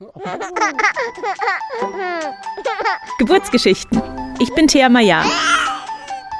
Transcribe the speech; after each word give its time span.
Geburtsgeschichten. 3.18 4.00
Ich 4.38 4.54
bin 4.54 4.66
Thea 4.66 4.88
Maya. 4.88 5.22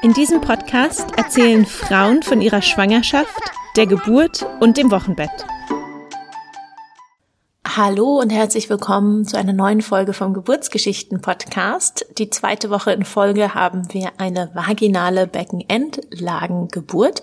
In 0.03 0.15
diesem 0.15 0.41
Podcast 0.41 1.07
erzählen 1.19 1.67
Frauen 1.67 2.23
von 2.23 2.41
ihrer 2.41 2.62
Schwangerschaft, 2.62 3.38
der 3.77 3.87
Geburt 3.87 4.46
und 4.61 4.79
dem 4.79 4.91
Wochenbett. 4.91 5.45
Hallo 7.77 8.19
und 8.19 8.30
herzlich 8.30 8.69
willkommen 8.69 9.25
zu 9.25 9.39
einer 9.39 9.52
neuen 9.52 9.80
Folge 9.80 10.12
vom 10.12 10.34
Geburtsgeschichten 10.34 11.20
Podcast. 11.20 12.05
Die 12.19 12.29
zweite 12.29 12.69
Woche 12.69 12.91
in 12.91 13.05
Folge 13.05 13.55
haben 13.55 13.82
wir 13.93 14.11
eine 14.19 14.50
vaginale 14.55 15.29
Beckenendlagengeburt. 15.29 17.23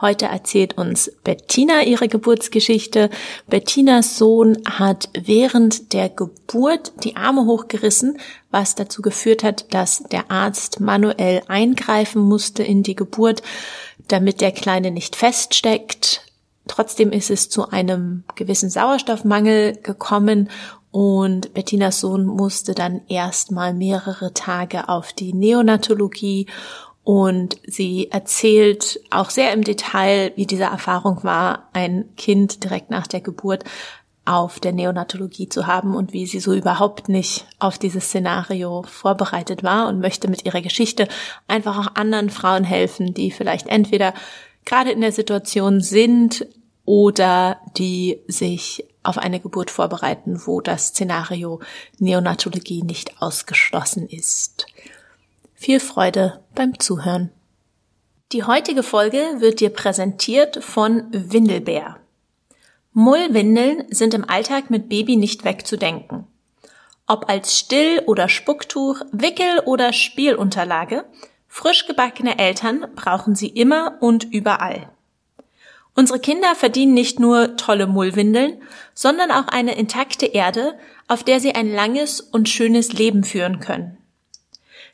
Heute 0.00 0.26
erzählt 0.26 0.78
uns 0.78 1.10
Bettina 1.24 1.82
ihre 1.82 2.06
Geburtsgeschichte. 2.06 3.10
Bettinas 3.48 4.18
Sohn 4.18 4.58
hat 4.68 5.08
während 5.14 5.92
der 5.92 6.10
Geburt 6.10 6.92
die 7.02 7.16
Arme 7.16 7.46
hochgerissen, 7.46 8.20
was 8.52 8.76
dazu 8.76 9.02
geführt 9.02 9.42
hat, 9.42 9.74
dass 9.74 10.04
der 10.12 10.30
Arzt 10.30 10.78
manuell 10.78 11.42
eingreifen 11.48 12.22
musste 12.22 12.62
in 12.62 12.84
die 12.84 12.94
Geburt, 12.94 13.42
damit 14.06 14.40
der 14.42 14.52
Kleine 14.52 14.92
nicht 14.92 15.16
feststeckt. 15.16 16.27
Trotzdem 16.68 17.10
ist 17.10 17.30
es 17.30 17.50
zu 17.50 17.68
einem 17.70 18.22
gewissen 18.36 18.70
Sauerstoffmangel 18.70 19.76
gekommen 19.82 20.48
und 20.90 21.52
Bettinas 21.54 22.00
Sohn 22.00 22.24
musste 22.24 22.74
dann 22.74 23.02
erstmal 23.08 23.74
mehrere 23.74 24.32
Tage 24.32 24.88
auf 24.88 25.12
die 25.12 25.32
Neonatologie 25.32 26.46
und 27.04 27.56
sie 27.66 28.10
erzählt 28.10 29.00
auch 29.10 29.30
sehr 29.30 29.52
im 29.52 29.64
Detail, 29.64 30.32
wie 30.36 30.46
diese 30.46 30.64
Erfahrung 30.64 31.24
war, 31.24 31.68
ein 31.72 32.04
Kind 32.16 32.64
direkt 32.64 32.90
nach 32.90 33.06
der 33.06 33.22
Geburt 33.22 33.64
auf 34.26 34.60
der 34.60 34.72
Neonatologie 34.72 35.48
zu 35.48 35.66
haben 35.66 35.96
und 35.96 36.12
wie 36.12 36.26
sie 36.26 36.38
so 36.38 36.52
überhaupt 36.52 37.08
nicht 37.08 37.46
auf 37.58 37.78
dieses 37.78 38.04
Szenario 38.04 38.82
vorbereitet 38.82 39.62
war 39.62 39.88
und 39.88 40.00
möchte 40.00 40.28
mit 40.28 40.44
ihrer 40.44 40.60
Geschichte 40.60 41.08
einfach 41.46 41.78
auch 41.78 41.94
anderen 41.94 42.28
Frauen 42.28 42.62
helfen, 42.62 43.14
die 43.14 43.30
vielleicht 43.30 43.68
entweder 43.68 44.12
gerade 44.66 44.90
in 44.90 45.00
der 45.00 45.12
Situation 45.12 45.80
sind, 45.80 46.46
oder 46.88 47.60
die 47.76 48.22
sich 48.28 48.82
auf 49.02 49.18
eine 49.18 49.40
Geburt 49.40 49.70
vorbereiten, 49.70 50.40
wo 50.46 50.62
das 50.62 50.86
Szenario 50.86 51.60
Neonatologie 51.98 52.82
nicht 52.82 53.20
ausgeschlossen 53.20 54.08
ist. 54.08 54.64
Viel 55.52 55.80
Freude 55.80 56.42
beim 56.54 56.80
Zuhören. 56.80 57.30
Die 58.32 58.44
heutige 58.44 58.82
Folge 58.82 59.18
wird 59.36 59.60
dir 59.60 59.68
präsentiert 59.68 60.64
von 60.64 61.08
Windelbär. 61.12 61.98
Mullwindeln 62.94 63.84
sind 63.90 64.14
im 64.14 64.26
Alltag 64.26 64.70
mit 64.70 64.88
Baby 64.88 65.16
nicht 65.16 65.44
wegzudenken. 65.44 66.26
Ob 67.06 67.28
als 67.28 67.58
Still- 67.58 68.02
oder 68.06 68.30
Spucktuch, 68.30 69.02
Wickel- 69.12 69.60
oder 69.66 69.92
Spielunterlage, 69.92 71.04
frisch 71.48 71.86
gebackene 71.86 72.38
Eltern 72.38 72.86
brauchen 72.96 73.34
sie 73.34 73.48
immer 73.48 73.98
und 74.00 74.24
überall. 74.24 74.88
Unsere 75.98 76.20
Kinder 76.20 76.54
verdienen 76.54 76.94
nicht 76.94 77.18
nur 77.18 77.56
tolle 77.56 77.88
Mullwindeln, 77.88 78.62
sondern 78.94 79.32
auch 79.32 79.48
eine 79.48 79.74
intakte 79.76 80.26
Erde, 80.26 80.78
auf 81.08 81.24
der 81.24 81.40
sie 81.40 81.56
ein 81.56 81.74
langes 81.74 82.20
und 82.20 82.48
schönes 82.48 82.92
Leben 82.92 83.24
führen 83.24 83.58
können. 83.58 83.98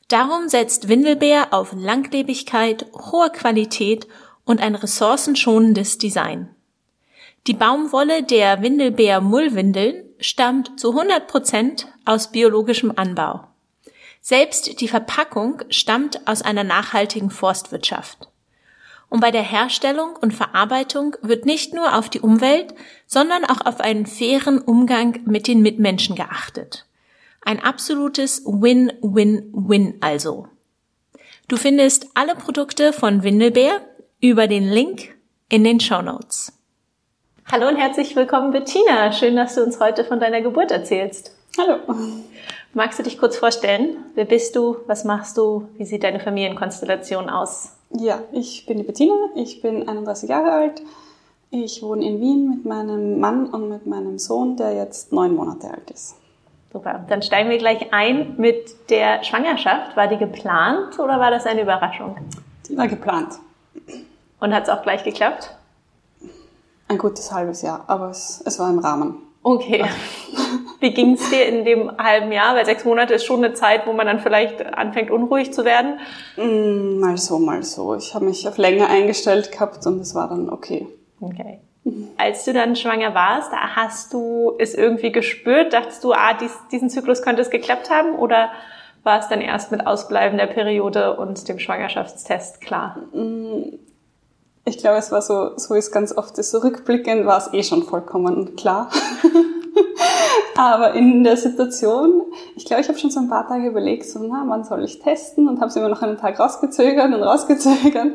Darum 0.08 0.48
setzt 0.48 0.88
Windelbär 0.88 1.48
auf 1.52 1.74
Langlebigkeit, 1.76 2.86
hohe 2.94 3.28
Qualität 3.28 4.06
und 4.46 4.62
ein 4.62 4.74
ressourcenschonendes 4.74 5.98
Design. 5.98 6.48
Die 7.46 7.52
Baumwolle 7.52 8.22
der 8.22 8.62
Windelbär 8.62 9.20
Mullwindeln 9.20 10.06
stammt 10.20 10.80
zu 10.80 10.92
100 10.92 11.28
Prozent 11.28 11.86
aus 12.06 12.32
biologischem 12.32 12.94
Anbau. 12.96 13.46
Selbst 14.22 14.80
die 14.80 14.88
Verpackung 14.88 15.64
stammt 15.68 16.26
aus 16.26 16.40
einer 16.40 16.64
nachhaltigen 16.64 17.28
Forstwirtschaft. 17.28 18.30
Und 19.08 19.20
bei 19.20 19.30
der 19.30 19.42
Herstellung 19.42 20.16
und 20.20 20.32
Verarbeitung 20.32 21.16
wird 21.22 21.46
nicht 21.46 21.74
nur 21.74 21.96
auf 21.96 22.08
die 22.08 22.20
Umwelt, 22.20 22.74
sondern 23.06 23.44
auch 23.44 23.64
auf 23.64 23.80
einen 23.80 24.06
fairen 24.06 24.58
Umgang 24.58 25.20
mit 25.24 25.46
den 25.46 25.62
Mitmenschen 25.62 26.16
geachtet. 26.16 26.86
Ein 27.42 27.62
absolutes 27.62 28.42
Win-Win-Win 28.46 29.98
also. 30.00 30.48
Du 31.46 31.56
findest 31.56 32.08
alle 32.14 32.34
Produkte 32.34 32.92
von 32.92 33.22
Windelbär 33.22 33.82
über 34.20 34.46
den 34.46 34.68
Link 34.68 35.14
in 35.50 35.62
den 35.62 35.78
Show 35.78 36.00
Notes. 36.00 36.52
Hallo 37.52 37.68
und 37.68 37.76
herzlich 37.76 38.16
willkommen, 38.16 38.52
Bettina. 38.52 39.12
Schön, 39.12 39.36
dass 39.36 39.54
du 39.54 39.62
uns 39.62 39.78
heute 39.78 40.04
von 40.04 40.18
deiner 40.18 40.40
Geburt 40.40 40.70
erzählst. 40.70 41.36
Hallo. 41.58 41.78
Magst 42.72 42.98
du 42.98 43.02
dich 43.02 43.18
kurz 43.18 43.36
vorstellen? 43.36 43.98
Wer 44.14 44.24
bist 44.24 44.56
du? 44.56 44.78
Was 44.86 45.04
machst 45.04 45.36
du? 45.36 45.68
Wie 45.76 45.84
sieht 45.84 46.02
deine 46.02 46.20
Familienkonstellation 46.20 47.28
aus? 47.28 47.73
Ja, 47.96 48.20
ich 48.32 48.66
bin 48.66 48.78
die 48.78 48.84
Bettina, 48.84 49.14
ich 49.34 49.62
bin 49.62 49.88
31 49.88 50.28
Jahre 50.28 50.50
alt. 50.50 50.82
Ich 51.50 51.82
wohne 51.82 52.04
in 52.04 52.20
Wien 52.20 52.50
mit 52.50 52.64
meinem 52.64 53.20
Mann 53.20 53.46
und 53.46 53.68
mit 53.68 53.86
meinem 53.86 54.18
Sohn, 54.18 54.56
der 54.56 54.74
jetzt 54.74 55.12
neun 55.12 55.36
Monate 55.36 55.70
alt 55.70 55.90
ist. 55.92 56.16
Super. 56.72 57.04
Dann 57.08 57.22
steigen 57.22 57.48
wir 57.50 57.58
gleich 57.58 57.92
ein 57.92 58.34
mit 58.36 58.90
der 58.90 59.22
Schwangerschaft. 59.22 59.96
War 59.96 60.08
die 60.08 60.16
geplant 60.16 60.98
oder 60.98 61.20
war 61.20 61.30
das 61.30 61.46
eine 61.46 61.62
Überraschung? 61.62 62.16
Die 62.68 62.76
war 62.76 62.88
geplant. 62.88 63.38
Und 64.40 64.52
hat 64.52 64.64
es 64.64 64.68
auch 64.68 64.82
gleich 64.82 65.04
geklappt? 65.04 65.54
Ein 66.88 66.98
gutes 66.98 67.30
halbes 67.30 67.62
Jahr, 67.62 67.84
aber 67.86 68.10
es, 68.10 68.42
es 68.44 68.58
war 68.58 68.68
im 68.70 68.80
Rahmen. 68.80 69.18
Okay. 69.44 69.84
Wie 70.80 70.92
ging 70.92 71.14
es 71.14 71.30
dir 71.30 71.46
in 71.46 71.64
dem 71.64 71.96
halben 71.96 72.32
Jahr? 72.32 72.56
Weil 72.56 72.66
sechs 72.66 72.84
Monate 72.84 73.14
ist 73.14 73.24
schon 73.24 73.44
eine 73.44 73.54
Zeit, 73.54 73.86
wo 73.86 73.92
man 73.92 74.06
dann 74.06 74.18
vielleicht 74.18 74.64
anfängt, 74.74 75.10
unruhig 75.10 75.52
zu 75.52 75.64
werden. 75.64 76.00
Mm, 76.36 76.98
mal 76.98 77.16
so, 77.16 77.38
mal 77.38 77.62
so. 77.62 77.94
Ich 77.94 78.14
habe 78.14 78.24
mich 78.24 78.46
auf 78.48 78.58
länger 78.58 78.90
eingestellt 78.90 79.52
gehabt 79.52 79.86
und 79.86 80.00
es 80.00 80.14
war 80.14 80.28
dann 80.28 80.50
okay. 80.50 80.86
Okay. 81.20 81.60
Als 82.16 82.44
du 82.44 82.52
dann 82.52 82.76
schwanger 82.76 83.14
warst, 83.14 83.52
hast 83.52 84.12
du 84.14 84.54
es 84.58 84.74
irgendwie 84.74 85.12
gespürt? 85.12 85.72
Dachtest 85.74 86.02
du, 86.02 86.12
ah, 86.12 86.34
dies, 86.34 86.52
diesen 86.72 86.88
Zyklus 86.88 87.22
könnte 87.22 87.42
es 87.42 87.50
geklappt 87.50 87.90
haben? 87.90 88.16
Oder 88.16 88.50
war 89.02 89.20
es 89.20 89.28
dann 89.28 89.42
erst 89.42 89.70
mit 89.70 89.86
Ausbleiben 89.86 90.38
der 90.38 90.46
Periode 90.46 91.16
und 91.16 91.46
dem 91.48 91.58
Schwangerschaftstest 91.58 92.62
klar? 92.62 92.98
Ich 94.66 94.78
glaube, 94.78 94.96
es 94.96 95.12
war 95.12 95.20
so, 95.20 95.56
so 95.56 95.74
ist 95.74 95.92
ganz 95.92 96.16
oft 96.16 96.42
so 96.42 96.58
rückblickend, 96.58 97.26
war 97.26 97.38
es 97.38 97.52
eh 97.52 97.62
schon 97.62 97.82
vollkommen 97.82 98.56
klar. 98.56 98.88
Aber 100.56 100.94
in 100.94 101.24
der 101.24 101.36
Situation, 101.36 102.22
ich 102.56 102.64
glaube, 102.64 102.80
ich 102.80 102.88
habe 102.88 102.98
schon 102.98 103.10
so 103.10 103.20
ein 103.20 103.28
paar 103.28 103.46
Tage 103.46 103.68
überlegt, 103.68 104.06
so, 104.06 104.20
na, 104.20 104.44
wann 104.46 104.64
soll 104.64 104.84
ich 104.84 105.00
testen? 105.00 105.48
Und 105.48 105.60
habe 105.60 105.68
es 105.68 105.76
immer 105.76 105.88
noch 105.88 106.00
einen 106.00 106.16
Tag 106.16 106.38
rausgezögert 106.38 107.12
und 107.12 107.22
rausgezögert. 107.22 108.12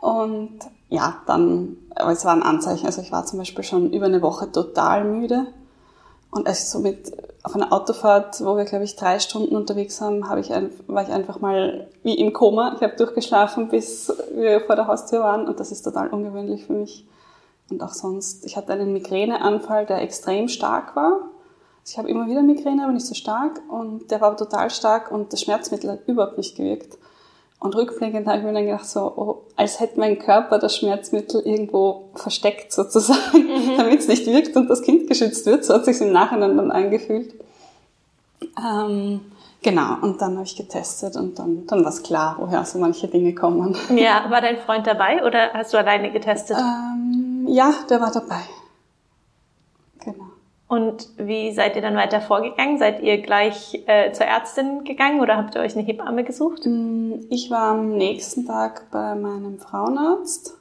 Und 0.00 0.58
ja, 0.88 1.16
dann, 1.26 1.76
aber 1.94 2.12
es 2.12 2.24
war 2.24 2.32
ein 2.32 2.42
Anzeichen. 2.42 2.86
Also 2.86 3.02
ich 3.02 3.12
war 3.12 3.26
zum 3.26 3.38
Beispiel 3.38 3.64
schon 3.64 3.92
über 3.92 4.06
eine 4.06 4.22
Woche 4.22 4.50
total 4.50 5.04
müde. 5.04 5.46
Und 6.34 6.48
als 6.48 6.64
ich 6.64 6.68
so 6.68 6.80
mit 6.80 7.12
auf 7.44 7.54
einer 7.54 7.72
Autofahrt, 7.72 8.44
wo 8.44 8.56
wir, 8.56 8.64
glaube 8.64 8.84
ich, 8.84 8.96
drei 8.96 9.20
Stunden 9.20 9.54
unterwegs 9.54 10.00
waren, 10.00 10.28
habe 10.28 10.40
ich 10.40 10.50
war 10.88 11.02
ich 11.02 11.10
einfach 11.10 11.40
mal 11.40 11.86
wie 12.02 12.18
im 12.18 12.32
Koma. 12.32 12.74
Ich 12.74 12.82
habe 12.82 12.96
durchgeschlafen, 12.96 13.68
bis 13.68 14.12
wir 14.34 14.60
vor 14.62 14.74
der 14.74 14.88
Haustür 14.88 15.20
waren 15.20 15.46
und 15.46 15.60
das 15.60 15.70
ist 15.70 15.82
total 15.82 16.08
ungewöhnlich 16.08 16.66
für 16.66 16.72
mich. 16.72 17.06
Und 17.70 17.82
auch 17.82 17.92
sonst, 17.92 18.44
ich 18.44 18.56
hatte 18.56 18.72
einen 18.72 18.92
Migräneanfall, 18.92 19.86
der 19.86 20.02
extrem 20.02 20.48
stark 20.48 20.96
war. 20.96 21.12
Also 21.82 21.92
ich 21.92 21.98
habe 21.98 22.08
immer 22.08 22.26
wieder 22.26 22.42
Migräne, 22.42 22.82
aber 22.82 22.92
nicht 22.92 23.06
so 23.06 23.14
stark 23.14 23.60
und 23.68 24.10
der 24.10 24.20
war 24.20 24.36
total 24.36 24.70
stark 24.70 25.12
und 25.12 25.32
das 25.32 25.40
Schmerzmittel 25.40 25.92
hat 25.92 26.08
überhaupt 26.08 26.36
nicht 26.36 26.56
gewirkt. 26.56 26.98
Und 27.64 27.74
rückblickend 27.76 28.26
habe 28.26 28.36
ich 28.36 28.44
mir 28.44 28.52
dann 28.52 28.66
gedacht, 28.66 28.84
so, 28.84 29.00
oh, 29.16 29.42
als 29.56 29.80
hätte 29.80 29.98
mein 29.98 30.18
Körper 30.18 30.58
das 30.58 30.76
Schmerzmittel 30.76 31.40
irgendwo 31.40 32.10
versteckt 32.14 32.70
sozusagen, 32.70 33.38
mhm. 33.38 33.76
damit 33.78 34.00
es 34.00 34.06
nicht 34.06 34.26
wirkt 34.26 34.54
und 34.54 34.68
das 34.68 34.82
Kind 34.82 35.08
geschützt 35.08 35.46
wird. 35.46 35.64
So 35.64 35.72
hat 35.72 35.86
sich 35.86 35.98
im 36.02 36.12
Nachhinein 36.12 36.58
dann 36.58 36.70
angefühlt. 36.70 37.32
Ähm, 38.62 39.22
genau, 39.62 39.96
und 40.02 40.20
dann 40.20 40.34
habe 40.34 40.44
ich 40.44 40.56
getestet 40.56 41.16
und 41.16 41.38
dann, 41.38 41.66
dann 41.66 41.82
war 41.84 41.90
es 41.90 42.02
klar, 42.02 42.36
woher 42.38 42.66
so 42.66 42.78
manche 42.78 43.08
Dinge 43.08 43.34
kommen. 43.34 43.74
Ja, 43.96 44.26
war 44.28 44.42
dein 44.42 44.58
Freund 44.58 44.86
dabei 44.86 45.24
oder 45.24 45.54
hast 45.54 45.72
du 45.72 45.78
alleine 45.78 46.12
getestet? 46.12 46.58
Ähm, 46.58 47.46
ja, 47.48 47.72
der 47.88 47.98
war 47.98 48.12
dabei. 48.12 48.42
Und 50.74 51.08
wie 51.18 51.52
seid 51.52 51.76
ihr 51.76 51.82
dann 51.82 51.94
weiter 51.94 52.20
vorgegangen? 52.20 52.78
Seid 52.78 53.00
ihr 53.00 53.22
gleich 53.22 53.80
äh, 53.86 54.10
zur 54.10 54.26
Ärztin 54.26 54.82
gegangen 54.82 55.20
oder 55.20 55.36
habt 55.36 55.54
ihr 55.54 55.60
euch 55.60 55.76
eine 55.76 55.86
Hebamme 55.86 56.24
gesucht? 56.24 56.66
Mm, 56.66 57.12
ich 57.30 57.48
war 57.48 57.74
am 57.74 57.92
nächsten 57.96 58.44
Tag 58.44 58.90
bei 58.90 59.14
meinem 59.14 59.60
Frauenarzt. 59.60 60.58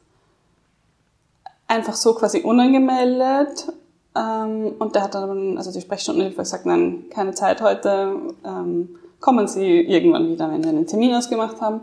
Einfach 1.68 1.95
so 1.95 2.13
quasi 2.13 2.42
unangemeldet. 2.42 3.74
Ähm, 4.15 4.75
und 4.77 4.94
der 4.94 5.01
hat 5.01 5.15
dann, 5.15 5.57
also 5.57 5.71
die 5.71 5.81
Sprechstundenhilfe 5.81 6.38
gesagt, 6.38 6.68
nein, 6.68 7.06
keine 7.10 7.31
Zeit 7.31 7.63
heute. 7.63 8.15
Ähm, 8.45 8.89
kommen 9.19 9.48
Sie 9.48 9.81
irgendwann 9.81 10.30
wieder, 10.30 10.51
wenn 10.51 10.63
wir 10.63 10.69
einen 10.69 10.86
Termin 10.86 11.15
ausgemacht 11.15 11.60
haben. 11.60 11.81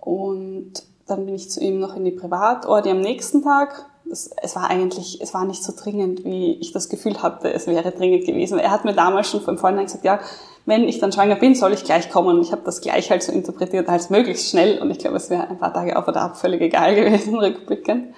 Und 0.00 0.72
dann 1.06 1.26
bin 1.26 1.34
ich 1.34 1.50
zu 1.50 1.60
ihm 1.60 1.80
noch 1.80 1.94
in 1.94 2.06
die 2.06 2.12
Privatordi 2.12 2.88
am 2.88 3.02
nächsten 3.02 3.42
Tag 3.42 3.84
das, 4.08 4.30
es 4.42 4.56
war 4.56 4.70
eigentlich, 4.70 5.20
es 5.20 5.34
war 5.34 5.44
nicht 5.44 5.62
so 5.62 5.72
dringend, 5.76 6.24
wie 6.24 6.52
ich 6.60 6.72
das 6.72 6.88
Gefühl 6.88 7.22
hatte, 7.22 7.52
es 7.52 7.66
wäre 7.66 7.90
dringend 7.92 8.24
gewesen. 8.26 8.58
Er 8.58 8.70
hat 8.70 8.84
mir 8.84 8.94
damals 8.94 9.30
schon 9.30 9.40
von 9.40 9.58
vornherein 9.58 9.86
gesagt, 9.86 10.04
ja, 10.04 10.20
wenn 10.66 10.86
ich 10.86 10.98
dann 10.98 11.12
schwanger 11.12 11.36
bin, 11.36 11.54
soll 11.54 11.72
ich 11.72 11.84
gleich 11.84 12.10
kommen. 12.10 12.36
Und 12.36 12.42
ich 12.42 12.52
habe 12.52 12.62
das 12.64 12.80
gleich 12.80 13.10
halt 13.10 13.22
so 13.22 13.32
interpretiert 13.32 13.88
als 13.88 14.10
möglichst 14.10 14.50
schnell. 14.50 14.80
Und 14.80 14.90
ich 14.90 14.98
glaube, 14.98 15.16
es 15.16 15.30
wäre 15.30 15.48
ein 15.48 15.58
paar 15.58 15.72
Tage 15.72 15.96
auf 15.96 16.06
oder 16.06 16.22
ab 16.22 16.36
völlig 16.36 16.60
egal 16.60 16.94
gewesen, 16.96 17.38
rückblickend. 17.38 18.14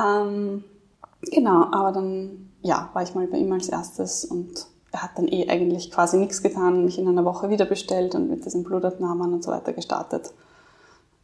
Ähm, 0.00 0.64
genau, 1.30 1.66
aber 1.72 1.92
dann, 1.92 2.50
ja, 2.62 2.90
war 2.92 3.02
ich 3.02 3.14
mal 3.14 3.26
bei 3.26 3.38
ihm 3.38 3.52
als 3.52 3.68
erstes 3.68 4.24
und 4.24 4.66
er 4.92 5.02
hat 5.02 5.12
dann 5.16 5.26
eh 5.26 5.48
eigentlich 5.48 5.90
quasi 5.90 6.18
nichts 6.18 6.42
getan, 6.42 6.84
mich 6.84 6.98
in 6.98 7.08
einer 7.08 7.24
Woche 7.24 7.50
wieder 7.50 7.64
bestellt 7.64 8.14
und 8.14 8.30
mit 8.30 8.44
diesen 8.44 8.62
Blutabnahmen 8.62 9.32
und 9.32 9.42
so 9.42 9.50
weiter 9.50 9.72
gestartet. 9.72 10.32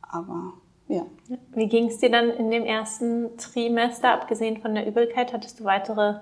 Aber 0.03 0.55
ja. 0.91 1.07
Wie 1.55 1.69
ging 1.69 1.87
es 1.87 1.99
dir 1.99 2.11
dann 2.11 2.31
in 2.31 2.51
dem 2.51 2.65
ersten 2.65 3.37
Trimester, 3.39 4.13
abgesehen 4.13 4.61
von 4.61 4.75
der 4.75 4.87
Übelkeit? 4.87 5.33
Hattest 5.33 5.61
du 5.61 5.65
weitere 5.65 6.17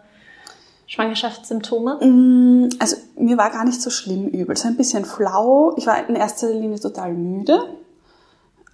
Schwangerschaftssymptome? 0.87 1.99
Mm, 2.05 2.69
also 2.79 2.97
mir 3.17 3.39
war 3.39 3.51
gar 3.51 3.65
nicht 3.65 3.81
so 3.81 3.89
schlimm 3.89 4.29
übel, 4.29 4.57
so 4.57 4.69
ein 4.69 4.77
bisschen 4.77 5.07
flau. 5.07 5.75
Ich 5.77 5.87
war 5.87 6.07
in 6.07 6.17
erster 6.17 6.51
Linie 6.51 6.79
total 6.79 7.15
müde. 7.15 7.59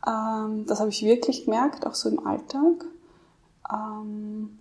Ähm, 0.07 0.67
das 0.67 0.81
habe 0.81 0.91
ich 0.91 1.05
wirklich 1.05 1.45
gemerkt, 1.45 1.87
auch 1.87 1.95
so 1.95 2.09
im 2.09 2.27
Alltag. 2.27 2.85
Ähm, 3.73 4.59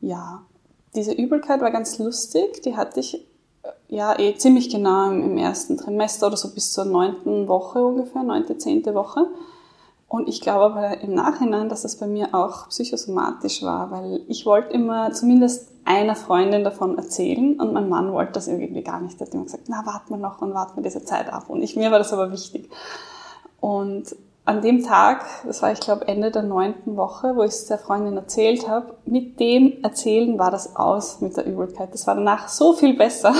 ja, 0.00 0.42
diese 0.94 1.12
Übelkeit 1.12 1.62
war 1.62 1.70
ganz 1.70 1.98
lustig. 1.98 2.60
Die 2.62 2.76
hatte 2.76 3.00
ich 3.00 3.14
äh, 3.62 3.68
ja 3.88 4.18
eh 4.18 4.34
ziemlich 4.36 4.68
genau 4.68 5.10
im, 5.10 5.38
ersten 5.38 5.78
Trimester 5.78 6.26
oder 6.26 6.36
so 6.36 6.52
bis 6.52 6.72
zur 6.72 6.84
neunten 6.84 7.48
Woche 7.48 7.82
ungefähr, 7.82 8.22
neunte, 8.22 8.58
zehnte 8.58 8.94
Woche. 8.94 9.26
Und 10.10 10.28
ich 10.28 10.40
glaube 10.40 10.64
aber 10.64 11.02
im 11.02 11.14
Nachhinein, 11.14 11.68
dass 11.68 11.82
das 11.82 11.94
bei 11.94 12.08
mir 12.08 12.34
auch 12.34 12.68
psychosomatisch 12.68 13.62
war, 13.62 13.92
weil 13.92 14.22
ich 14.26 14.44
wollte 14.44 14.72
immer 14.72 15.12
zumindest 15.12 15.70
einer 15.84 16.16
Freundin 16.16 16.64
davon 16.64 16.98
erzählen 16.98 17.60
und 17.60 17.72
mein 17.72 17.88
Mann 17.88 18.12
wollte 18.12 18.32
das 18.32 18.48
irgendwie 18.48 18.82
gar 18.82 19.00
nicht. 19.00 19.20
Er 19.20 19.28
hat 19.28 19.34
immer 19.34 19.44
gesagt, 19.44 19.68
na, 19.68 19.86
warten 19.86 20.10
wir 20.10 20.16
noch 20.16 20.42
und 20.42 20.52
warten 20.52 20.78
wir 20.78 20.82
diese 20.82 21.04
Zeit 21.04 21.32
ab. 21.32 21.44
Und 21.46 21.62
ich, 21.62 21.76
mir 21.76 21.92
war 21.92 22.00
das 22.00 22.12
aber 22.12 22.32
wichtig. 22.32 22.68
Und 23.60 24.16
an 24.44 24.62
dem 24.62 24.82
Tag, 24.82 25.24
das 25.46 25.62
war 25.62 25.70
ich 25.70 25.78
glaube 25.78 26.08
Ende 26.08 26.32
der 26.32 26.42
neunten 26.42 26.96
Woche, 26.96 27.36
wo 27.36 27.44
ich 27.44 27.52
es 27.52 27.66
der 27.66 27.78
Freundin 27.78 28.16
erzählt 28.16 28.68
habe, 28.68 28.94
mit 29.06 29.38
dem 29.38 29.74
Erzählen 29.84 30.36
war 30.40 30.50
das 30.50 30.74
aus 30.74 31.20
mit 31.20 31.36
der 31.36 31.46
Übelkeit. 31.46 31.94
Das 31.94 32.08
war 32.08 32.16
danach 32.16 32.48
so 32.48 32.72
viel 32.72 32.96
besser. 32.96 33.32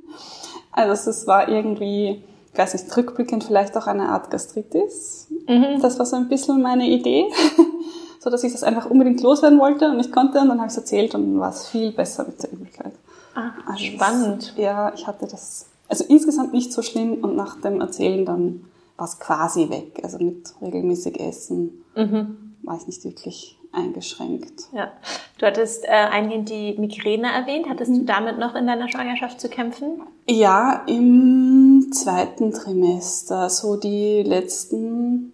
also 0.72 1.10
es 1.10 1.26
war 1.26 1.50
irgendwie, 1.50 2.24
ich 2.58 2.64
weiß 2.64 2.74
nicht, 2.74 2.96
rückblickend 2.96 3.44
vielleicht 3.44 3.76
auch 3.76 3.86
eine 3.86 4.08
Art 4.08 4.32
Gastritis. 4.32 5.28
Mhm. 5.46 5.80
Das 5.80 5.96
war 6.00 6.06
so 6.06 6.16
ein 6.16 6.28
bisschen 6.28 6.60
meine 6.60 6.88
Idee, 6.88 7.26
so 8.20 8.30
dass 8.30 8.42
ich 8.42 8.50
das 8.50 8.64
einfach 8.64 8.90
unbedingt 8.90 9.22
loswerden 9.22 9.60
wollte 9.60 9.88
und 9.88 10.00
ich 10.00 10.10
konnte 10.10 10.40
und 10.40 10.48
dann 10.48 10.58
habe 10.58 10.66
ich 10.66 10.72
es 10.72 10.76
erzählt 10.76 11.14
und 11.14 11.22
dann 11.22 11.40
war 11.40 11.50
es 11.50 11.68
viel 11.68 11.92
besser 11.92 12.24
mit 12.26 12.42
der 12.42 12.52
Übelkeit. 12.52 12.94
Ah, 13.36 13.50
also 13.64 13.84
spannend. 13.84 14.54
Das, 14.56 14.56
ja, 14.56 14.92
ich 14.92 15.06
hatte 15.06 15.28
das, 15.28 15.66
also 15.88 16.02
insgesamt 16.08 16.52
nicht 16.52 16.72
so 16.72 16.82
schlimm 16.82 17.22
und 17.22 17.36
nach 17.36 17.60
dem 17.60 17.80
Erzählen 17.80 18.26
dann 18.26 18.64
war 18.96 19.06
es 19.06 19.20
quasi 19.20 19.70
weg. 19.70 20.00
Also 20.02 20.18
mit 20.18 20.52
regelmäßig 20.60 21.20
Essen 21.20 21.84
mhm. 21.94 22.56
war 22.64 22.76
ich 22.76 22.88
nicht 22.88 23.04
wirklich 23.04 23.56
eingeschränkt. 23.72 24.64
Ja. 24.72 24.92
Du 25.38 25.46
hattest 25.46 25.84
äh, 25.84 25.88
eingehend 25.88 26.48
die 26.48 26.76
Migräne 26.78 27.32
erwähnt. 27.32 27.68
Hattest 27.68 27.90
mhm. 27.90 27.98
du 27.98 28.04
damit 28.04 28.38
noch 28.38 28.54
in 28.54 28.66
deiner 28.66 28.88
Schwangerschaft 28.88 29.40
zu 29.40 29.48
kämpfen? 29.48 30.02
Ja, 30.28 30.84
im 30.86 31.90
zweiten 31.92 32.52
Trimester, 32.52 33.48
so 33.50 33.76
die 33.76 34.22
letzten 34.22 35.32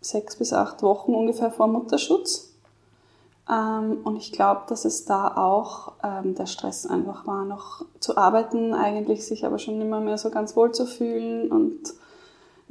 sechs 0.00 0.36
bis 0.36 0.52
acht 0.52 0.82
Wochen 0.82 1.14
ungefähr 1.14 1.50
vor 1.50 1.68
Mutterschutz. 1.68 2.54
Ähm, 3.50 3.98
und 4.04 4.16
ich 4.16 4.32
glaube, 4.32 4.62
dass 4.68 4.84
es 4.84 5.04
da 5.04 5.36
auch 5.36 5.92
ähm, 6.02 6.34
der 6.34 6.46
Stress 6.46 6.86
einfach 6.86 7.26
war, 7.26 7.44
noch 7.44 7.84
zu 7.98 8.16
arbeiten, 8.16 8.74
eigentlich 8.74 9.26
sich 9.26 9.44
aber 9.44 9.58
schon 9.58 9.80
immer 9.80 10.00
mehr 10.00 10.18
so 10.18 10.30
ganz 10.30 10.56
wohl 10.56 10.72
zu 10.72 10.86
fühlen 10.86 11.50
und 11.50 11.80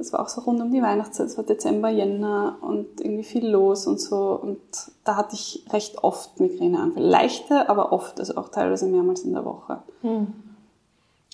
es 0.00 0.12
war 0.12 0.20
auch 0.20 0.28
so 0.28 0.40
rund 0.40 0.60
um 0.62 0.72
die 0.72 0.82
Weihnachtszeit, 0.82 1.26
es 1.26 1.36
war 1.36 1.44
Dezember, 1.44 1.90
Jänner 1.90 2.56
und 2.62 3.00
irgendwie 3.00 3.22
viel 3.22 3.46
los 3.46 3.86
und 3.86 4.00
so. 4.00 4.38
Und 4.42 4.58
da 5.04 5.16
hatte 5.16 5.34
ich 5.34 5.64
recht 5.72 6.02
oft 6.02 6.40
Migräneanfälle. 6.40 7.06
Leichte, 7.06 7.68
aber 7.68 7.92
oft, 7.92 8.18
also 8.18 8.36
auch 8.36 8.48
teilweise 8.48 8.86
mehrmals 8.86 9.22
in 9.22 9.34
der 9.34 9.44
Woche. 9.44 9.82
Hm. 10.00 10.28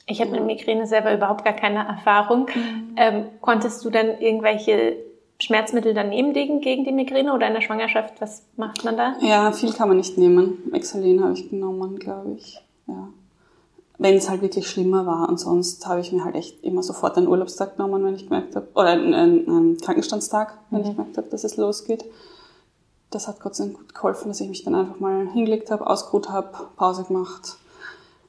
Ich 0.07 0.21
habe 0.21 0.33
mit 0.33 0.45
Migräne 0.45 0.87
selber 0.87 1.15
überhaupt 1.15 1.45
gar 1.45 1.55
keine 1.55 1.87
Erfahrung. 1.87 2.49
Mhm. 2.55 2.95
Ähm, 2.97 3.25
konntest 3.41 3.85
du 3.85 3.91
dann 3.91 4.21
irgendwelche 4.21 4.97
Schmerzmittel 5.41 5.95
daneben 5.95 6.33
legen 6.33 6.61
gegen 6.61 6.85
die 6.85 6.93
Migräne 6.93 7.33
oder 7.35 7.49
in 7.49 7.55
der 7.55 7.61
Schwangerschaft? 7.61 8.21
Was 8.21 8.45
macht 8.57 8.85
man 8.85 8.97
da? 8.97 9.17
Ja, 9.21 9.51
viel 9.51 9.73
kann 9.73 9.89
man 9.89 9.97
nicht 9.97 10.17
nehmen. 10.17 10.73
Exalen 10.73 11.23
habe 11.23 11.33
ich 11.33 11.51
genommen, 11.51 11.99
glaube 11.99 12.35
ich. 12.37 12.63
Ja 12.87 13.09
wenn 13.99 14.15
es 14.15 14.29
halt 14.29 14.43
wirklich 14.43 14.69
schlimmer 14.69 15.07
war. 15.07 15.29
Und 15.29 15.39
sonst 15.41 15.87
habe 15.87 16.01
ich 16.01 16.13
mir 16.13 16.25
halt 16.25 16.35
echt 16.35 16.63
immer 16.63 16.83
sofort 16.83 17.17
einen 17.17 17.29
Urlaubstag 17.29 17.77
genommen, 17.77 18.05
wenn 18.05 18.15
ich 18.15 18.25
gemerkt 18.25 18.57
habe, 18.57 18.69
oder 18.75 18.89
einen, 18.89 19.15
einen 19.15 19.79
Krankenstandstag, 19.79 20.59
wenn 20.71 20.81
mhm. 20.81 20.87
ich 20.87 20.97
gemerkt 20.97 21.17
habe, 21.17 21.29
dass 21.29 21.45
es 21.45 21.57
losgeht. 21.57 22.05
Das 23.11 23.29
hat 23.29 23.41
Gott 23.41 23.55
sei 23.55 23.65
Dank 23.65 23.79
gut 23.79 23.95
geholfen, 23.95 24.29
dass 24.29 24.41
ich 24.41 24.49
mich 24.49 24.65
dann 24.65 24.75
einfach 24.75 25.01
mal 25.01 25.29
hingelegt 25.29 25.71
habe, 25.71 25.87
ausgeruht 25.87 26.29
habe, 26.29 26.51
Pause 26.77 27.05
gemacht 27.05 27.57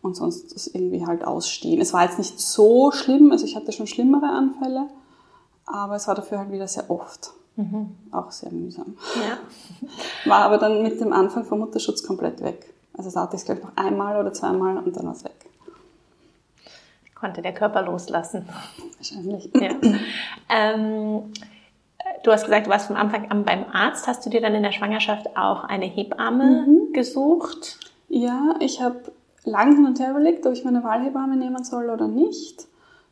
und 0.02 0.16
sonst 0.16 0.56
das 0.56 0.68
irgendwie 0.68 1.06
halt 1.06 1.26
ausstehen. 1.26 1.82
Es 1.82 1.94
war 1.94 2.04
jetzt 2.04 2.20
nicht 2.20 2.40
so 2.40 2.92
schlimm, 2.92 3.32
also 3.32 3.44
ich 3.46 3.56
hatte 3.56 3.72
schon 3.72 3.88
schlimmere 3.88 4.28
Anfälle, 4.28 4.88
aber 5.66 5.96
es 5.96 6.08
war 6.08 6.16
dafür 6.16 6.38
halt 6.38 6.52
wieder 6.52 6.68
sehr 6.68 6.90
oft. 6.90 7.32
Mhm. 7.56 7.96
Auch 8.12 8.32
sehr 8.32 8.52
mühsam. 8.52 8.96
Ja. 9.16 9.40
War 10.30 10.44
aber 10.44 10.60
dann 10.60 10.84
mit 10.84 11.02
dem 11.02 11.12
Anfang 11.12 11.44
vom 11.44 11.58
Mutterschutz 11.58 12.04
komplett 12.04 12.40
weg. 12.44 12.72
Also 12.96 13.10
da 13.10 13.22
hatte 13.22 13.36
ich 13.36 13.42
es 13.42 13.46
gleich 13.46 13.64
noch 13.64 13.76
einmal 13.76 14.20
oder 14.20 14.32
zweimal 14.32 14.78
und 14.78 14.96
dann 14.96 15.08
war 15.08 15.14
es 15.14 15.24
weg 15.24 15.48
konnte 17.20 17.42
der 17.42 17.54
Körper 17.54 17.82
loslassen. 17.82 18.48
Wahrscheinlich. 18.98 19.50
Ja. 19.54 19.72
Ähm, 20.50 21.34
du 22.24 22.32
hast 22.32 22.46
gesagt, 22.46 22.68
du 22.68 22.72
warst 22.72 22.88
von 22.88 22.96
Anfang 22.96 23.30
an 23.32 23.44
beim 23.44 23.66
Arzt. 23.72 24.08
Hast 24.08 24.26
du 24.26 24.30
dir 24.30 24.42
dann 24.42 24.56
in 24.56 24.64
der 24.64 24.72
Schwangerschaft 24.72 25.36
auch 25.36 25.64
eine 25.64 25.86
Hebamme 25.86 26.66
mhm. 26.68 26.94
gesucht? 26.94 27.80
Ja, 28.08 28.56
ich 28.60 28.82
habe 28.82 29.02
lange 29.44 29.76
hin 29.76 29.86
und 29.86 30.00
her 30.00 30.12
überlegt, 30.12 30.46
ob 30.46 30.54
ich 30.54 30.64
meine 30.64 30.84
Wahlhebamme 30.84 31.36
nehmen 31.36 31.64
soll 31.64 31.90
oder 31.90 32.08
nicht. 32.08 32.68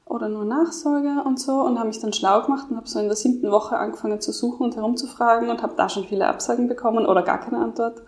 Oder 0.06 0.30
nur 0.30 0.46
Nachsorge 0.46 1.24
und 1.26 1.40
so. 1.40 1.62
Und 1.62 1.80
habe 1.80 1.88
mich 1.88 2.00
dann 2.00 2.14
schlau 2.14 2.42
gemacht 2.44 2.68
und 2.70 2.78
habe 2.78 2.88
so 2.88 3.00
in 3.00 3.08
der 3.08 3.16
siebten 3.16 3.52
Woche 3.52 3.78
angefangen 3.78 4.22
zu 4.22 4.32
suchen 4.32 4.64
und 4.64 4.76
herumzufragen 4.76 5.50
und 5.50 5.64
habe 5.64 5.74
da 5.76 5.90
schon 5.90 6.06
viele 6.06 6.28
Absagen 6.28 6.68
bekommen 6.68 7.06
oder 7.06 7.24
gar 7.24 7.40
keine 7.40 7.58
Antwort. 7.58 8.02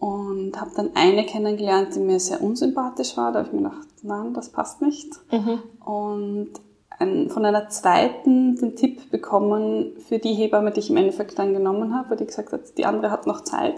Und 0.00 0.58
habe 0.58 0.70
dann 0.74 0.90
eine 0.94 1.24
kennengelernt, 1.26 1.94
die 1.94 2.00
mir 2.00 2.18
sehr 2.18 2.42
unsympathisch 2.42 3.16
war. 3.16 3.32
Da 3.32 3.40
habe 3.40 3.48
ich 3.48 3.54
mir 3.54 3.68
gedacht, 3.68 3.86
nein, 4.02 4.32
das 4.32 4.48
passt 4.48 4.80
nicht. 4.80 5.12
Mhm. 5.30 5.62
Und 5.84 6.52
ein, 6.98 7.28
von 7.30 7.44
einer 7.44 7.68
zweiten 7.68 8.56
den 8.56 8.76
Tipp 8.76 9.10
bekommen 9.10 9.92
für 10.08 10.18
die 10.18 10.34
Hebamme, 10.34 10.70
die 10.70 10.80
ich 10.80 10.90
im 10.90 10.96
Endeffekt 10.96 11.38
dann 11.38 11.52
genommen 11.52 11.94
habe, 11.94 12.10
weil 12.10 12.16
die 12.16 12.26
gesagt 12.26 12.52
hat, 12.52 12.78
die 12.78 12.86
andere 12.86 13.10
hat 13.10 13.26
noch 13.26 13.42
Zeit. 13.42 13.76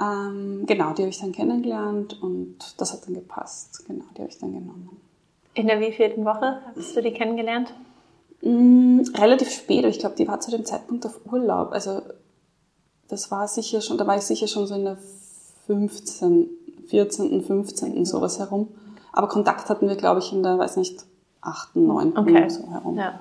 Ähm, 0.00 0.64
genau, 0.66 0.92
die 0.92 1.02
habe 1.02 1.10
ich 1.10 1.20
dann 1.20 1.32
kennengelernt 1.32 2.20
und 2.22 2.58
das 2.78 2.92
hat 2.92 3.06
dann 3.06 3.14
gepasst. 3.14 3.84
Genau, 3.86 4.04
die 4.16 4.22
habe 4.22 4.30
ich 4.30 4.38
dann 4.38 4.52
genommen. 4.52 5.00
In 5.54 5.68
der 5.68 5.80
wievielten 5.80 6.24
Woche 6.24 6.60
hast 6.76 6.96
du 6.96 7.02
die 7.02 7.12
kennengelernt? 7.12 7.72
Mm, 8.42 9.02
relativ 9.16 9.50
spät, 9.50 9.84
ich 9.84 10.00
glaube, 10.00 10.16
die 10.16 10.26
war 10.26 10.40
zu 10.40 10.50
dem 10.50 10.64
Zeitpunkt 10.64 11.06
auf 11.06 11.20
Urlaub. 11.30 11.72
Also 11.72 12.02
das 13.08 13.30
war 13.30 13.46
sicher 13.46 13.80
schon, 13.80 13.96
da 13.96 14.06
war 14.06 14.16
ich 14.16 14.22
sicher 14.22 14.48
schon 14.48 14.66
so 14.66 14.74
in 14.74 14.84
der 14.84 14.98
15, 15.66 16.48
14., 16.88 17.42
15. 17.42 18.04
sowas 18.04 18.38
herum. 18.38 18.68
Aber 19.12 19.28
Kontakt 19.28 19.68
hatten 19.68 19.88
wir, 19.88 19.96
glaube 19.96 20.20
ich, 20.20 20.32
in 20.32 20.42
der, 20.42 20.58
weiß 20.58 20.76
nicht, 20.76 21.04
8., 21.40 21.76
9. 21.76 22.16
Okay. 22.16 22.48
so 22.48 22.70
herum. 22.70 22.96
Ja. 22.96 23.20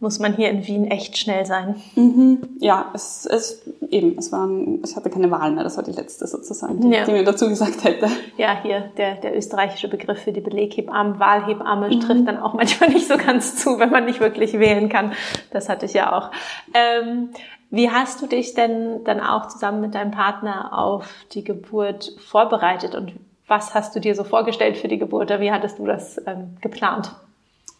Muss 0.00 0.18
man 0.18 0.34
hier 0.34 0.50
in 0.50 0.66
Wien 0.66 0.84
echt 0.86 1.16
schnell 1.16 1.46
sein. 1.46 1.76
Mhm. 1.94 2.56
Ja, 2.58 2.90
es, 2.94 3.26
es 3.26 3.62
eben, 3.90 4.18
es 4.18 4.32
war, 4.32 4.48
ich 4.84 4.96
hatte 4.96 5.08
keine 5.08 5.30
Wahl 5.30 5.52
mehr, 5.52 5.64
das 5.64 5.76
war 5.76 5.84
die 5.84 5.92
letzte 5.92 6.26
sozusagen, 6.26 6.80
die, 6.80 6.90
ja. 6.90 7.04
die 7.04 7.12
mir 7.12 7.24
dazu 7.24 7.48
gesagt 7.48 7.84
hätte. 7.84 8.08
Ja, 8.36 8.60
hier 8.60 8.90
der, 8.98 9.14
der 9.14 9.36
österreichische 9.36 9.88
Begriff 9.88 10.18
für 10.18 10.32
die 10.32 10.40
Beleghebamme, 10.40 11.18
Wahlhebamme 11.20 11.88
mhm. 11.88 12.00
trifft 12.00 12.28
dann 12.28 12.38
auch 12.38 12.54
manchmal 12.54 12.90
nicht 12.92 13.08
so 13.08 13.16
ganz 13.16 13.56
zu, 13.56 13.78
wenn 13.78 13.90
man 13.90 14.04
nicht 14.04 14.20
wirklich 14.20 14.52
wählen 14.54 14.88
kann. 14.88 15.12
Das 15.52 15.68
hatte 15.68 15.86
ich 15.86 15.94
ja 15.94 16.12
auch. 16.12 16.30
Ähm, 16.74 17.30
wie 17.74 17.90
hast 17.90 18.22
du 18.22 18.26
dich 18.26 18.54
denn 18.54 19.04
dann 19.04 19.20
auch 19.20 19.48
zusammen 19.48 19.80
mit 19.80 19.94
deinem 19.94 20.10
Partner 20.10 20.78
auf 20.78 21.08
die 21.32 21.44
Geburt 21.44 22.14
vorbereitet 22.18 22.94
und 22.94 23.12
was 23.46 23.74
hast 23.74 23.94
du 23.94 24.00
dir 24.00 24.14
so 24.14 24.24
vorgestellt 24.24 24.78
für 24.78 24.88
die 24.88 24.98
Geburt 24.98 25.30
oder 25.30 25.40
wie 25.40 25.52
hattest 25.52 25.78
du 25.78 25.86
das 25.86 26.18
ähm, 26.26 26.56
geplant? 26.60 27.14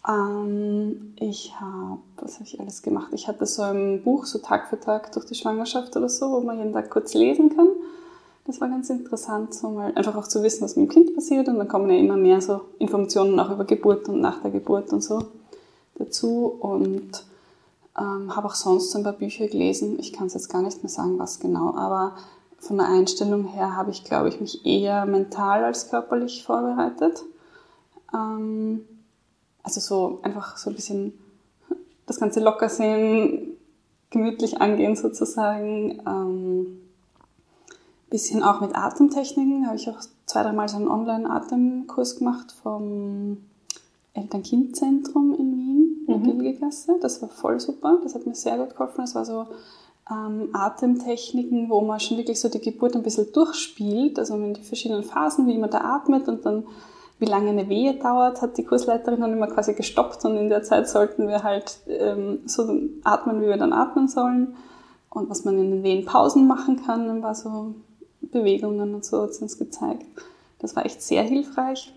Ähm, 0.07 1.15
ich 1.19 1.55
habe, 1.59 1.99
was 2.19 2.35
habe 2.35 2.45
ich 2.45 2.61
alles 2.61 2.83
gemacht? 2.83 3.09
Ich 3.13 3.29
hatte 3.29 3.47
so 3.47 3.63
ein 3.63 4.03
Buch, 4.03 4.27
so 4.27 4.39
Tag 4.39 4.69
für 4.69 4.79
Tag 4.79 5.13
durch 5.13 5.27
die 5.27 5.35
Schwangerschaft 5.35 5.97
oder 5.97 6.09
so, 6.09 6.31
wo 6.31 6.41
man 6.41 6.59
jeden 6.59 6.73
Tag 6.73 6.91
kurz 6.91 7.15
lesen 7.15 7.55
kann. 7.55 7.69
Das 8.47 8.61
war 8.61 8.69
ganz 8.69 8.91
interessant, 8.91 9.55
so 9.55 9.71
mal 9.71 9.93
einfach 9.95 10.17
auch 10.17 10.29
zu 10.29 10.43
wissen, 10.43 10.65
was 10.65 10.77
mit 10.77 10.91
dem 10.91 10.93
Kind 10.93 11.15
passiert 11.15 11.49
und 11.49 11.57
dann 11.57 11.69
kommen 11.69 11.89
ja 11.89 11.97
immer 11.97 12.17
mehr 12.17 12.43
so 12.43 12.61
Informationen 12.79 13.41
auch 13.41 13.51
über 13.51 13.65
Geburt 13.65 14.09
und 14.09 14.21
nach 14.21 14.43
der 14.43 14.51
Geburt 14.51 14.93
und 14.93 15.03
so 15.03 15.25
dazu 15.99 16.55
und 16.61 17.25
Ähm, 17.99 18.35
habe 18.35 18.49
auch 18.49 18.55
sonst 18.55 18.95
ein 18.97 19.05
paar 19.05 19.13
Bücher 19.13 19.47
gelesen. 19.47 19.99
Ich 20.01 20.13
kann 20.13 20.27
es 20.27 20.35
jetzt 20.35 20.49
gar 20.49 20.63
nicht 20.63 20.83
mehr 20.83 20.91
sagen, 20.91 21.19
was 21.19 21.39
genau, 21.39 21.75
aber 21.75 22.17
von 22.59 22.79
der 22.79 22.89
Einstellung 22.89 23.45
her 23.45 23.77
habe 23.77 23.91
ich, 23.91 24.05
glaube 24.05 24.29
ich, 24.29 24.41
mich 24.41 24.65
eher 24.65 25.07
mental 25.07 25.65
als 25.65 25.91
körperlich 25.91 26.45
vorbereitet. 26.45 27.23
Ähm, 28.13 28.85
also 29.63 29.81
so 29.81 30.19
einfach 30.23 30.57
so 30.57 30.71
ein 30.71 30.77
bisschen 30.77 31.13
das 32.07 32.19
Ganze 32.19 32.41
locker 32.41 32.69
sehen, 32.69 33.57
gemütlich 34.11 34.61
angehen 34.61 34.97
sozusagen. 34.97 36.03
Ähm, 36.07 36.81
bisschen 38.11 38.45
auch 38.45 38.61
mit 38.61 38.77
Atemtechniken. 38.77 39.63
Da 39.63 39.69
habe 39.69 39.77
ich 39.77 39.89
auch 39.89 39.99
zwei, 40.27 40.45
dreimal 40.45 40.69
so 40.69 40.77
einen 40.77 40.87
Online-Atemkurs 40.87 42.19
gemacht 42.19 42.55
vom 42.63 43.39
Eltern-Kind-Zentrum 44.15 45.35
in 45.35 45.59
Wien, 45.59 45.84
der 46.07 46.17
mhm. 46.17 47.01
Das 47.01 47.23
war 47.23 47.29
voll 47.29 47.61
super. 47.61 47.99
Das 48.03 48.15
hat 48.15 48.27
mir 48.27 48.35
sehr 48.35 48.59
gut 48.59 48.71
geholfen. 48.71 49.03
Das 49.03 49.15
war 49.15 49.25
so 49.25 49.47
ähm, 50.11 50.51
Atemtechniken, 50.53 51.71
wo 51.71 51.81
man 51.81 52.01
schon 52.01 52.19
wirklich 52.19 52.41
so 52.41 52.49
die 52.49 52.61
Geburt 52.61 52.95
ein 52.95 53.03
bisschen 53.03 53.33
durchspielt, 53.33 54.19
also 54.19 54.35
in 54.35 54.55
die 54.55 54.63
verschiedenen 54.63 55.03
Phasen, 55.03 55.47
wie 55.47 55.59
man 55.59 55.71
da 55.71 55.79
atmet 55.79 56.29
und 56.29 56.45
dann 56.45 56.65
wie 57.21 57.27
lange 57.27 57.51
eine 57.51 57.69
Wehe 57.69 57.95
dauert, 57.95 58.43
hat 58.43 58.59
die 58.59 58.65
Kursleiterin 58.65 59.21
dann 59.21 59.33
immer 59.33 59.47
quasi 59.47 59.75
gestoppt 59.75 60.25
und 60.25 60.37
in 60.37 60.49
der 60.49 60.63
Zeit 60.63 60.89
sollten 60.89 61.29
wir 61.29 61.43
halt 61.43 61.79
ähm, 61.87 62.41
so 62.45 62.81
atmen, 63.05 63.41
wie 63.41 63.47
wir 63.47 63.57
dann 63.57 63.73
atmen 63.73 64.09
sollen 64.09 64.57
und 65.11 65.31
was 65.31 65.45
man 65.45 65.59
in 65.59 65.71
den 65.71 65.83
Wehenpausen 65.83 66.47
machen 66.47 66.85
kann, 66.85 67.07
dann 67.07 67.23
war 67.23 67.35
so 67.35 67.75
Bewegungen 68.21 68.95
und 68.95 69.05
so 69.05 69.23
hat 69.23 69.35
sie 69.35 69.43
uns 69.43 69.59
gezeigt. 69.59 70.05
Das 70.59 70.75
war 70.75 70.85
echt 70.85 71.03
sehr 71.03 71.23
hilfreich. 71.23 71.95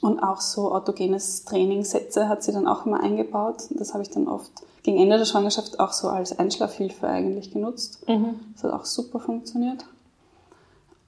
Und 0.00 0.20
auch 0.20 0.40
so 0.40 0.72
autogenes 0.72 1.44
Trainingssätze 1.44 2.28
hat 2.28 2.42
sie 2.42 2.52
dann 2.52 2.66
auch 2.66 2.86
immer 2.86 3.00
eingebaut. 3.00 3.64
Das 3.70 3.94
habe 3.94 4.02
ich 4.02 4.10
dann 4.10 4.28
oft 4.28 4.52
gegen 4.82 4.98
Ende 4.98 5.18
der 5.18 5.24
Schwangerschaft 5.24 5.80
auch 5.80 5.92
so 5.92 6.08
als 6.08 6.38
Einschlafhilfe 6.38 7.08
eigentlich 7.08 7.50
genutzt. 7.50 8.06
Mhm. 8.08 8.40
Das 8.54 8.64
hat 8.64 8.72
auch 8.72 8.84
super 8.84 9.18
funktioniert. 9.18 9.84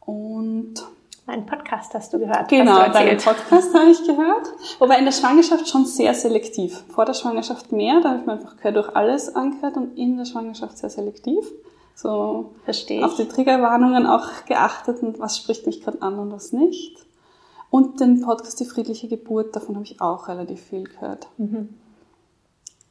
Und 0.00 0.82
Meinen 1.28 1.44
Podcast 1.44 1.92
hast 1.92 2.10
du 2.14 2.18
gehört. 2.18 2.48
Genau, 2.48 2.86
du 2.86 2.90
deinen 2.90 3.18
Podcast 3.18 3.74
habe 3.74 3.90
ich 3.90 4.02
gehört. 4.06 4.46
Wobei 4.78 4.98
in 4.98 5.04
der 5.04 5.12
Schwangerschaft 5.12 5.68
schon 5.68 5.84
sehr 5.84 6.14
selektiv. 6.14 6.84
Vor 6.88 7.04
der 7.04 7.12
Schwangerschaft 7.12 7.70
mehr, 7.70 8.00
da 8.00 8.08
habe 8.08 8.20
ich 8.20 8.26
mir 8.26 8.32
einfach 8.32 8.56
quer 8.56 8.72
durch 8.72 8.96
alles 8.96 9.36
angehört 9.36 9.76
und 9.76 9.98
in 9.98 10.16
der 10.16 10.24
Schwangerschaft 10.24 10.78
sehr 10.78 10.88
selektiv. 10.88 11.44
So 11.94 12.54
Verstehe 12.64 13.04
auf 13.04 13.16
die 13.16 13.28
Triggerwarnungen 13.28 14.06
auch 14.06 14.26
geachtet 14.46 15.02
und 15.02 15.20
was 15.20 15.36
spricht 15.36 15.66
mich 15.66 15.82
gerade 15.82 16.00
an 16.00 16.18
und 16.18 16.32
was 16.32 16.54
nicht. 16.54 16.96
Und 17.70 18.00
den 18.00 18.22
Podcast 18.22 18.60
Die 18.60 18.64
friedliche 18.64 19.08
Geburt, 19.08 19.54
davon 19.54 19.74
habe 19.74 19.84
ich 19.84 20.00
auch 20.00 20.28
relativ 20.28 20.60
viel 20.60 20.84
gehört. 20.84 21.28
Mhm. 21.36 21.68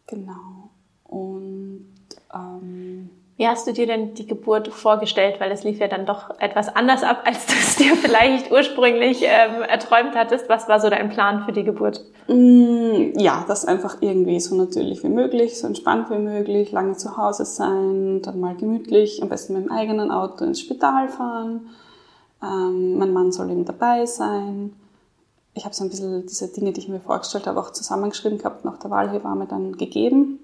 Genau. 0.05 0.69
Und 1.03 1.87
ähm, 2.33 3.09
wie 3.37 3.47
hast 3.47 3.67
du 3.67 3.73
dir 3.73 3.85
denn 3.85 4.15
die 4.15 4.25
Geburt 4.25 4.67
vorgestellt? 4.69 5.39
Weil 5.39 5.51
es 5.51 5.63
lief 5.63 5.79
ja 5.79 5.87
dann 5.87 6.07
doch 6.07 6.39
etwas 6.39 6.75
anders 6.75 7.03
ab, 7.03 7.21
als 7.23 7.45
du 7.45 7.53
es 7.53 7.75
dir 7.75 7.95
vielleicht 7.95 8.51
ursprünglich 8.51 9.21
ähm, 9.21 9.61
erträumt 9.61 10.15
hattest. 10.15 10.49
Was 10.49 10.67
war 10.67 10.79
so 10.79 10.89
dein 10.89 11.09
Plan 11.09 11.43
für 11.45 11.51
die 11.51 11.63
Geburt? 11.63 12.03
Mm, 12.27 13.17
ja, 13.17 13.45
das 13.47 13.65
einfach 13.65 13.97
irgendwie 14.01 14.39
so 14.39 14.55
natürlich 14.55 15.03
wie 15.03 15.09
möglich, 15.09 15.59
so 15.59 15.67
entspannt 15.67 16.09
wie 16.09 16.17
möglich, 16.17 16.71
lange 16.71 16.97
zu 16.97 17.15
Hause 17.15 17.45
sein, 17.45 18.23
dann 18.23 18.39
mal 18.39 18.55
gemütlich, 18.55 19.21
am 19.21 19.29
besten 19.29 19.53
mit 19.53 19.65
dem 19.65 19.71
eigenen 19.71 20.09
Auto 20.09 20.43
ins 20.43 20.59
Spital 20.59 21.07
fahren. 21.07 21.69
Ähm, 22.41 22.97
mein 22.97 23.13
Mann 23.13 23.31
soll 23.31 23.49
eben 23.49 23.65
dabei 23.65 24.05
sein. 24.05 24.73
Ich 25.53 25.65
habe 25.65 25.73
so 25.73 25.83
ein 25.83 25.89
bisschen 25.89 26.25
diese 26.25 26.49
Dinge, 26.49 26.71
die 26.71 26.81
ich 26.81 26.87
mir 26.87 26.99
vorgestellt 26.99 27.47
habe, 27.47 27.59
auch 27.59 27.71
zusammengeschrieben 27.71 28.37
gehabt, 28.37 28.63
nach 28.63 28.77
der 28.77 28.91
Wahlhebamme 28.91 29.47
dann 29.47 29.77
gegeben. 29.77 30.39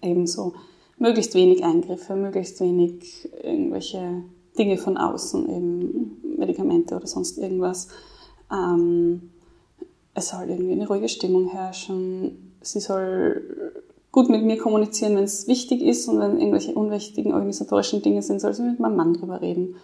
Ebenso 0.00 0.54
möglichst 0.98 1.34
wenig 1.34 1.64
Eingriffe, 1.64 2.16
möglichst 2.16 2.60
wenig 2.60 3.28
irgendwelche 3.42 4.22
Dinge 4.58 4.78
von 4.78 4.96
außen, 4.96 5.48
eben 5.48 6.36
Medikamente 6.38 6.94
oder 6.96 7.06
sonst 7.06 7.38
irgendwas. 7.38 7.88
Ähm, 8.50 9.30
es 10.14 10.28
soll 10.28 10.48
irgendwie 10.48 10.72
eine 10.72 10.86
ruhige 10.86 11.08
Stimmung 11.08 11.48
herrschen. 11.48 12.54
Sie 12.60 12.80
soll 12.80 13.42
gut 14.12 14.28
mit 14.28 14.44
mir 14.44 14.58
kommunizieren, 14.58 15.16
wenn 15.16 15.24
es 15.24 15.48
wichtig 15.48 15.82
ist 15.82 16.06
und 16.06 16.20
wenn 16.20 16.38
irgendwelche 16.38 16.74
unwichtigen 16.74 17.32
organisatorischen 17.32 18.02
Dinge 18.02 18.22
sind, 18.22 18.40
soll 18.40 18.52
sie 18.52 18.62
mit 18.62 18.78
meinem 18.78 18.96
Mann 18.96 19.14
drüber 19.14 19.40
reden. 19.40 19.76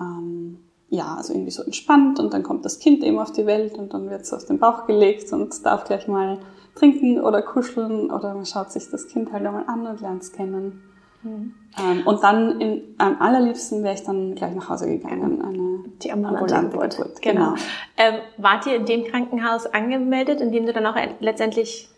Ähm, 0.00 0.58
ja, 0.88 1.14
also 1.16 1.32
irgendwie 1.32 1.50
so 1.50 1.62
entspannt 1.62 2.20
und 2.20 2.34
dann 2.34 2.42
kommt 2.42 2.64
das 2.64 2.78
Kind 2.78 3.02
eben 3.02 3.18
auf 3.18 3.32
die 3.32 3.46
Welt 3.46 3.78
und 3.78 3.94
dann 3.94 4.10
wird 4.10 4.22
es 4.22 4.32
auf 4.34 4.44
den 4.44 4.58
Bauch 4.58 4.86
gelegt 4.86 5.32
und 5.32 5.64
darf 5.64 5.84
gleich 5.84 6.06
mal 6.06 6.38
trinken 6.74 7.20
oder 7.20 7.40
kuscheln 7.40 8.10
oder 8.10 8.34
man 8.34 8.44
schaut 8.44 8.70
sich 8.70 8.90
das 8.90 9.08
Kind 9.08 9.32
halt 9.32 9.46
einmal 9.46 9.64
an 9.66 9.86
und 9.86 10.00
lernt 10.00 10.22
es 10.22 10.32
kennen. 10.32 10.82
Mhm. 11.22 11.54
Ähm, 11.78 12.06
und 12.06 12.22
dann 12.22 12.60
in, 12.60 12.94
am 12.98 13.20
allerliebsten 13.20 13.82
wäre 13.82 13.94
ich 13.94 14.02
dann 14.02 14.34
gleich 14.34 14.54
nach 14.54 14.68
Hause 14.68 14.86
gegangen. 14.86 15.40
Eine 15.42 15.84
die 16.02 16.12
ambulante. 16.12 16.68
Geburt. 16.68 17.22
Genau. 17.22 17.54
genau. 17.54 17.54
Ähm, 17.96 18.20
wart 18.36 18.66
ihr 18.66 18.76
in 18.76 18.84
dem 18.84 19.04
Krankenhaus 19.04 19.66
angemeldet, 19.66 20.40
in 20.40 20.52
dem 20.52 20.66
du 20.66 20.72
dann 20.72 20.86
auch 20.86 20.96
letztendlich 21.20 21.88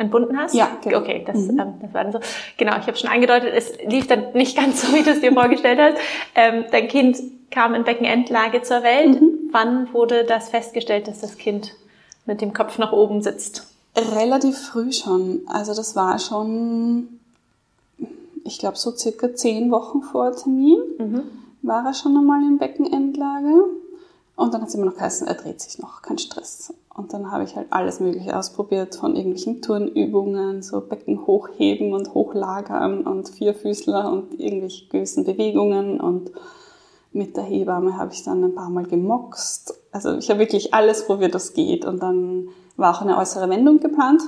entbunden 0.00 0.36
hast? 0.38 0.54
Ja, 0.54 0.70
genau. 0.82 0.98
Okay, 0.98 1.22
das, 1.26 1.36
mhm. 1.36 1.60
ähm, 1.60 1.74
das 1.80 1.94
war 1.94 2.04
dann 2.04 2.12
so. 2.12 2.20
Genau, 2.56 2.72
ich 2.78 2.86
habe 2.86 2.96
schon 2.96 3.10
angedeutet, 3.10 3.52
es 3.54 3.72
lief 3.86 4.06
dann 4.06 4.32
nicht 4.32 4.56
ganz 4.56 4.82
so, 4.82 4.94
wie 4.94 5.02
du 5.02 5.10
es 5.10 5.20
dir 5.20 5.32
vorgestellt 5.32 5.78
hast. 5.78 5.98
Ähm, 6.34 6.64
dein 6.72 6.88
Kind 6.88 7.18
kam 7.50 7.74
in 7.74 7.84
Beckenendlage 7.84 8.62
zur 8.62 8.82
Welt. 8.82 9.20
Mhm. 9.20 9.50
Wann 9.52 9.92
wurde 9.92 10.24
das 10.24 10.48
festgestellt, 10.48 11.06
dass 11.06 11.20
das 11.20 11.36
Kind 11.36 11.74
mit 12.26 12.40
dem 12.40 12.52
Kopf 12.52 12.78
nach 12.78 12.92
oben 12.92 13.22
sitzt? 13.22 13.66
Relativ 13.96 14.58
früh 14.58 14.92
schon. 14.92 15.42
Also 15.46 15.74
das 15.74 15.96
war 15.96 16.18
schon, 16.18 17.20
ich 18.44 18.58
glaube 18.58 18.78
so 18.78 18.92
circa 18.92 19.34
zehn 19.34 19.70
Wochen 19.70 20.02
vor 20.02 20.34
Termin, 20.34 20.78
mhm. 20.98 21.22
war 21.62 21.84
er 21.84 21.94
schon 21.94 22.16
einmal 22.16 22.42
in 22.42 22.58
Beckenendlage. 22.58 23.64
Und 24.36 24.54
dann 24.54 24.62
hat 24.62 24.68
es 24.68 24.74
immer 24.74 24.86
noch 24.86 24.94
geheißen, 24.94 25.26
er 25.26 25.34
dreht 25.34 25.60
sich 25.60 25.78
noch, 25.78 26.00
kein 26.00 26.16
Stress. 26.16 26.72
Und 27.00 27.14
dann 27.14 27.30
habe 27.32 27.44
ich 27.44 27.56
halt 27.56 27.68
alles 27.70 27.98
Mögliche 27.98 28.38
ausprobiert, 28.38 28.94
von 28.94 29.16
irgendwelchen 29.16 29.62
Turnübungen, 29.62 30.62
so 30.62 30.82
Becken 30.82 31.26
hochheben 31.26 31.94
und 31.94 32.12
hochlagern 32.12 33.06
und 33.06 33.30
Vierfüßler 33.30 34.12
und 34.12 34.38
irgendwelche 34.38 34.86
gewissen 34.88 35.24
Bewegungen. 35.24 35.98
Und 35.98 36.30
mit 37.12 37.38
der 37.38 37.44
Hebamme 37.44 37.96
habe 37.96 38.12
ich 38.12 38.22
dann 38.22 38.44
ein 38.44 38.54
paar 38.54 38.68
Mal 38.68 38.84
gemoxt. 38.84 39.80
Also 39.92 40.14
ich 40.18 40.28
habe 40.28 40.40
wirklich 40.40 40.74
alles 40.74 41.06
probiert, 41.06 41.34
das 41.34 41.54
geht. 41.54 41.86
Und 41.86 42.02
dann 42.02 42.48
war 42.76 42.94
auch 42.94 43.00
eine 43.00 43.16
äußere 43.16 43.48
Wendung 43.48 43.80
geplant 43.80 44.20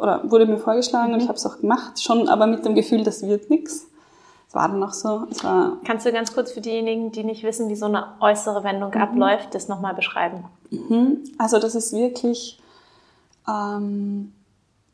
oder 0.00 0.30
wurde 0.30 0.46
mir 0.46 0.58
vorgeschlagen 0.58 1.08
mhm. 1.08 1.14
und 1.14 1.22
ich 1.22 1.28
habe 1.28 1.36
es 1.36 1.44
auch 1.46 1.58
gemacht, 1.58 2.00
schon 2.00 2.28
aber 2.28 2.46
mit 2.46 2.64
dem 2.64 2.76
Gefühl, 2.76 3.02
das 3.02 3.26
wird 3.26 3.50
nichts. 3.50 3.89
Es 4.50 4.54
war 4.56 4.66
dann 4.66 4.82
auch 4.82 4.92
so. 4.92 5.28
Kannst 5.84 6.06
du 6.06 6.12
ganz 6.12 6.34
kurz 6.34 6.50
für 6.50 6.60
diejenigen, 6.60 7.12
die 7.12 7.22
nicht 7.22 7.44
wissen, 7.44 7.68
wie 7.68 7.76
so 7.76 7.86
eine 7.86 8.14
äußere 8.18 8.64
Wendung 8.64 8.90
mhm. 8.92 9.00
abläuft, 9.00 9.54
das 9.54 9.68
nochmal 9.68 9.94
beschreiben? 9.94 10.42
Mhm. 10.70 11.22
Also 11.38 11.60
das 11.60 11.76
ist 11.76 11.92
wirklich, 11.92 12.60
ähm, 13.48 14.32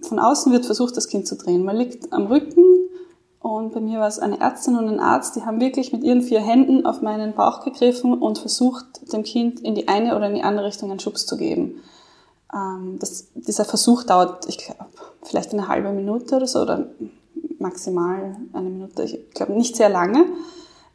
von 0.03 0.19
außen 0.19 0.53
wird 0.53 0.67
versucht, 0.67 0.95
das 0.99 1.09
Kind 1.09 1.27
zu 1.27 1.37
drehen. 1.37 1.65
Man 1.65 1.75
liegt 1.75 2.13
am 2.13 2.27
Rücken 2.27 2.65
und 3.41 3.73
bei 3.73 3.81
mir 3.81 3.99
war 3.99 4.09
es 4.09 4.19
eine 4.19 4.39
Ärztin 4.41 4.77
und 4.77 4.89
ein 4.89 5.01
Arzt, 5.01 5.37
die 5.37 5.47
haben 5.47 5.59
wirklich 5.59 5.91
mit 5.91 6.05
ihren 6.05 6.21
vier 6.21 6.41
Händen 6.41 6.85
auf 6.85 7.01
meinen 7.01 7.33
Bauch 7.33 7.65
gegriffen 7.65 8.13
und 8.13 8.39
versucht, 8.39 9.11
dem 9.11 9.23
Kind 9.23 9.61
in 9.61 9.75
die 9.75 9.89
eine 9.89 10.17
oder 10.17 10.27
in 10.27 10.35
die 10.35 10.43
andere 10.43 10.67
Richtung 10.67 10.91
einen 10.91 11.01
Schubs 11.01 11.25
zu 11.25 11.39
geben. 11.39 11.81
Ähm, 12.53 12.99
das, 13.01 13.29
dieser 13.35 13.65
Versuch 13.65 14.03
dauert, 14.03 14.47
ich 14.51 14.59
glaube, 14.59 14.85
vielleicht 15.23 15.55
eine 15.55 15.67
halbe 15.67 15.93
Minute 15.93 16.37
oder 16.37 16.47
so 16.47 16.61
oder 16.61 16.89
maximal 17.59 18.37
eine 18.53 18.69
Minute, 18.69 19.03
ich 19.05 19.31
glaube 19.31 19.53
nicht 19.53 19.77
sehr 19.77 19.89
lange. 19.89 20.25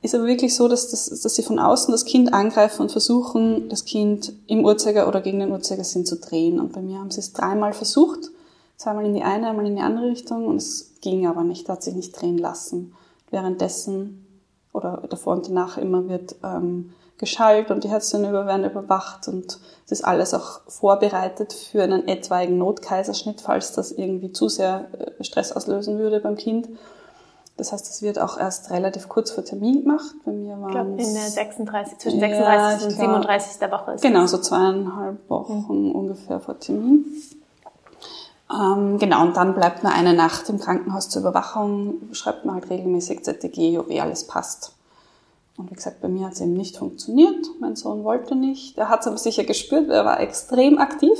Ist 0.03 0.15
aber 0.15 0.25
wirklich 0.25 0.55
so, 0.55 0.67
dass, 0.67 0.89
das, 0.89 1.21
dass 1.21 1.35
sie 1.35 1.43
von 1.43 1.59
außen 1.59 1.91
das 1.91 2.05
Kind 2.05 2.33
angreifen 2.33 2.81
und 2.81 2.91
versuchen, 2.91 3.69
das 3.69 3.85
Kind 3.85 4.33
im 4.47 4.65
Uhrzeiger 4.65 5.07
oder 5.07 5.21
gegen 5.21 5.39
den 5.39 5.51
Uhrzeigersinn 5.51 6.05
zu 6.05 6.17
drehen. 6.17 6.59
Und 6.59 6.73
bei 6.73 6.81
mir 6.81 6.97
haben 6.97 7.11
sie 7.11 7.19
es 7.19 7.33
dreimal 7.33 7.73
versucht, 7.73 8.31
zweimal 8.77 9.05
in 9.05 9.13
die 9.13 9.21
eine, 9.21 9.47
einmal 9.47 9.67
in 9.67 9.75
die 9.75 9.81
andere 9.81 10.07
Richtung 10.07 10.47
und 10.47 10.55
es 10.55 10.93
ging 11.01 11.27
aber 11.27 11.43
nicht, 11.43 11.69
hat 11.69 11.83
sich 11.83 11.93
nicht 11.93 12.19
drehen 12.19 12.39
lassen. 12.39 12.95
Währenddessen 13.29 14.25
oder 14.73 15.03
davor 15.07 15.33
und 15.33 15.47
danach 15.47 15.77
immer 15.77 16.09
wird 16.09 16.35
ähm, 16.43 16.93
geschallt 17.21 17.71
und 17.71 17.85
die 17.85 17.89
Herztöne 17.89 18.33
werden 18.33 18.65
überwacht 18.65 19.29
und 19.29 19.59
es 19.85 19.91
ist 19.91 20.03
alles 20.03 20.33
auch 20.33 20.61
vorbereitet 20.67 21.53
für 21.53 21.83
einen 21.83 22.07
etwaigen 22.07 22.57
Notkaiserschnitt, 22.57 23.39
falls 23.39 23.71
das 23.71 23.93
irgendwie 23.93 24.33
zu 24.33 24.49
sehr 24.49 24.87
äh, 24.97 25.23
Stress 25.23 25.53
auslösen 25.53 25.97
würde 25.99 26.19
beim 26.19 26.35
Kind. 26.35 26.67
Das 27.57 27.71
heißt, 27.71 27.87
es 27.89 28.01
wird 28.01 28.17
auch 28.17 28.39
erst 28.39 28.71
relativ 28.71 29.07
kurz 29.07 29.31
vor 29.31 29.45
Termin 29.45 29.83
gemacht. 29.83 30.15
Bei 30.25 30.31
mir 30.31 30.59
war 30.59 30.69
ich 30.69 30.73
glaube, 30.73 30.89
in 30.91 31.13
der 31.13 31.29
36, 31.29 31.97
zwischen 31.99 32.19
36 32.19 32.81
ja, 32.81 32.87
und 32.87 32.99
37. 32.99 33.59
Der 33.59 33.71
Woche 33.71 33.91
ist 33.91 34.01
Genau, 34.01 34.25
so 34.25 34.39
zweieinhalb 34.39 35.29
Wochen 35.29 35.89
mhm. 35.89 35.91
ungefähr 35.91 36.39
vor 36.39 36.59
Termin. 36.59 37.05
Ähm, 38.51 38.97
genau, 38.97 39.21
und 39.21 39.37
dann 39.37 39.53
bleibt 39.53 39.83
man 39.83 39.93
eine 39.93 40.13
Nacht 40.13 40.49
im 40.49 40.59
Krankenhaus 40.59 41.09
zur 41.09 41.21
Überwachung, 41.21 42.13
schreibt 42.13 42.45
man 42.45 42.55
halt 42.55 42.69
regelmäßig 42.69 43.23
ZTG, 43.23 43.77
ob 43.77 43.91
eh 43.91 44.01
alles 44.01 44.25
passt. 44.25 44.73
Und 45.61 45.69
wie 45.69 45.75
gesagt, 45.75 46.01
bei 46.01 46.07
mir 46.07 46.25
hat 46.25 46.33
es 46.33 46.41
eben 46.41 46.53
nicht 46.53 46.77
funktioniert. 46.77 47.45
Mein 47.59 47.75
Sohn 47.75 48.03
wollte 48.03 48.35
nicht. 48.35 48.79
Er 48.79 48.89
hat 48.89 49.01
es 49.01 49.07
aber 49.07 49.17
sicher 49.17 49.43
gespürt, 49.43 49.89
er 49.89 50.05
war 50.05 50.19
extrem 50.19 50.79
aktiv. 50.79 51.17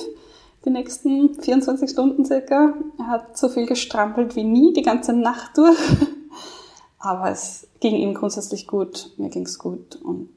die 0.66 0.72
nächsten 0.72 1.36
24 1.40 1.90
Stunden 1.90 2.26
circa. 2.26 2.74
Er 2.98 3.08
hat 3.08 3.38
so 3.38 3.50
viel 3.50 3.68
gestrampelt 3.68 4.36
wie 4.36 4.44
nie, 4.44 4.74
die 4.74 4.82
ganze 4.82 5.14
Nacht 5.14 5.58
durch. 5.58 5.78
Aber 7.00 7.32
es 7.32 7.68
ging 7.80 7.96
ihm 7.96 8.14
grundsätzlich 8.14 8.68
gut, 8.68 9.12
mir 9.18 9.30
ging 9.30 9.44
es 9.44 9.58
gut 9.58 9.96
und 10.04 10.30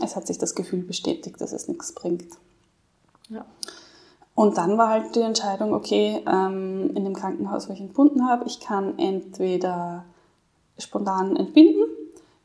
es 0.00 0.14
hat 0.14 0.28
sich 0.28 0.38
das 0.38 0.54
Gefühl 0.54 0.82
bestätigt, 0.82 1.40
dass 1.40 1.52
es 1.52 1.66
nichts 1.66 1.92
bringt. 1.92 2.28
Ja. 3.28 3.44
Und 4.36 4.58
dann 4.58 4.78
war 4.78 4.90
halt 4.90 5.16
die 5.16 5.22
Entscheidung, 5.22 5.74
okay, 5.74 6.22
ähm, 6.24 6.92
in 6.94 7.02
dem 7.02 7.14
Krankenhaus, 7.14 7.68
wo 7.68 7.72
ich 7.72 7.80
entbunden 7.80 8.28
habe, 8.28 8.46
ich 8.46 8.60
kann 8.60 8.96
entweder 8.96 10.04
spontan 10.78 11.34
entbinden 11.34 11.84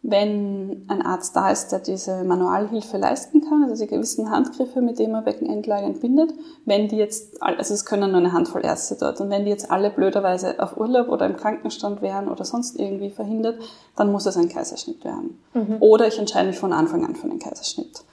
wenn 0.03 0.85
ein 0.87 1.01
Arzt 1.01 1.35
da 1.35 1.49
ist, 1.49 1.71
der 1.71 1.79
diese 1.79 2.23
Manualhilfe 2.23 2.97
leisten 2.97 3.41
kann, 3.41 3.63
also 3.63 3.83
die 3.83 3.89
gewissen 3.89 4.29
Handgriffe, 4.29 4.81
mit 4.81 4.99
denen 4.99 5.11
man 5.11 5.25
Beckenendlage 5.25 5.85
entbindet, 5.85 6.33
wenn 6.65 6.87
die 6.87 6.97
jetzt, 6.97 7.41
also 7.41 7.73
es 7.73 7.83
können 7.83 8.11
nur 8.11 8.19
eine 8.19 8.31
Handvoll 8.31 8.63
Ärzte 8.63 8.95
dort, 8.99 9.19
und 9.19 9.29
wenn 9.29 9.45
die 9.45 9.51
jetzt 9.51 9.71
alle 9.71 9.89
blöderweise 9.89 10.61
auf 10.61 10.77
Urlaub 10.77 11.09
oder 11.09 11.25
im 11.25 11.35
Krankenstand 11.35 12.01
wären 12.01 12.29
oder 12.29 12.45
sonst 12.45 12.79
irgendwie 12.79 13.09
verhindert, 13.09 13.59
dann 13.95 14.11
muss 14.11 14.25
es 14.25 14.37
ein 14.37 14.49
Kaiserschnitt 14.49 15.03
werden. 15.03 15.39
Mhm. 15.53 15.77
Oder 15.79 16.07
ich 16.07 16.19
entscheide 16.19 16.47
mich 16.47 16.59
von 16.59 16.73
Anfang 16.73 17.03
an 17.03 17.15
für 17.15 17.27
einen 17.27 17.39
Kaiserschnitt. 17.39 18.03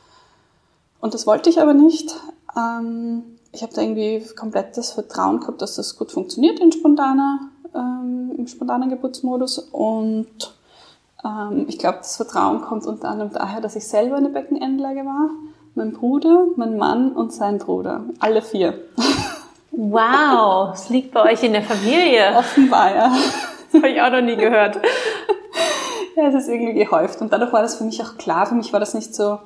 Und 1.01 1.13
das 1.13 1.27
wollte 1.27 1.51
ich 1.51 1.61
aber 1.61 1.75
nicht. 1.75 2.17
Ähm, 2.57 3.25
ich 3.53 3.63
habe 3.63 3.75
da 3.75 3.83
irgendwie 3.83 4.25
komplettes 4.35 4.91
Vertrauen 4.91 5.39
gehabt, 5.39 5.61
dass 5.61 5.77
das 5.77 5.97
gut 5.97 6.11
funktioniert 6.11 6.59
in 6.61 6.73
spontaner, 6.73 7.51
ähm, 7.75 8.33
im 8.37 8.47
spontanen 8.47 8.89
Geburtsmodus 8.89 9.59
und 9.59 10.55
ich 11.67 11.79
glaube, 11.79 11.99
das 11.99 12.17
Vertrauen 12.17 12.61
kommt 12.61 12.87
unter 12.87 13.09
anderem 13.09 13.33
daher, 13.33 13.61
dass 13.61 13.77
ich 13.77 13.87
selber 13.89 14.17
eine 14.17 14.29
Beckenendlage 14.29 15.07
war, 15.07 15.31
mein 15.75 15.93
Bruder, 15.93 16.47
mein 16.57 16.77
Mann 16.77 17.13
und 17.13 17.33
sein 17.33 17.59
Bruder. 17.59 18.05
Alle 18.21 18.43
vier. 18.43 18.79
Wow, 19.71 20.73
es 20.75 20.89
liegt 20.91 21.13
bei 21.13 21.33
euch 21.33 21.43
in 21.43 21.53
der 21.53 21.63
Familie. 21.63 22.33
Offenbar, 22.37 22.95
ja. 22.95 23.17
Das 23.73 23.83
habe 23.83 23.91
ich 23.91 24.01
auch 24.01 24.11
noch 24.11 24.21
nie 24.21 24.37
gehört. 24.37 24.79
ja, 26.17 26.29
es 26.29 26.35
ist 26.35 26.49
irgendwie 26.49 26.75
gehäuft. 26.75 27.21
Und 27.21 27.33
dadurch 27.33 27.53
war 27.53 27.63
das 27.63 27.77
für 27.77 27.85
mich 27.85 28.03
auch 28.03 28.17
klar. 28.19 28.47
Für 28.47 28.55
mich 28.55 28.73
war 28.73 28.79
das 28.79 28.95
nicht 28.95 29.15
so, 29.15 29.39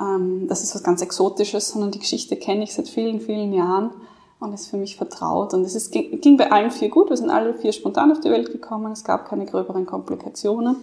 ähm, 0.00 0.48
das 0.48 0.62
ist 0.62 0.74
was 0.74 0.82
ganz 0.82 1.02
Exotisches, 1.02 1.68
sondern 1.68 1.92
die 1.92 2.00
Geschichte 2.00 2.36
kenne 2.36 2.64
ich 2.64 2.74
seit 2.74 2.88
vielen, 2.88 3.20
vielen 3.20 3.52
Jahren 3.52 3.90
und 4.38 4.52
ist 4.52 4.68
für 4.68 4.76
mich 4.76 4.96
vertraut. 4.96 5.54
Und 5.54 5.62
es 5.62 5.74
ist, 5.74 5.92
ging, 5.92 6.36
bei 6.36 6.50
allen 6.50 6.70
vier 6.70 6.88
gut. 6.88 7.10
Wir 7.10 7.16
sind 7.16 7.30
alle 7.30 7.54
vier 7.54 7.72
spontan 7.72 8.12
auf 8.12 8.20
die 8.20 8.30
Welt 8.30 8.52
gekommen. 8.52 8.92
Es 8.92 9.04
gab 9.04 9.28
keine 9.28 9.46
gröberen 9.46 9.86
Komplikationen. 9.86 10.76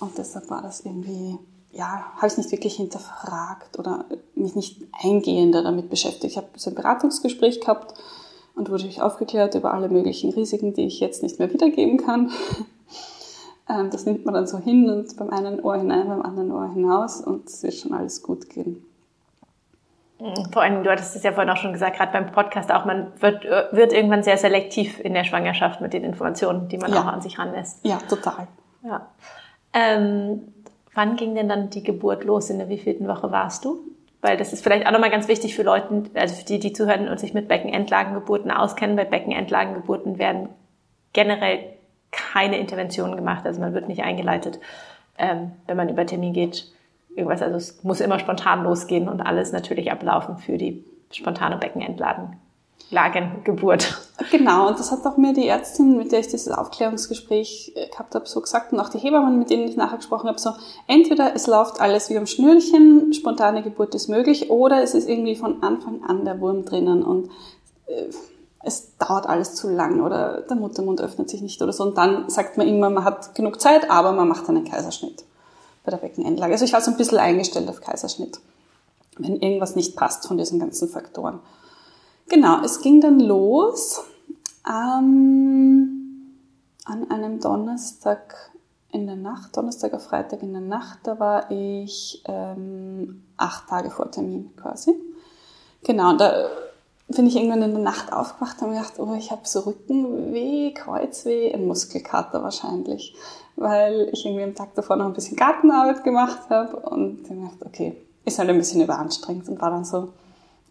Und 0.00 0.18
deshalb 0.18 0.50
war 0.50 0.60
das 0.60 0.84
irgendwie, 0.84 1.38
ja, 1.72 2.04
habe 2.16 2.26
ich 2.26 2.36
nicht 2.36 2.50
wirklich 2.50 2.76
hinterfragt 2.76 3.78
oder 3.78 4.06
mich 4.34 4.56
nicht 4.56 4.82
eingehender 4.92 5.62
damit 5.62 5.88
beschäftigt. 5.88 6.32
Ich 6.32 6.36
habe 6.36 6.48
so 6.56 6.70
ein 6.70 6.74
Beratungsgespräch 6.74 7.60
gehabt 7.60 7.94
und 8.56 8.70
wurde 8.70 8.86
ich 8.86 9.02
aufgeklärt 9.02 9.54
über 9.54 9.72
alle 9.72 9.88
möglichen 9.88 10.32
Risiken, 10.32 10.74
die 10.74 10.86
ich 10.86 11.00
jetzt 11.00 11.22
nicht 11.22 11.38
mehr 11.38 11.52
wiedergeben 11.52 11.98
kann. 11.98 12.30
Ähm, 13.66 13.88
das 13.90 14.04
nimmt 14.04 14.26
man 14.26 14.34
dann 14.34 14.46
so 14.46 14.58
hin 14.58 14.90
und 14.90 15.16
beim 15.16 15.30
einen 15.30 15.58
Ohr 15.60 15.76
hinein, 15.76 16.06
beim 16.08 16.20
anderen 16.20 16.52
Ohr 16.52 16.68
hinaus 16.68 17.22
und 17.22 17.48
es 17.48 17.62
wird 17.62 17.72
schon 17.72 17.94
alles 17.94 18.22
gut 18.22 18.50
gehen. 18.50 18.84
Vor 20.52 20.62
allem, 20.62 20.82
du 20.82 20.90
hattest 20.90 21.14
es 21.16 21.22
ja 21.22 21.32
vorhin 21.32 21.50
auch 21.50 21.58
schon 21.58 21.72
gesagt, 21.74 21.98
gerade 21.98 22.12
beim 22.12 22.32
Podcast 22.32 22.72
auch, 22.72 22.86
man 22.86 23.12
wird, 23.20 23.44
wird 23.44 23.92
irgendwann 23.92 24.22
sehr 24.22 24.38
selektiv 24.38 24.98
in 25.00 25.12
der 25.12 25.24
Schwangerschaft 25.24 25.82
mit 25.82 25.92
den 25.92 26.02
Informationen, 26.02 26.68
die 26.68 26.78
man 26.78 26.92
ja. 26.92 27.02
auch 27.02 27.06
an 27.06 27.20
sich 27.20 27.38
ranlässt. 27.38 27.84
Ja, 27.84 27.98
total. 28.08 28.46
Ja. 28.82 29.08
Ähm, 29.74 30.54
wann 30.94 31.16
ging 31.16 31.34
denn 31.34 31.48
dann 31.48 31.68
die 31.68 31.82
Geburt 31.82 32.24
los? 32.24 32.48
In 32.48 32.58
der 32.58 32.70
wievielten 32.70 33.06
Woche 33.06 33.30
warst 33.32 33.66
du? 33.66 33.80
Weil 34.22 34.38
das 34.38 34.54
ist 34.54 34.62
vielleicht 34.62 34.86
auch 34.86 34.92
nochmal 34.92 35.10
ganz 35.10 35.28
wichtig 35.28 35.54
für 35.54 35.62
Leute, 35.62 36.04
also 36.14 36.34
für 36.34 36.44
die, 36.44 36.58
die 36.58 36.72
zuhören 36.72 37.08
und 37.08 37.20
sich 37.20 37.34
mit 37.34 37.46
Beckenendlagengeburten 37.46 38.50
auskennen. 38.50 38.96
Bei 38.96 39.04
Beckenendlagengeburten 39.04 40.18
werden 40.18 40.48
generell 41.12 41.58
keine 42.10 42.58
Interventionen 42.58 43.16
gemacht, 43.16 43.44
also 43.44 43.60
man 43.60 43.74
wird 43.74 43.88
nicht 43.88 44.02
eingeleitet, 44.02 44.60
ähm, 45.18 45.52
wenn 45.66 45.76
man 45.76 45.88
über 45.88 46.06
Termin 46.06 46.32
geht 46.32 46.72
irgendwas. 47.16 47.42
Also 47.42 47.56
es 47.56 47.82
muss 47.84 48.00
immer 48.00 48.18
spontan 48.18 48.64
losgehen 48.64 49.08
und 49.08 49.20
alles 49.20 49.52
natürlich 49.52 49.90
ablaufen 49.90 50.38
für 50.38 50.58
die 50.58 50.84
spontane 51.10 51.56
Beckenentladen. 51.56 52.36
Lagengeburt. 52.90 54.00
Genau, 54.30 54.68
und 54.68 54.78
das 54.78 54.92
hat 54.92 55.04
auch 55.06 55.16
mir 55.16 55.32
die 55.32 55.48
Ärztin, 55.48 55.96
mit 55.96 56.12
der 56.12 56.20
ich 56.20 56.28
dieses 56.28 56.50
Aufklärungsgespräch 56.52 57.72
äh, 57.74 57.88
gehabt 57.88 58.14
habe, 58.14 58.28
so 58.28 58.40
gesagt 58.40 58.72
und 58.72 58.78
auch 58.78 58.88
die 58.88 58.98
Hebammen, 58.98 59.38
mit 59.38 59.50
denen 59.50 59.66
ich 59.66 59.76
nachher 59.76 59.96
gesprochen 59.96 60.28
habe, 60.28 60.38
so 60.38 60.50
entweder 60.86 61.34
es 61.34 61.46
läuft 61.46 61.80
alles 61.80 62.10
wie 62.10 62.16
am 62.16 62.26
Schnürchen, 62.26 63.12
spontane 63.12 63.62
Geburt 63.62 63.94
ist 63.94 64.08
möglich, 64.08 64.50
oder 64.50 64.82
es 64.82 64.94
ist 64.94 65.08
irgendwie 65.08 65.34
von 65.34 65.62
Anfang 65.62 66.04
an 66.04 66.24
der 66.24 66.40
Wurm 66.40 66.64
drinnen 66.64 67.02
und 67.02 67.30
äh, 67.86 68.04
es 68.62 68.96
dauert 68.98 69.26
alles 69.26 69.54
zu 69.54 69.68
lang 69.68 70.00
oder 70.00 70.42
der 70.42 70.56
Muttermund 70.56 71.00
öffnet 71.00 71.28
sich 71.28 71.42
nicht 71.42 71.60
oder 71.60 71.72
so. 71.72 71.84
Und 71.84 71.98
dann 71.98 72.30
sagt 72.30 72.56
man 72.56 72.66
immer, 72.68 72.88
man 72.88 73.04
hat 73.04 73.34
genug 73.34 73.60
Zeit, 73.60 73.90
aber 73.90 74.12
man 74.12 74.28
macht 74.28 74.48
einen 74.48 74.64
Kaiserschnitt 74.64 75.24
bei 75.84 75.90
der 75.90 75.98
Beckenendlage. 75.98 76.52
Also 76.52 76.64
ich 76.64 76.72
war 76.72 76.80
so 76.80 76.90
ein 76.90 76.96
bisschen 76.96 77.18
eingestellt 77.18 77.68
auf 77.68 77.80
Kaiserschnitt, 77.80 78.40
wenn 79.18 79.36
irgendwas 79.36 79.76
nicht 79.76 79.96
passt 79.96 80.26
von 80.26 80.38
diesen 80.38 80.58
ganzen 80.58 80.88
Faktoren. 80.88 81.40
Genau, 82.28 82.62
es 82.64 82.80
ging 82.80 83.00
dann 83.00 83.20
los 83.20 84.02
ähm, 84.66 86.34
an 86.84 87.10
einem 87.10 87.40
Donnerstag 87.40 88.34
in 88.90 89.06
der 89.06 89.16
Nacht, 89.16 89.56
Donnerstag 89.56 89.92
auf 89.92 90.04
Freitag 90.04 90.42
in 90.42 90.52
der 90.52 90.62
Nacht, 90.62 91.00
da 91.02 91.18
war 91.18 91.50
ich 91.50 92.22
ähm, 92.26 93.24
acht 93.36 93.68
Tage 93.68 93.90
vor 93.90 94.10
Termin 94.10 94.54
quasi. 94.56 94.94
Genau, 95.82 96.16
da 96.16 96.48
bin 97.08 97.26
ich 97.26 97.36
irgendwann 97.36 97.62
in 97.62 97.72
der 97.72 97.82
Nacht 97.82 98.12
aufgewacht 98.12 98.56
und 98.60 98.68
habe 98.68 98.76
gedacht, 98.76 98.94
oh, 98.98 99.14
ich 99.16 99.30
habe 99.30 99.42
so 99.44 99.60
Rückenweh, 99.60 100.72
Kreuzweh, 100.72 101.52
ein 101.52 101.66
Muskelkater 101.66 102.42
wahrscheinlich 102.42 103.14
weil 103.56 104.08
ich 104.12 104.24
irgendwie 104.24 104.44
am 104.44 104.54
Tag 104.54 104.74
davor 104.74 104.96
noch 104.96 105.06
ein 105.06 105.12
bisschen 105.12 105.36
Gartenarbeit 105.36 106.04
gemacht 106.04 106.50
habe 106.50 106.76
und 106.76 107.28
dann 107.28 107.44
dachte, 107.44 107.66
okay, 107.66 107.96
ist 108.24 108.38
halt 108.38 108.48
ein 108.48 108.58
bisschen 108.58 108.82
überanstrengend 108.82 109.48
und 109.48 109.60
war 109.60 109.70
dann 109.70 109.84
so 109.84 110.12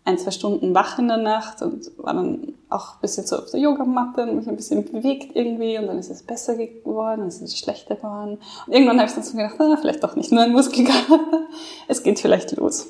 ein, 0.06 0.18
zwei 0.18 0.32
Stunden 0.32 0.76
wach 0.76 1.00
in 1.00 1.08
der 1.08 1.18
Nacht 1.18 1.62
und 1.62 1.92
war 1.98 2.14
dann 2.14 2.54
auch 2.70 2.96
ein 2.96 3.02
bisschen 3.02 3.26
so 3.26 3.38
auf 3.38 3.52
der 3.52 3.62
Yogamatte 3.62 4.24
und 4.24 4.36
mich 4.36 4.48
ein 4.50 4.58
bisschen 4.58 4.84
bewegt 4.84 5.34
irgendwie 5.36 5.78
und 5.78 5.88
dann 5.88 5.98
ist 5.98 6.10
es 6.10 6.24
besser 6.24 6.56
geworden, 6.56 7.20
dann 7.20 7.30
ist 7.30 7.42
es 7.42 7.58
schlechter 7.58 7.96
geworden. 7.96 8.38
Und 8.68 8.74
irgendwann 8.74 9.00
habe 9.00 9.08
ich 9.08 9.16
dann 9.16 9.24
so 9.24 9.38
gedacht, 9.38 9.56
ah, 9.60 9.78
vielleicht 9.80 10.04
doch 10.04 10.18
nicht 10.18 10.32
nur 10.32 10.44
ein 10.44 10.52
Muskelkater, 10.52 11.20
es 11.88 12.04
geht 12.04 12.20
vielleicht 12.20 12.52
los. 12.58 12.88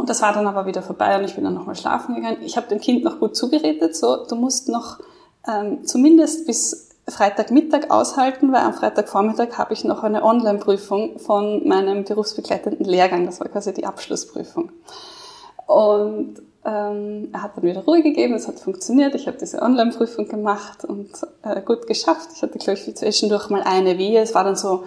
Und 0.00 0.08
das 0.08 0.22
war 0.22 0.32
dann 0.32 0.46
aber 0.46 0.64
wieder 0.64 0.80
vorbei 0.80 1.18
und 1.18 1.24
ich 1.24 1.34
bin 1.34 1.44
dann 1.44 1.52
nochmal 1.52 1.76
schlafen 1.76 2.14
gegangen. 2.14 2.38
Ich 2.40 2.56
habe 2.56 2.66
dem 2.68 2.80
Kind 2.80 3.04
noch 3.04 3.20
gut 3.20 3.36
zugeredet, 3.36 3.94
so, 3.94 4.24
du 4.24 4.34
musst 4.34 4.70
noch 4.70 4.98
ähm, 5.46 5.84
zumindest 5.84 6.46
bis 6.46 6.88
Freitagmittag 7.06 7.90
aushalten, 7.90 8.50
weil 8.50 8.62
am 8.62 8.72
Freitagvormittag 8.72 9.58
habe 9.58 9.74
ich 9.74 9.84
noch 9.84 10.02
eine 10.02 10.24
Online-Prüfung 10.24 11.18
von 11.18 11.68
meinem 11.68 12.04
berufsbegleitenden 12.04 12.86
Lehrgang. 12.86 13.26
Das 13.26 13.40
war 13.40 13.48
quasi 13.48 13.74
die 13.74 13.84
Abschlussprüfung. 13.84 14.72
Und 15.66 16.36
ähm, 16.64 17.28
er 17.32 17.42
hat 17.42 17.58
dann 17.58 17.64
wieder 17.64 17.84
Ruhe 17.84 18.02
gegeben, 18.02 18.32
es 18.32 18.48
hat 18.48 18.58
funktioniert. 18.58 19.14
Ich 19.14 19.26
habe 19.26 19.36
diese 19.36 19.60
Online-Prüfung 19.60 20.28
gemacht 20.28 20.86
und 20.86 21.10
äh, 21.42 21.60
gut 21.60 21.86
geschafft. 21.86 22.30
Ich 22.34 22.40
hatte, 22.40 22.58
glaube 22.58 22.78
ich, 22.78 22.96
zwischendurch 22.96 23.50
mal 23.50 23.62
eine 23.64 23.98
Wehe. 23.98 24.22
Es 24.22 24.34
war 24.34 24.44
dann 24.44 24.56
so 24.56 24.84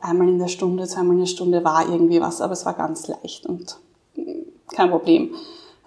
einmal 0.00 0.28
in 0.28 0.38
der 0.38 0.48
Stunde, 0.48 0.86
zweimal 0.86 1.12
in 1.12 1.20
der 1.20 1.26
Stunde 1.26 1.62
war 1.62 1.86
irgendwie 1.86 2.22
was, 2.22 2.40
aber 2.40 2.54
es 2.54 2.64
war 2.64 2.72
ganz 2.72 3.06
leicht 3.06 3.44
und 3.44 3.78
kein 4.74 4.90
Problem. 4.90 5.34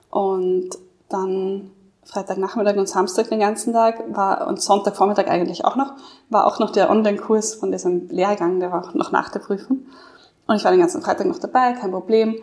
Und 0.10 0.70
dann 1.10 1.72
Freitagnachmittag 2.10 2.76
und 2.76 2.90
Samstag 2.90 3.30
den 3.30 3.40
ganzen 3.40 3.74
Tag 3.74 4.04
war 4.16 4.48
und 4.48 4.62
Sonntagvormittag 4.62 5.28
eigentlich 5.28 5.64
auch 5.64 5.76
noch, 5.76 5.94
war 6.30 6.48
auch 6.48 6.60
noch 6.60 6.72
der 6.72 6.90
Online-Kurs 6.90 7.56
von 7.56 7.72
diesem 7.72 8.10
Lehrgang, 8.10 8.60
der 8.60 8.72
war 8.72 8.84
auch 8.84 8.94
noch 8.96 9.12
nach 9.12 9.30
der 9.30 9.40
Prüfung. 9.40 9.86
Und 10.48 10.56
ich 10.56 10.64
war 10.64 10.72
den 10.72 10.80
ganzen 10.80 11.04
Freitag 11.04 11.28
noch 11.28 11.38
dabei, 11.38 11.74
kein 11.74 11.92
Problem. 11.92 12.36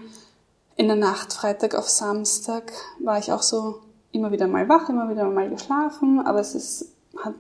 In 0.77 0.87
der 0.87 0.97
Nacht, 0.97 1.33
Freitag 1.33 1.75
auf 1.75 1.89
Samstag, 1.89 2.73
war 3.01 3.19
ich 3.19 3.33
auch 3.33 3.43
so 3.43 3.81
immer 4.13 4.31
wieder 4.31 4.47
mal 4.47 4.69
wach, 4.69 4.89
immer 4.89 5.09
wieder 5.09 5.25
mal 5.29 5.51
geschlafen, 5.51 6.21
aber 6.25 6.39
es 6.39 6.55
ist, 6.55 6.93
hat, 7.25 7.35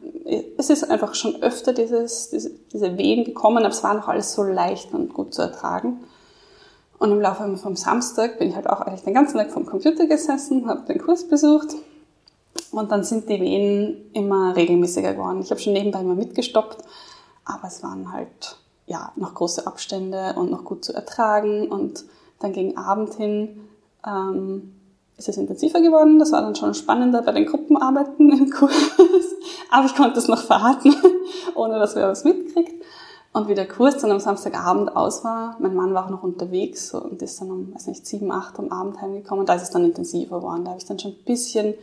es 0.59 0.68
ist 0.68 0.90
einfach 0.90 1.14
schon 1.14 1.42
öfter 1.42 1.72
dieses, 1.72 2.30
diese, 2.30 2.50
diese 2.72 2.98
Wehen 2.98 3.24
gekommen, 3.24 3.59
aber 3.59 3.68
es 3.68 3.85
war 3.85 3.94
noch 3.94 4.09
alles 4.09 4.32
so 4.32 4.42
leicht 4.42 4.92
und 4.92 5.14
gut 5.14 5.32
zu 5.32 5.42
ertragen. 5.42 6.00
Und 6.98 7.12
im 7.12 7.20
Laufe 7.20 7.56
vom 7.56 7.76
Samstag 7.76 8.38
bin 8.38 8.48
ich 8.48 8.56
halt 8.56 8.68
auch 8.68 8.80
eigentlich 8.80 9.02
den 9.02 9.14
ganzen 9.14 9.37
Tag 9.37 9.50
vom 9.50 9.66
Computer 9.66 10.06
gesessen, 10.06 10.66
habe 10.66 10.87
den 10.87 10.98
Kurs 10.98 11.28
besucht 11.28 11.74
und 12.70 12.90
dann 12.90 13.04
sind 13.04 13.28
die 13.28 13.40
Wehen 13.40 14.11
immer 14.12 14.56
regelmäßiger 14.56 15.14
geworden. 15.14 15.40
Ich 15.40 15.50
habe 15.50 15.61
schon 15.61 15.72
nebenbei 15.72 16.00
immer 16.00 16.14
mitgestoppt, 16.14 16.78
aber 17.44 17.68
es 17.68 17.82
waren 17.82 18.12
halt 18.12 18.56
ja 18.87 19.12
noch 19.16 19.35
große 19.35 19.66
Abstände 19.66 20.35
und 20.37 20.50
noch 20.50 20.64
gut 20.64 20.85
zu 20.85 20.92
ertragen. 20.92 21.68
Und 21.68 22.04
dann 22.40 22.52
gegen 22.52 22.76
Abend 22.76 23.14
hin 23.14 23.61
ähm, 24.06 24.74
ist 25.16 25.28
es 25.28 25.37
intensiver 25.37 25.80
geworden. 25.80 26.18
Das 26.18 26.32
war 26.32 26.42
dann 26.42 26.54
schon 26.54 26.74
spannender 26.74 27.22
bei 27.22 27.32
den 27.32 27.46
Gruppenarbeiten 27.46 28.30
im 28.30 28.50
Kurs. 28.50 28.72
aber 29.70 29.87
ich 29.87 29.94
konnte 29.94 30.18
es 30.18 30.28
noch 30.28 30.42
verraten, 30.42 30.94
ohne 31.54 31.78
dass 31.78 31.96
wer 31.96 32.09
was 32.09 32.24
mitkriegt. 32.24 32.85
Und 33.37 33.49
wie 33.49 33.55
der 33.55 33.68
Kurs 33.68 33.99
dann 33.99 34.11
am 34.11 34.18
Samstagabend 34.18 34.96
aus 34.96 35.22
war, 35.22 35.59
mein 35.61 35.75
Mann 35.75 35.92
war 35.92 36.07
auch 36.07 36.11
noch 36.11 36.22
unterwegs 36.22 36.94
und 36.94 37.20
ist 37.20 37.38
dann 37.38 37.51
um, 37.51 37.75
weiß 37.75 37.87
nicht, 37.88 38.07
sieben, 38.07 38.33
acht 38.33 38.59
am 38.59 38.72
Abend 38.72 39.03
heimgekommen. 39.03 39.44
Da 39.44 39.57
ist 39.57 39.62
es 39.64 39.68
dann 39.68 39.85
intensiver 39.85 40.38
geworden. 40.38 40.64
Da 40.64 40.70
habe 40.70 40.81
ich 40.81 40.87
dann 40.87 40.99
schon 40.99 41.11
ein 41.11 41.25
bisschen 41.27 41.75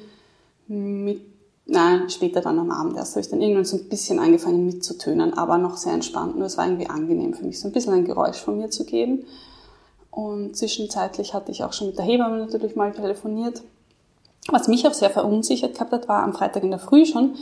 mit, 0.67 1.21
nein, 1.67 2.09
später 2.09 2.41
dann 2.41 2.57
am 2.57 2.71
Abend 2.71 2.97
erst, 2.97 3.11
habe 3.11 3.21
ich 3.21 3.29
dann 3.29 3.39
irgendwann 3.39 3.65
so 3.65 3.77
ein 3.77 3.87
bisschen 3.87 4.17
angefangen 4.17 4.65
mitzutönen, 4.65 5.35
aber 5.37 5.59
noch 5.59 5.77
sehr 5.77 5.93
entspannt. 5.93 6.37
Nur 6.37 6.47
es 6.47 6.57
war 6.57 6.65
irgendwie 6.65 6.89
angenehm 6.89 7.35
für 7.35 7.45
mich, 7.45 7.59
so 7.59 7.67
ein 7.67 7.71
bisschen 7.71 7.93
ein 7.93 8.05
Geräusch 8.05 8.37
von 8.37 8.57
mir 8.57 8.71
zu 8.71 8.83
geben. 8.83 9.23
Und 10.09 10.57
zwischenzeitlich 10.57 11.35
hatte 11.35 11.51
ich 11.51 11.63
auch 11.63 11.73
schon 11.73 11.85
mit 11.85 11.99
der 11.99 12.05
Hebamme 12.05 12.39
natürlich 12.39 12.75
mal 12.75 12.91
telefoniert. 12.93 13.61
Was 14.49 14.67
mich 14.67 14.87
auch 14.87 14.93
sehr 14.95 15.11
verunsichert 15.11 15.75
gehabt 15.75 15.91
hat, 15.91 16.07
war 16.07 16.23
am 16.23 16.33
Freitag 16.33 16.63
in 16.63 16.71
der 16.71 16.79
Früh 16.79 17.05
schon, 17.05 17.35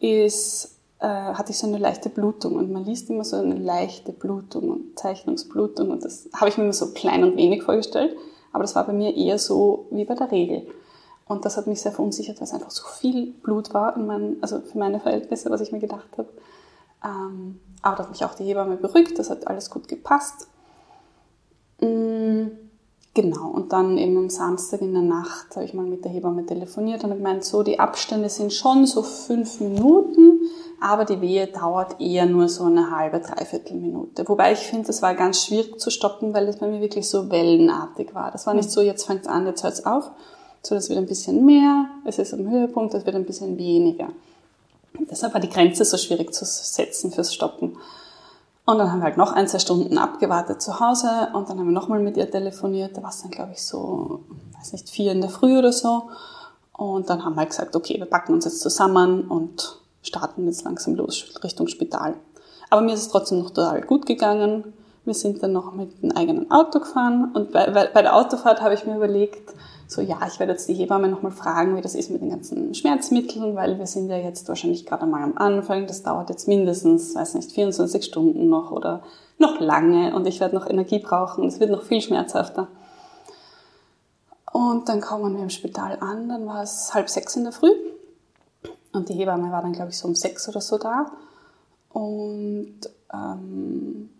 ist, 0.00 0.77
hatte 1.06 1.52
ich 1.52 1.58
so 1.58 1.66
eine 1.66 1.78
leichte 1.78 2.08
Blutung 2.08 2.56
und 2.56 2.72
man 2.72 2.84
liest 2.84 3.08
immer 3.10 3.24
so 3.24 3.36
eine 3.36 3.54
leichte 3.54 4.12
Blutung 4.12 4.70
und 4.70 4.98
Zeichnungsblutung 4.98 5.90
und 5.90 6.04
das 6.04 6.28
habe 6.34 6.48
ich 6.48 6.58
mir 6.58 6.64
immer 6.64 6.72
so 6.72 6.92
klein 6.92 7.22
und 7.22 7.36
wenig 7.36 7.62
vorgestellt, 7.62 8.16
aber 8.52 8.64
das 8.64 8.74
war 8.74 8.84
bei 8.84 8.92
mir 8.92 9.16
eher 9.16 9.38
so 9.38 9.86
wie 9.90 10.04
bei 10.04 10.14
der 10.14 10.30
Regel. 10.30 10.66
Und 11.28 11.44
das 11.44 11.58
hat 11.58 11.66
mich 11.66 11.82
sehr 11.82 11.92
verunsichert, 11.92 12.38
weil 12.38 12.44
es 12.44 12.54
einfach 12.54 12.70
so 12.70 12.84
viel 12.86 13.32
Blut 13.32 13.74
war, 13.74 13.94
in 13.96 14.06
meinen, 14.06 14.42
also 14.42 14.60
für 14.60 14.78
meine 14.78 14.98
Verhältnisse, 14.98 15.50
was 15.50 15.60
ich 15.60 15.72
mir 15.72 15.78
gedacht 15.78 16.08
habe. 16.16 16.28
Ähm, 17.04 17.60
aber 17.82 17.96
da 17.96 18.02
hat 18.04 18.10
mich 18.10 18.24
auch 18.24 18.34
die 18.34 18.44
Hebamme 18.44 18.76
beruhigt, 18.76 19.18
das 19.18 19.28
hat 19.28 19.46
alles 19.46 19.70
gut 19.70 19.88
gepasst. 19.88 20.48
Mm, 21.80 22.46
genau, 23.12 23.50
und 23.50 23.72
dann 23.72 23.98
eben 23.98 24.16
am 24.16 24.30
Samstag 24.30 24.80
in 24.80 24.94
der 24.94 25.02
Nacht 25.02 25.54
habe 25.54 25.66
ich 25.66 25.74
mal 25.74 25.84
mit 25.84 26.04
der 26.04 26.10
Hebamme 26.10 26.46
telefoniert 26.46 27.04
und 27.04 27.10
gemeint, 27.10 27.44
so 27.44 27.62
die 27.62 27.78
Abstände 27.78 28.30
sind 28.30 28.52
schon 28.52 28.86
so 28.86 29.02
fünf 29.02 29.60
Minuten, 29.60 30.40
aber 30.80 31.04
die 31.04 31.20
Wehe 31.20 31.46
dauert 31.46 32.00
eher 32.00 32.26
nur 32.26 32.48
so 32.48 32.64
eine 32.64 32.90
halbe, 32.90 33.20
dreiviertel 33.20 33.76
Minute. 33.76 34.28
Wobei 34.28 34.52
ich 34.52 34.60
finde, 34.60 34.86
das 34.86 35.02
war 35.02 35.14
ganz 35.14 35.44
schwierig 35.44 35.80
zu 35.80 35.90
stoppen, 35.90 36.32
weil 36.34 36.46
es 36.48 36.58
bei 36.58 36.68
mir 36.68 36.80
wirklich 36.80 37.08
so 37.08 37.30
wellenartig 37.30 38.14
war. 38.14 38.30
Das 38.30 38.46
war 38.46 38.54
nicht 38.54 38.70
so, 38.70 38.80
jetzt 38.80 39.06
fängt 39.06 39.22
es 39.22 39.28
an, 39.28 39.46
jetzt 39.46 39.64
hört 39.64 39.74
es 39.74 39.86
auf, 39.86 40.10
so 40.62 40.74
das 40.74 40.88
wird 40.88 40.98
ein 40.98 41.06
bisschen 41.06 41.44
mehr, 41.44 41.86
es 42.04 42.18
ist 42.18 42.32
am 42.32 42.48
Höhepunkt, 42.48 42.94
das 42.94 43.06
wird 43.06 43.16
ein 43.16 43.26
bisschen 43.26 43.58
weniger. 43.58 44.08
Deshalb 45.10 45.34
war 45.34 45.40
die 45.40 45.48
Grenze 45.48 45.84
so 45.84 45.96
schwierig 45.96 46.32
zu 46.32 46.44
setzen 46.44 47.10
fürs 47.12 47.34
Stoppen. 47.34 47.76
Und 48.64 48.78
dann 48.78 48.92
haben 48.92 48.98
wir 48.98 49.04
halt 49.04 49.16
noch 49.16 49.32
ein, 49.32 49.48
zwei 49.48 49.60
Stunden 49.60 49.96
abgewartet 49.96 50.60
zu 50.60 50.78
Hause 50.78 51.30
und 51.32 51.48
dann 51.48 51.58
haben 51.58 51.68
wir 51.68 51.72
nochmal 51.72 52.00
mit 52.00 52.16
ihr 52.16 52.30
telefoniert. 52.30 52.96
Da 52.96 53.02
war 53.02 53.10
es 53.10 53.22
dann, 53.22 53.30
glaube 53.30 53.52
ich, 53.52 53.62
so, 53.62 54.20
weiß 54.58 54.72
nicht, 54.72 54.90
vier 54.90 55.12
in 55.12 55.22
der 55.22 55.30
Früh 55.30 55.58
oder 55.58 55.72
so. 55.72 56.10
Und 56.74 57.08
dann 57.08 57.24
haben 57.24 57.34
wir 57.34 57.40
halt 57.40 57.50
gesagt, 57.50 57.74
okay, 57.74 57.98
wir 57.98 58.06
packen 58.06 58.34
uns 58.34 58.44
jetzt 58.44 58.60
zusammen 58.60 59.26
und 59.26 59.77
starten 60.02 60.46
jetzt 60.46 60.64
langsam 60.64 60.94
los 60.94 61.34
Richtung 61.42 61.68
Spital. 61.68 62.14
Aber 62.70 62.82
mir 62.82 62.94
ist 62.94 63.02
es 63.02 63.08
trotzdem 63.08 63.38
noch 63.40 63.50
total 63.50 63.82
gut 63.82 64.06
gegangen. 64.06 64.72
Wir 65.04 65.14
sind 65.14 65.42
dann 65.42 65.52
noch 65.52 65.72
mit 65.72 65.90
einem 66.02 66.12
eigenen 66.12 66.50
Auto 66.50 66.80
gefahren 66.80 67.30
und 67.32 67.52
bei, 67.52 67.70
bei 67.70 68.02
der 68.02 68.14
Autofahrt 68.14 68.60
habe 68.60 68.74
ich 68.74 68.84
mir 68.84 68.96
überlegt, 68.96 69.54
so, 69.86 70.02
ja, 70.02 70.18
ich 70.30 70.38
werde 70.38 70.52
jetzt 70.52 70.68
die 70.68 70.74
Hebamme 70.74 71.08
nochmal 71.08 71.32
fragen, 71.32 71.74
wie 71.74 71.80
das 71.80 71.94
ist 71.94 72.10
mit 72.10 72.20
den 72.20 72.28
ganzen 72.28 72.74
Schmerzmitteln, 72.74 73.56
weil 73.56 73.78
wir 73.78 73.86
sind 73.86 74.10
ja 74.10 74.18
jetzt 74.18 74.46
wahrscheinlich 74.46 74.84
gerade 74.84 75.06
mal 75.06 75.22
am 75.22 75.38
Anfang. 75.38 75.86
Das 75.86 76.02
dauert 76.02 76.28
jetzt 76.28 76.46
mindestens, 76.46 77.14
weiß 77.14 77.34
nicht, 77.34 77.52
24 77.52 78.04
Stunden 78.04 78.50
noch 78.50 78.70
oder 78.70 79.02
noch 79.38 79.60
lange 79.60 80.14
und 80.14 80.26
ich 80.26 80.40
werde 80.40 80.54
noch 80.54 80.68
Energie 80.68 80.98
brauchen. 80.98 81.46
Es 81.46 81.58
wird 81.58 81.70
noch 81.70 81.84
viel 81.84 82.02
schmerzhafter. 82.02 82.68
Und 84.52 84.90
dann 84.90 85.00
kommen 85.00 85.34
wir 85.34 85.42
im 85.42 85.50
Spital 85.50 85.96
an, 86.00 86.28
dann 86.28 86.46
war 86.46 86.62
es 86.62 86.92
halb 86.92 87.08
sechs 87.08 87.34
in 87.36 87.44
der 87.44 87.52
Früh 87.52 87.72
und 88.92 89.08
die 89.08 89.14
Hebamme 89.14 89.50
war 89.52 89.62
dann, 89.62 89.72
glaube 89.72 89.90
ich, 89.90 89.98
so 89.98 90.08
um 90.08 90.14
sechs 90.14 90.48
oder 90.48 90.60
so 90.60 90.78
da. 90.78 91.12
Und 91.90 92.78
ähm, 93.12 94.10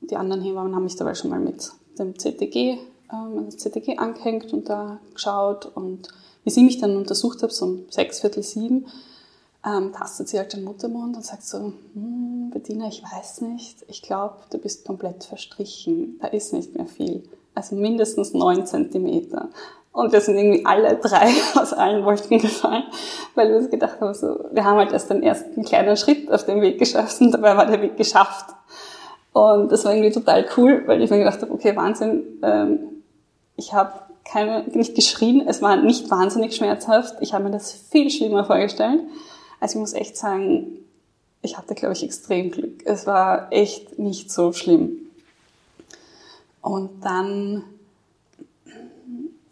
die 0.00 0.16
anderen 0.16 0.42
Hebammen 0.42 0.74
haben 0.74 0.84
mich 0.84 0.96
dabei 0.96 1.14
schon 1.14 1.30
mal 1.30 1.40
mit 1.40 1.70
dem 1.98 2.18
CTG 2.18 2.78
ähm, 3.12 3.50
CTG 3.50 3.98
angehängt 3.98 4.52
und 4.52 4.68
da 4.68 4.98
geschaut 5.12 5.66
und 5.66 6.08
wie 6.44 6.50
sie 6.50 6.64
mich 6.64 6.78
dann 6.78 6.96
untersucht 6.96 7.42
hat, 7.42 7.52
so 7.52 7.66
um 7.66 7.84
sechs, 7.90 8.20
viertel 8.20 8.42
sieben, 8.42 8.86
ähm, 9.64 9.92
tastet 9.92 10.28
sie 10.28 10.38
halt 10.38 10.52
den 10.52 10.64
Muttermund 10.64 11.16
und 11.16 11.24
sagt 11.24 11.44
so, 11.44 11.72
hm, 11.94 12.50
Bettina, 12.52 12.88
ich 12.88 13.02
weiß 13.02 13.42
nicht, 13.42 13.84
ich 13.88 14.02
glaube, 14.02 14.36
du 14.50 14.58
bist 14.58 14.84
komplett 14.84 15.22
verstrichen, 15.24 16.18
da 16.20 16.28
ist 16.28 16.52
nicht 16.52 16.74
mehr 16.74 16.86
viel. 16.86 17.22
Also 17.54 17.76
mindestens 17.76 18.32
neun 18.32 18.66
Zentimeter. 18.66 19.50
Und 19.92 20.12
wir 20.12 20.20
sind 20.20 20.38
irgendwie 20.38 20.64
alle 20.64 20.96
drei 20.96 21.28
aus 21.54 21.72
allen 21.72 22.04
Wolken 22.04 22.38
gefallen, 22.38 22.84
weil 23.34 23.50
wir 23.50 23.56
uns 23.56 23.70
gedacht 23.70 24.00
haben, 24.00 24.14
so, 24.14 24.46
wir 24.50 24.64
haben 24.64 24.78
halt 24.78 24.92
erst 24.92 25.10
den 25.10 25.22
ersten 25.22 25.64
kleinen 25.64 25.96
Schritt 25.96 26.30
auf 26.32 26.46
dem 26.46 26.60
Weg 26.62 26.78
geschafft 26.78 27.20
und 27.20 27.32
dabei 27.32 27.56
war 27.56 27.66
der 27.66 27.82
Weg 27.82 27.96
geschafft. 27.96 28.46
Und 29.32 29.70
das 29.72 29.84
war 29.84 29.94
irgendwie 29.94 30.12
total 30.12 30.46
cool, 30.56 30.82
weil 30.86 31.02
ich 31.02 31.10
mir 31.10 31.18
gedacht 31.18 31.40
habe, 31.40 31.52
okay, 31.52 31.74
Wahnsinn, 31.76 32.22
ähm, 32.42 32.78
ich 33.56 33.72
habe 33.72 33.92
keine, 34.24 34.64
nicht 34.68 34.94
geschrien, 34.94 35.44
es 35.46 35.62
war 35.62 35.76
nicht 35.76 36.10
wahnsinnig 36.10 36.54
schmerzhaft. 36.54 37.16
Ich 37.20 37.34
habe 37.34 37.44
mir 37.44 37.50
das 37.50 37.72
viel 37.72 38.10
schlimmer 38.10 38.44
vorgestellt. 38.44 39.00
Also 39.60 39.76
ich 39.76 39.80
muss 39.80 39.92
echt 39.94 40.16
sagen, 40.16 40.78
ich 41.42 41.58
hatte, 41.58 41.74
glaube 41.74 41.94
ich, 41.94 42.02
extrem 42.02 42.50
Glück. 42.50 42.82
Es 42.84 43.06
war 43.06 43.48
echt 43.50 43.98
nicht 43.98 44.30
so 44.30 44.52
schlimm. 44.52 44.96
Und 46.60 47.04
dann, 47.04 47.64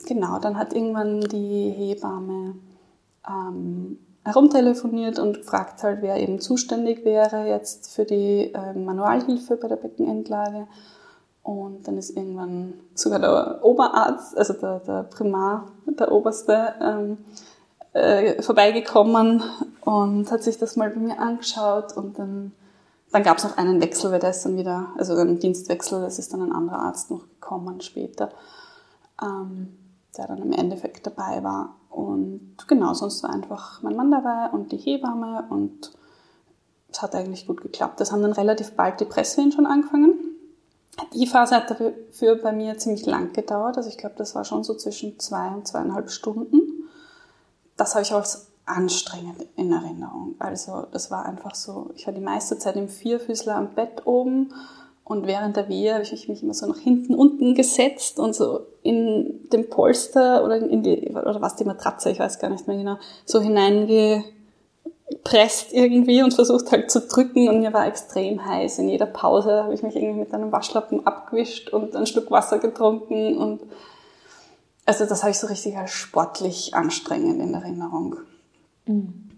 genau, 0.06 0.38
dann 0.38 0.58
hat 0.58 0.72
irgendwann 0.72 1.20
die 1.20 1.70
Hebamme 1.70 2.54
ähm, 3.28 3.98
herumtelefoniert 4.24 5.18
und 5.18 5.38
gefragt 5.38 5.82
halt, 5.82 6.02
wer 6.02 6.16
eben 6.16 6.40
zuständig 6.40 7.04
wäre 7.04 7.46
jetzt 7.48 7.94
für 7.94 8.04
die 8.04 8.52
äh, 8.52 8.74
Manualhilfe 8.74 9.56
bei 9.56 9.68
der 9.68 9.76
Beckenendlage. 9.76 10.66
Und 11.42 11.88
dann 11.88 11.96
ist 11.96 12.10
irgendwann 12.10 12.74
sogar 12.94 13.18
der 13.18 13.64
Oberarzt, 13.64 14.36
also 14.36 14.52
der, 14.52 14.80
der 14.80 15.02
Primar, 15.04 15.68
der 15.86 16.12
Oberste, 16.12 16.74
ähm, 16.82 17.18
äh, 17.92 18.40
vorbeigekommen 18.42 19.42
und 19.80 20.30
hat 20.30 20.42
sich 20.42 20.58
das 20.58 20.76
mal 20.76 20.90
bei 20.90 21.00
mir 21.00 21.18
angeschaut 21.18 21.96
und 21.96 22.18
dann, 22.18 22.52
dann 23.10 23.22
gab 23.22 23.38
es 23.38 23.44
noch 23.44 23.56
einen 23.56 23.80
Wechsel, 23.80 24.12
weil 24.12 24.20
der 24.20 24.30
ist 24.30 24.44
dann 24.44 24.56
wieder, 24.56 24.88
also 24.96 25.14
einen 25.14 25.38
Dienstwechsel, 25.38 26.00
das 26.00 26.18
ist 26.18 26.32
dann 26.32 26.42
ein 26.42 26.52
anderer 26.52 26.80
Arzt 26.80 27.10
noch 27.10 27.22
gekommen 27.22 27.80
später, 27.80 28.30
ähm, 29.20 29.76
der 30.16 30.26
dann 30.26 30.42
im 30.42 30.52
Endeffekt 30.52 31.06
dabei 31.06 31.42
war. 31.42 31.76
Und 31.88 32.56
genau, 32.66 32.94
sonst 32.94 33.22
war 33.22 33.30
einfach 33.30 33.82
mein 33.82 33.96
Mann 33.96 34.10
dabei 34.10 34.50
und 34.50 34.72
die 34.72 34.76
Hebamme 34.76 35.46
und 35.50 35.92
es 36.90 37.02
hat 37.02 37.14
eigentlich 37.14 37.46
gut 37.46 37.60
geklappt. 37.60 38.00
Das 38.00 38.12
haben 38.12 38.22
dann 38.22 38.32
relativ 38.32 38.72
bald 38.72 39.00
die 39.00 39.04
Presswehen 39.04 39.52
schon 39.52 39.66
angefangen. 39.66 40.14
Die 41.14 41.26
Phase 41.26 41.56
hat 41.56 41.70
dafür 41.70 42.36
bei 42.42 42.52
mir 42.52 42.78
ziemlich 42.78 43.06
lang 43.06 43.32
gedauert. 43.32 43.76
Also 43.76 43.88
ich 43.88 43.96
glaube, 43.96 44.16
das 44.18 44.34
war 44.34 44.44
schon 44.44 44.64
so 44.64 44.74
zwischen 44.74 45.18
zwei 45.18 45.48
und 45.48 45.66
zweieinhalb 45.66 46.10
Stunden. 46.10 46.88
Das 47.76 47.94
habe 47.94 48.02
ich 48.02 48.12
als 48.12 48.48
anstrengend 48.66 49.46
in 49.56 49.72
Erinnerung. 49.72 50.34
Also 50.38 50.86
das 50.92 51.10
war 51.10 51.24
einfach 51.24 51.54
so, 51.54 51.90
ich 51.94 52.06
war 52.06 52.14
die 52.14 52.20
meiste 52.20 52.58
Zeit 52.58 52.76
im 52.76 52.88
Vierfüßler 52.88 53.54
am 53.56 53.74
Bett 53.74 54.06
oben 54.06 54.52
und 55.10 55.26
während 55.26 55.56
der 55.56 55.68
Wehe 55.68 55.92
habe 55.92 56.04
ich 56.04 56.28
mich 56.28 56.40
immer 56.40 56.54
so 56.54 56.66
nach 56.66 56.78
hinten 56.78 57.16
unten 57.16 57.56
gesetzt 57.56 58.20
und 58.20 58.32
so 58.32 58.60
in 58.82 59.48
den 59.52 59.68
Polster 59.68 60.44
oder 60.44 60.58
in 60.58 60.84
die, 60.84 61.10
oder 61.10 61.40
was 61.40 61.56
die 61.56 61.64
Matratze, 61.64 62.12
ich 62.12 62.20
weiß 62.20 62.38
gar 62.38 62.48
nicht 62.48 62.68
mehr 62.68 62.76
genau, 62.76 62.96
so 63.24 63.40
hineinge 63.40 64.22
presst 65.24 65.72
irgendwie 65.72 66.22
und 66.22 66.32
versucht 66.32 66.70
halt 66.70 66.92
zu 66.92 67.00
drücken 67.00 67.48
und 67.48 67.58
mir 67.58 67.72
war 67.72 67.88
extrem 67.88 68.46
heiß. 68.46 68.78
In 68.78 68.88
jeder 68.88 69.06
Pause 69.06 69.64
habe 69.64 69.74
ich 69.74 69.82
mich 69.82 69.96
irgendwie 69.96 70.20
mit 70.20 70.32
einem 70.32 70.52
Waschlappen 70.52 71.04
abgewischt 71.04 71.70
und 71.70 71.96
ein 71.96 72.06
Stück 72.06 72.30
Wasser 72.30 72.60
getrunken 72.60 73.36
und 73.36 73.62
also 74.86 75.06
das 75.06 75.24
habe 75.24 75.32
ich 75.32 75.40
so 75.40 75.48
richtig 75.48 75.76
als 75.76 75.90
sportlich 75.90 76.74
anstrengend 76.74 77.40
in 77.40 77.52
Erinnerung. 77.52 78.14
Mhm. 78.86 79.29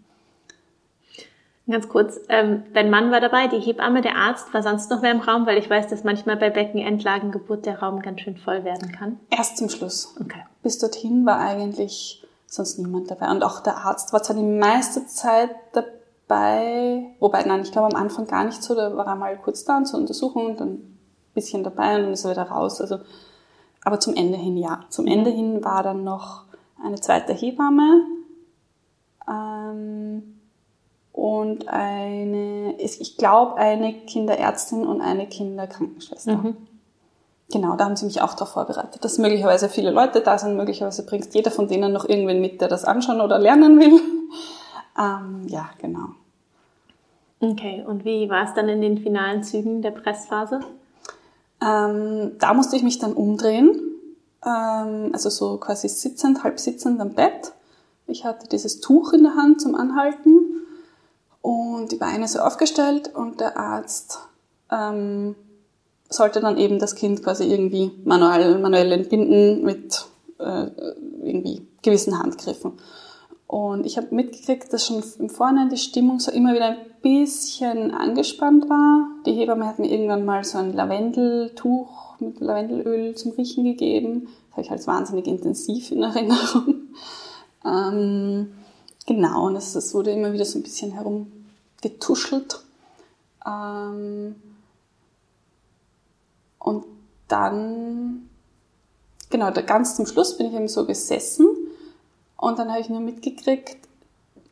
Ganz 1.72 1.88
kurz, 1.88 2.20
ähm, 2.28 2.64
dein 2.74 2.90
Mann 2.90 3.10
war 3.10 3.22
dabei, 3.22 3.48
die 3.48 3.58
Hebamme, 3.58 4.02
der 4.02 4.14
Arzt, 4.14 4.52
war 4.52 4.62
sonst 4.62 4.90
noch 4.90 5.00
wer 5.00 5.10
im 5.10 5.20
Raum, 5.20 5.46
weil 5.46 5.56
ich 5.56 5.70
weiß, 5.70 5.88
dass 5.88 6.04
manchmal 6.04 6.36
bei 6.36 6.50
Beckenendlagen 6.50 7.32
Geburt 7.32 7.64
der 7.64 7.80
Raum 7.80 8.02
ganz 8.02 8.20
schön 8.20 8.36
voll 8.36 8.62
werden 8.62 8.92
kann. 8.92 9.18
Erst 9.30 9.56
zum 9.56 9.70
Schluss. 9.70 10.14
Okay. 10.20 10.44
Bis 10.62 10.76
dorthin 10.76 11.24
war 11.24 11.38
eigentlich 11.38 12.26
sonst 12.46 12.78
niemand 12.78 13.10
dabei. 13.10 13.30
Und 13.30 13.42
auch 13.42 13.60
der 13.60 13.78
Arzt 13.78 14.12
war 14.12 14.22
zwar 14.22 14.36
die 14.36 14.42
meiste 14.42 15.06
Zeit 15.06 15.48
dabei, 15.72 17.06
wobei, 17.20 17.42
nein, 17.44 17.62
ich 17.62 17.72
glaube 17.72 17.94
am 17.94 18.02
Anfang 18.02 18.26
gar 18.26 18.44
nicht 18.44 18.62
so, 18.62 18.74
da 18.74 18.94
war 18.94 19.06
er 19.06 19.16
mal 19.16 19.34
kurz 19.38 19.64
da 19.64 19.82
zur 19.82 19.98
Untersuchung 19.98 20.44
und 20.44 20.60
dann 20.60 20.72
ein 20.72 20.98
bisschen 21.32 21.64
dabei 21.64 21.96
und 21.96 22.02
dann 22.02 22.12
ist 22.12 22.26
er 22.26 22.32
wieder 22.32 22.50
raus. 22.50 22.82
Also, 22.82 22.98
aber 23.82 23.98
zum 23.98 24.14
Ende 24.14 24.36
hin 24.36 24.58
ja. 24.58 24.80
Zum 24.90 25.06
Ende 25.06 25.30
hin 25.30 25.64
war 25.64 25.82
dann 25.82 26.04
noch 26.04 26.44
eine 26.84 27.00
zweite 27.00 27.32
Hebamme 27.32 28.02
ähm, 29.26 30.41
und 31.12 31.68
eine, 31.68 32.74
ich 32.78 33.16
glaube, 33.16 33.56
eine 33.56 33.92
Kinderärztin 33.92 34.86
und 34.86 35.00
eine 35.00 35.26
Kinderkrankenschwester. 35.26 36.36
Mhm. 36.36 36.56
Genau, 37.50 37.76
da 37.76 37.84
haben 37.84 37.96
sie 37.96 38.06
mich 38.06 38.22
auch 38.22 38.32
darauf 38.32 38.54
vorbereitet, 38.54 39.04
dass 39.04 39.18
möglicherweise 39.18 39.68
viele 39.68 39.90
Leute 39.90 40.22
da 40.22 40.38
sind, 40.38 40.56
möglicherweise 40.56 41.04
bringt 41.04 41.34
jeder 41.34 41.50
von 41.50 41.68
denen 41.68 41.92
noch 41.92 42.08
irgendwen 42.08 42.40
mit, 42.40 42.62
der 42.62 42.68
das 42.68 42.84
anschauen 42.84 43.20
oder 43.20 43.38
lernen 43.38 43.78
will. 43.78 44.00
ähm, 44.98 45.46
ja, 45.48 45.68
genau. 45.78 46.08
Okay, 47.40 47.84
und 47.86 48.06
wie 48.06 48.30
war 48.30 48.44
es 48.44 48.54
dann 48.54 48.70
in 48.70 48.80
den 48.80 48.98
finalen 48.98 49.42
Zügen 49.42 49.82
der 49.82 49.90
Pressphase? 49.90 50.60
Ähm, 51.60 52.32
da 52.38 52.54
musste 52.54 52.76
ich 52.76 52.82
mich 52.82 52.98
dann 52.98 53.12
umdrehen, 53.12 53.78
ähm, 54.46 55.10
also 55.12 55.28
so 55.28 55.58
quasi 55.58 55.88
sitzend, 55.88 56.44
halb 56.44 56.58
sitzend 56.58 57.00
am 57.00 57.10
Bett. 57.10 57.52
Ich 58.06 58.24
hatte 58.24 58.48
dieses 58.48 58.80
Tuch 58.80 59.12
in 59.12 59.24
der 59.24 59.34
Hand 59.34 59.60
zum 59.60 59.74
Anhalten 59.74 60.51
und 61.42 61.92
die 61.92 61.96
Beine 61.96 62.28
so 62.28 62.38
aufgestellt 62.38 63.14
und 63.14 63.40
der 63.40 63.58
Arzt 63.58 64.20
ähm, 64.70 65.34
sollte 66.08 66.40
dann 66.40 66.56
eben 66.56 66.78
das 66.78 66.94
Kind 66.94 67.22
quasi 67.22 67.44
irgendwie 67.44 67.90
manuell, 68.04 68.58
manuell 68.58 68.92
entbinden 68.92 69.64
mit 69.64 70.06
äh, 70.38 70.66
irgendwie 71.22 71.66
gewissen 71.82 72.18
Handgriffen. 72.18 72.72
Und 73.46 73.84
ich 73.84 73.98
habe 73.98 74.14
mitgekriegt, 74.14 74.72
dass 74.72 74.86
schon 74.86 75.02
im 75.18 75.28
Vorhinein 75.28 75.68
die 75.68 75.76
Stimmung 75.76 76.20
so 76.20 76.30
immer 76.30 76.54
wieder 76.54 76.68
ein 76.68 76.76
bisschen 77.02 77.90
angespannt 77.90 78.70
war. 78.70 79.08
Die 79.26 79.34
Hebamme 79.34 79.66
hat 79.66 79.78
mir 79.78 79.90
irgendwann 79.90 80.24
mal 80.24 80.42
so 80.42 80.56
ein 80.56 80.72
Lavendeltuch 80.72 82.18
mit 82.20 82.40
Lavendelöl 82.40 83.14
zum 83.14 83.32
Riechen 83.32 83.64
gegeben. 83.64 84.28
Das 84.48 84.52
habe 84.52 84.62
ich 84.62 84.70
als 84.70 84.86
wahnsinnig 84.86 85.26
intensiv 85.26 85.90
in 85.90 86.02
Erinnerung. 86.02 86.74
Ähm, 87.64 88.52
genau, 89.06 89.46
und 89.46 89.56
es, 89.56 89.94
wurde 89.94 90.10
immer 90.12 90.32
wieder 90.32 90.44
so 90.44 90.58
ein 90.58 90.62
bisschen 90.62 90.92
herumgetuschelt. 90.92 92.60
Ähm, 93.46 94.36
und 96.58 96.84
dann, 97.28 98.28
genau, 99.30 99.50
ganz 99.52 99.96
zum 99.96 100.06
Schluss 100.06 100.36
bin 100.36 100.46
ich 100.46 100.54
eben 100.54 100.68
so 100.68 100.86
gesessen 100.86 101.46
und 102.36 102.58
dann 102.58 102.70
habe 102.70 102.80
ich 102.80 102.88
nur 102.88 103.00
mitgekriegt, 103.00 103.78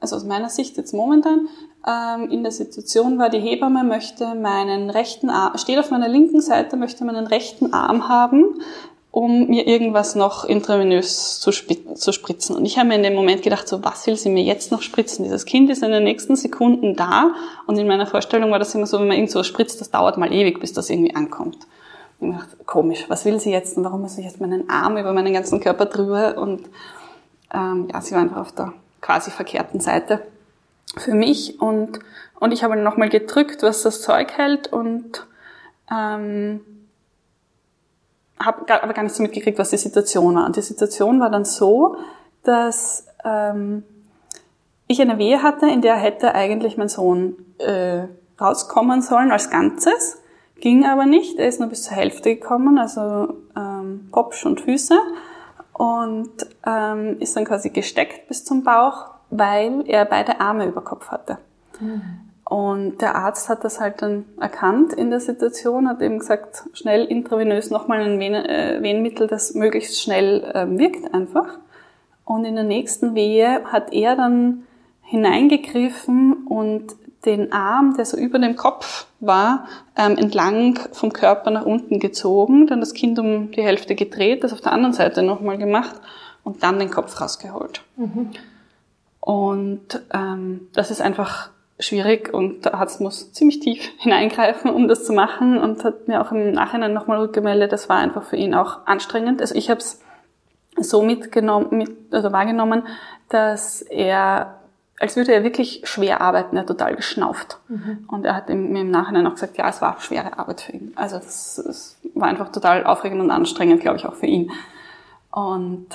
also 0.01 0.17
aus 0.17 0.25
meiner 0.25 0.49
Sicht 0.49 0.77
jetzt 0.77 0.95
momentan, 0.95 1.49
ähm, 1.87 2.31
in 2.31 2.43
der 2.43 2.53
Situation 2.53 3.19
war, 3.19 3.31
die 3.31 3.41
Hebamme 3.41 3.85
möchte 3.85 4.35
meinen 4.35 4.91
rechten 4.91 5.31
Arm, 5.31 5.57
steht 5.59 5.79
auf 5.79 5.91
meiner 5.91 6.09
linken 6.09 6.41
Seite, 6.41 6.77
möchte 6.77 7.05
meinen 7.05 7.27
rechten 7.27 7.73
Arm 7.73 8.09
haben, 8.09 8.61
um 9.13 9.49
mir 9.49 9.67
irgendwas 9.67 10.15
noch 10.15 10.45
intravenös 10.45 11.41
zu, 11.41 11.51
spritzen. 11.51 12.57
Und 12.57 12.65
ich 12.65 12.79
habe 12.79 12.89
mir 12.89 12.95
in 12.95 13.03
dem 13.03 13.15
Moment 13.15 13.43
gedacht, 13.43 13.67
so, 13.67 13.83
was 13.85 14.07
will 14.07 14.17
sie 14.17 14.29
mir 14.29 14.45
jetzt 14.45 14.71
noch 14.71 14.83
spritzen? 14.83 15.25
Dieses 15.25 15.47
Kind 15.47 15.69
ist 15.69 15.83
in 15.83 15.91
den 15.91 16.05
nächsten 16.05 16.37
Sekunden 16.37 16.95
da. 16.95 17.33
Und 17.67 17.77
in 17.77 17.89
meiner 17.89 18.07
Vorstellung 18.07 18.53
war 18.53 18.61
das 18.61 18.75
immer 18.75 18.87
so, 18.87 19.01
wenn 19.01 19.09
man 19.09 19.17
irgend 19.17 19.33
so 19.33 19.43
spritzt, 19.43 19.81
das 19.81 19.91
dauert 19.91 20.17
mal 20.17 20.33
ewig, 20.33 20.61
bis 20.61 20.73
das 20.73 20.91
irgendwie 20.91 21.15
ankommt. 21.17 21.59
Und 22.21 22.33
ich 22.33 22.37
dachte, 22.37 22.57
komisch, 22.67 23.07
was 23.09 23.25
will 23.25 23.41
sie 23.41 23.51
jetzt 23.51 23.77
und 23.77 23.85
warum 23.85 24.03
muss 24.03 24.17
ich 24.17 24.25
jetzt 24.25 24.41
meinen 24.41 24.71
Arm 24.71 24.97
über 24.97 25.13
meinen 25.13 25.33
ganzen 25.33 25.59
Körper 25.59 25.87
drüber? 25.87 26.39
Und 26.39 26.69
ähm, 27.53 27.89
ja, 27.93 28.01
sie 28.01 28.15
war 28.15 28.21
einfach 28.21 28.43
auf 28.43 28.53
der 28.53 28.73
quasi 29.01 29.33
verkehrten 29.33 29.81
Seite 29.81 30.21
für 30.97 31.15
mich. 31.15 31.61
Und, 31.61 31.99
und 32.39 32.53
ich 32.53 32.63
habe 32.63 32.77
nochmal 32.77 33.09
gedrückt, 33.09 33.65
was 33.65 33.83
das 33.83 34.03
Zeug 34.03 34.33
hält 34.37 34.73
und 34.73 35.27
ähm, 35.91 36.61
habe 38.41 38.83
aber 38.83 38.93
gar 38.93 39.03
nicht 39.03 39.15
so 39.15 39.23
mitgekriegt, 39.23 39.59
was 39.59 39.71
die 39.71 39.77
Situation 39.77 40.35
war. 40.35 40.47
Und 40.47 40.57
die 40.57 40.63
Situation 40.63 41.21
war 41.21 41.31
dann 41.31 41.45
so, 41.45 41.97
dass 42.43 43.07
ähm, 43.25 43.85
ich 44.87 45.01
eine 45.01 45.19
Wehe 45.19 45.43
hatte, 45.43 45.67
in 45.69 45.83
der 45.83 45.97
hätte 45.97 46.35
eigentlich 46.35 46.77
mein 46.77 46.89
Sohn 46.89 47.37
äh, 47.59 48.05
rauskommen 48.41 49.03
sollen 49.03 49.31
als 49.31 49.51
Ganzes. 49.51 50.19
Ging 50.57 50.85
aber 50.85 51.07
nicht. 51.07 51.39
Er 51.39 51.49
ist 51.49 51.61
nur 51.61 51.69
bis 51.69 51.85
zur 51.85 51.97
Hälfte 51.97 52.35
gekommen, 52.35 52.79
also 52.79 53.35
ähm, 53.57 54.09
Kopf 54.11 54.45
und 54.45 54.61
Füße. 54.61 54.99
Und 55.73 56.31
ähm, 56.67 57.19
ist 57.21 57.37
dann 57.37 57.45
quasi 57.45 57.71
gesteckt 57.71 58.29
bis 58.29 58.45
zum 58.45 58.65
Bauch, 58.65 59.07
weil 59.31 59.85
er 59.87 60.05
beide 60.05 60.41
Arme 60.41 60.67
über 60.67 60.83
Kopf 60.83 61.09
hatte. 61.09 61.39
Mhm. 61.79 62.30
Und 62.51 63.01
der 63.01 63.15
Arzt 63.15 63.49
hat 63.49 63.63
das 63.63 63.79
halt 63.79 64.03
dann 64.03 64.25
erkannt 64.41 64.93
in 64.93 65.11
der 65.11 65.21
Situation, 65.21 65.89
hat 65.89 66.03
eben 66.03 66.19
gesagt, 66.19 66.65
schnell 66.73 67.05
intravenös 67.05 67.71
nochmal 67.71 68.01
ein 68.01 68.19
Ven 68.19 68.35
äh, 68.35 68.83
Venenmittel, 68.83 69.29
das 69.29 69.55
möglichst 69.55 70.03
schnell 70.03 70.43
äh, 70.53 70.67
wirkt 70.77 71.15
einfach. 71.15 71.61
Und 72.25 72.45
in 72.45 72.57
der 72.57 72.65
nächsten 72.65 73.15
Wehe 73.15 73.63
hat 73.67 73.93
er 73.93 74.17
dann 74.17 74.65
hineingegriffen 75.03 76.45
und 76.49 76.97
den 77.25 77.53
Arm, 77.53 77.95
der 77.97 78.05
so 78.05 78.17
über 78.17 78.41
dem 78.41 78.57
Kopf 78.57 79.07
war, 79.21 79.69
ähm, 79.97 80.19
entlang 80.19 80.77
vom 80.91 81.13
Körper 81.13 81.53
nach 81.53 81.65
unten 81.65 82.01
gezogen, 82.01 82.67
dann 82.67 82.81
das 82.81 82.95
Kind 82.95 83.21
um 83.21 83.53
die 83.53 83.63
Hälfte 83.63 83.95
gedreht, 83.95 84.43
das 84.43 84.53
auf 84.53 84.61
der 84.61 84.73
anderen 84.73 84.93
Seite 84.93 85.23
nochmal 85.23 85.57
gemacht 85.57 85.95
und 86.43 86.65
dann 86.65 86.81
den 86.81 86.91
Kopf 86.91 87.21
rausgeholt. 87.21 87.85
Mhm. 87.95 88.31
Und 89.21 90.03
ähm, 90.13 90.69
das 90.73 90.91
ist 90.91 91.01
einfach 91.01 91.51
schwierig 91.81 92.33
und 92.33 92.65
der 92.65 92.75
Arzt 92.75 93.01
muss 93.01 93.33
ziemlich 93.33 93.61
tief 93.61 93.91
hineingreifen, 93.99 94.71
um 94.71 94.89
das 94.89 95.05
zu 95.05 95.13
machen 95.13 95.59
und 95.59 95.85
hat 95.85 96.09
mir 96.09 96.21
auch 96.21 96.33
im 96.33 96.53
Nachhinein 96.53 96.93
nochmal 96.93 97.19
rückgemeldet, 97.19 97.73
das 97.73 97.89
war 97.89 97.99
einfach 97.99 98.23
für 98.23 98.37
ihn 98.37 98.55
auch 98.55 98.87
anstrengend. 98.87 99.41
Also 99.41 99.55
ich 99.55 99.71
habe 99.71 99.81
es 99.81 100.01
so 100.79 101.03
mitgenommen, 101.03 101.69
mit, 101.71 101.91
also 102.13 102.33
wahrgenommen, 102.33 102.87
dass 103.29 103.83
er 103.83 104.61
als 105.01 105.17
würde 105.17 105.33
er 105.33 105.43
wirklich 105.43 105.81
schwer 105.85 106.21
arbeiten, 106.21 106.57
er 106.57 106.61
hat 106.61 106.69
total 106.69 106.95
geschnauft. 106.95 107.59
Mhm. 107.69 108.05
Und 108.07 108.27
er 108.27 108.37
hat 108.37 108.51
mir 108.51 108.83
im 108.83 108.91
Nachhinein 108.91 109.27
auch 109.27 109.33
gesagt, 109.33 109.57
ja, 109.57 109.67
es 109.67 109.81
war 109.81 109.99
schwere 109.99 110.39
Arbeit 110.39 110.61
für 110.61 110.73
ihn. 110.73 110.93
Also 110.95 111.17
das, 111.17 111.63
das 111.65 111.97
war 112.15 112.29
einfach 112.29 112.53
total 112.53 112.85
aufregend 112.85 113.23
und 113.23 113.31
anstrengend, 113.31 113.81
glaube 113.81 113.97
ich, 113.97 114.05
auch 114.05 114.15
für 114.15 114.27
ihn. 114.27 114.53
Und 115.31 115.87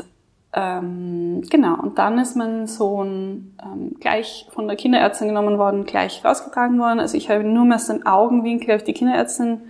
ähm, 0.57 1.41
genau, 1.49 1.75
und 1.81 1.99
dann 1.99 2.17
ist 2.17 2.37
mein 2.37 2.65
Sohn 2.65 3.57
ähm, 3.61 3.95
gleich 3.99 4.47
von 4.53 4.67
der 4.67 4.77
Kinderärztin 4.77 5.27
genommen 5.27 5.57
worden, 5.57 5.83
gleich 5.83 6.23
rausgetragen 6.23 6.79
worden. 6.79 7.01
Also 7.01 7.17
ich 7.17 7.29
habe 7.29 7.43
nur 7.43 7.65
mehr 7.65 7.75
aus 7.75 7.87
dem 7.87 8.07
Augenwinkel 8.07 8.73
auf 8.73 8.83
die 8.83 8.93
Kinderärztin 8.93 9.63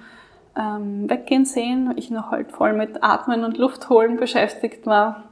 ähm, 0.55 1.09
weggehen 1.09 1.45
sehen, 1.45 1.89
weil 1.89 1.97
ich 1.97 2.11
noch 2.11 2.29
halt 2.29 2.51
voll 2.51 2.73
mit 2.73 3.03
Atmen 3.03 3.43
und 3.43 3.57
Luft 3.57 3.89
holen 3.89 4.17
beschäftigt 4.17 4.85
war. 4.85 5.23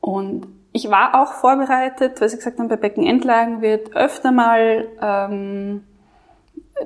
Und 0.00 0.46
ich 0.70 0.88
war 0.90 1.20
auch 1.20 1.32
vorbereitet, 1.32 2.20
weil 2.20 2.28
Sie 2.28 2.36
gesagt 2.36 2.60
haben, 2.60 2.68
bei 2.68 2.76
Beckenendlagen 2.76 3.62
wird 3.62 3.96
öfter 3.96 4.30
mal 4.30 4.86
ähm, 5.02 5.82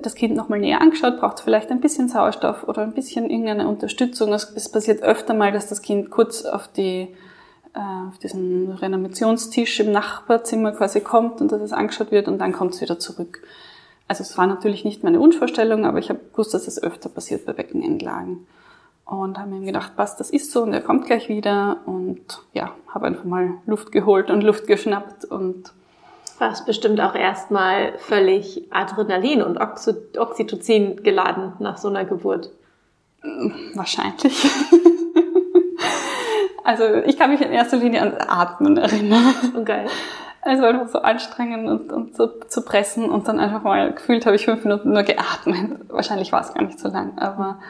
das 0.01 0.15
Kind 0.15 0.35
nochmal 0.35 0.61
näher 0.61 0.81
angeschaut, 0.81 1.21
braucht 1.21 1.41
vielleicht 1.41 1.71
ein 1.71 1.81
bisschen 1.81 2.09
Sauerstoff 2.09 2.65
oder 2.65 2.83
ein 2.83 2.95
bisschen 2.95 3.29
irgendeine 3.29 3.69
Unterstützung. 3.69 4.33
Es 4.33 4.71
passiert 4.71 5.03
öfter 5.03 5.35
mal, 5.35 5.53
dass 5.53 5.69
das 5.69 5.83
Kind 5.83 6.11
kurz 6.11 6.45
auf 6.45 6.69
die 6.69 7.09
äh, 7.75 8.09
auf 8.09 8.19
diesen 8.19 8.71
Reanimationstisch 8.73 9.81
im 9.81 9.93
Nachbarzimmer 9.93 10.73
quasi 10.73 11.01
kommt 11.01 11.41
und 11.41 11.53
dass 11.53 11.63
es 11.63 11.73
angeschaut 11.73 12.11
wird 12.11 12.29
und 12.29 12.39
dann 12.39 12.53
kommt 12.53 12.75
es 12.75 12.81
wieder 12.81 12.99
zurück. 12.99 13.43
Also 14.09 14.23
es 14.23 14.37
war 14.37 14.47
natürlich 14.47 14.85
nicht 14.85 15.05
meine 15.05 15.19
Wunschvorstellung, 15.19 15.87
aber 15.87 15.99
ich 15.99 16.11
habe 16.11 16.21
gewusst, 16.33 16.53
dass 16.53 16.69
es 16.69 16.83
öfter 16.83 17.09
passiert 17.09 17.47
bei 17.47 17.55
Beckenendlagen 17.55 18.47
und 19.07 19.39
habe 19.39 19.51
mir 19.51 19.65
gedacht, 19.65 19.97
passt, 19.97 20.21
das 20.21 20.31
ist 20.31 20.53
so 20.53 20.63
und 20.63 20.75
er 20.75 20.83
kommt 20.83 21.07
gleich 21.07 21.29
wieder 21.31 21.79
und 21.87 22.43
ja, 22.53 22.75
habe 22.89 23.07
einfach 23.07 23.25
mal 23.25 23.55
Luft 23.65 23.91
geholt 23.91 24.31
und 24.31 24.43
Luft 24.43 24.67
geschnappt 24.67 25.25
und 25.25 25.73
warst 26.43 26.67
bestimmt 26.67 27.01
auch 27.01 27.15
erstmal 27.15 27.97
völlig 27.99 28.67
Adrenalin 28.71 29.43
und 29.43 29.59
Oxytocin 29.59 31.03
geladen 31.05 31.53
nach 31.61 31.79
so 31.79 31.89
einer 31.89 32.05
Geburt. 32.05 32.51
Wahrscheinlich. 33.75 34.51
also 36.65 36.85
ich 37.07 37.17
kann 37.17 37.31
mich 37.31 37.41
in 37.41 37.53
erster 37.53 37.77
Linie 37.77 38.03
an 38.03 38.15
Atmen 38.19 38.77
erinnern. 38.77 39.35
Okay. 39.57 39.87
Also 40.41 40.65
einfach 40.65 40.89
so 40.89 40.99
anstrengend 40.99 41.69
und, 41.69 41.93
und 41.93 42.17
so 42.17 42.27
zu 42.27 42.63
pressen 42.63 43.09
und 43.09 43.29
dann 43.29 43.39
einfach 43.39 43.63
mal 43.63 43.93
gefühlt 43.93 44.27
habe 44.27 44.35
ich 44.35 44.45
fünf 44.45 44.65
Minuten 44.65 44.93
nur 44.93 45.05
geatmet. 45.05 45.79
Wahrscheinlich 45.89 46.33
war 46.33 46.41
es 46.41 46.53
gar 46.53 46.65
nicht 46.65 46.81
so 46.81 46.89
lang, 46.89 47.17
aber 47.19 47.61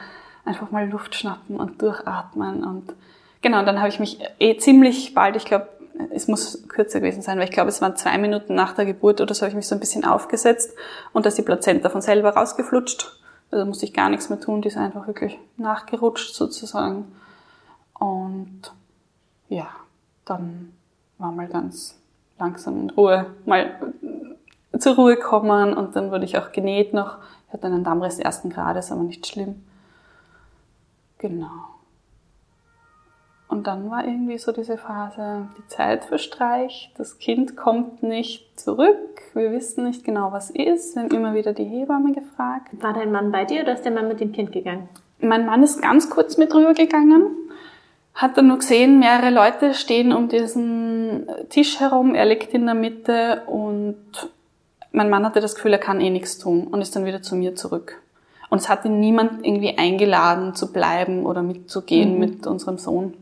einfach 0.46 0.70
mal 0.70 0.88
Luft 0.88 1.14
schnappen 1.14 1.60
und 1.60 1.82
durchatmen 1.82 2.64
und 2.64 2.94
genau, 3.42 3.62
dann 3.62 3.78
habe 3.80 3.90
ich 3.90 4.00
mich 4.00 4.20
eh 4.38 4.56
ziemlich 4.56 5.12
bald, 5.12 5.36
ich 5.36 5.44
glaube, 5.44 5.68
es 6.10 6.28
muss 6.28 6.66
kürzer 6.68 7.00
gewesen 7.00 7.22
sein, 7.22 7.38
weil 7.38 7.44
ich 7.44 7.52
glaube, 7.52 7.68
es 7.68 7.80
waren 7.80 7.96
zwei 7.96 8.18
Minuten 8.18 8.54
nach 8.54 8.72
der 8.72 8.84
Geburt 8.84 9.20
oder 9.20 9.34
so, 9.34 9.42
habe 9.42 9.50
ich 9.50 9.56
mich 9.56 9.66
so 9.66 9.74
ein 9.74 9.80
bisschen 9.80 10.04
aufgesetzt 10.04 10.72
und 11.12 11.24
da 11.24 11.28
ist 11.28 11.38
die 11.38 11.42
Plazenta 11.42 11.88
von 11.88 12.00
selber 12.00 12.30
rausgeflutscht. 12.30 13.18
Also 13.50 13.66
musste 13.66 13.84
ich 13.84 13.92
gar 13.92 14.08
nichts 14.08 14.30
mehr 14.30 14.40
tun, 14.40 14.62
die 14.62 14.68
ist 14.68 14.78
einfach 14.78 15.06
wirklich 15.06 15.38
nachgerutscht 15.58 16.34
sozusagen. 16.34 17.12
Und 17.98 18.72
ja, 19.48 19.68
dann 20.24 20.72
war 21.18 21.32
mal 21.32 21.48
ganz 21.48 21.98
langsam 22.38 22.80
in 22.80 22.90
Ruhe, 22.90 23.26
mal 23.44 23.78
zur 24.78 24.96
Ruhe 24.96 25.16
kommen 25.16 25.74
und 25.74 25.94
dann 25.94 26.10
wurde 26.10 26.24
ich 26.24 26.38
auch 26.38 26.52
genäht 26.52 26.94
noch. 26.94 27.18
Ich 27.46 27.52
hatte 27.52 27.66
einen 27.66 27.84
Dammriss 27.84 28.18
ersten 28.18 28.48
Grades, 28.48 28.90
aber 28.90 29.02
nicht 29.02 29.26
schlimm. 29.26 29.62
Genau. 31.18 31.71
Und 33.52 33.66
dann 33.66 33.90
war 33.90 34.06
irgendwie 34.06 34.38
so 34.38 34.50
diese 34.50 34.78
Phase, 34.78 35.46
die 35.58 35.66
Zeit 35.66 36.06
verstreicht, 36.06 36.90
das 36.96 37.18
Kind 37.18 37.54
kommt 37.54 38.02
nicht 38.02 38.58
zurück, 38.58 39.20
wir 39.34 39.52
wissen 39.52 39.84
nicht 39.84 40.04
genau, 40.04 40.32
was 40.32 40.48
ist, 40.48 40.96
wir 40.96 41.02
haben 41.02 41.10
immer 41.10 41.34
wieder 41.34 41.52
die 41.52 41.66
Hebamme 41.66 42.14
gefragt. 42.14 42.68
War 42.80 42.94
dein 42.94 43.12
Mann 43.12 43.30
bei 43.30 43.44
dir 43.44 43.60
oder 43.60 43.74
ist 43.74 43.84
der 43.84 43.92
Mann 43.92 44.08
mit 44.08 44.20
dem 44.20 44.32
Kind 44.32 44.52
gegangen? 44.52 44.88
Mein 45.20 45.44
Mann 45.44 45.62
ist 45.62 45.82
ganz 45.82 46.08
kurz 46.08 46.38
mit 46.38 46.54
rüber 46.54 46.72
gegangen, 46.72 47.26
hat 48.14 48.38
dann 48.38 48.46
nur 48.46 48.56
gesehen, 48.56 48.98
mehrere 48.98 49.28
Leute 49.28 49.74
stehen 49.74 50.14
um 50.14 50.30
diesen 50.30 51.26
Tisch 51.50 51.78
herum, 51.78 52.14
er 52.14 52.24
liegt 52.24 52.54
in 52.54 52.64
der 52.64 52.74
Mitte 52.74 53.42
und 53.48 53.98
mein 54.92 55.10
Mann 55.10 55.26
hatte 55.26 55.42
das 55.42 55.56
Gefühl, 55.56 55.74
er 55.74 55.78
kann 55.78 56.00
eh 56.00 56.08
nichts 56.08 56.38
tun 56.38 56.68
und 56.68 56.80
ist 56.80 56.96
dann 56.96 57.04
wieder 57.04 57.20
zu 57.20 57.36
mir 57.36 57.54
zurück. 57.54 58.00
Und 58.48 58.62
es 58.62 58.70
hat 58.70 58.86
ihn 58.86 58.98
niemand 58.98 59.46
irgendwie 59.46 59.76
eingeladen 59.76 60.54
zu 60.54 60.72
bleiben 60.72 61.26
oder 61.26 61.42
mitzugehen 61.42 62.14
mhm. 62.14 62.18
mit 62.18 62.46
unserem 62.46 62.78
Sohn. 62.78 63.12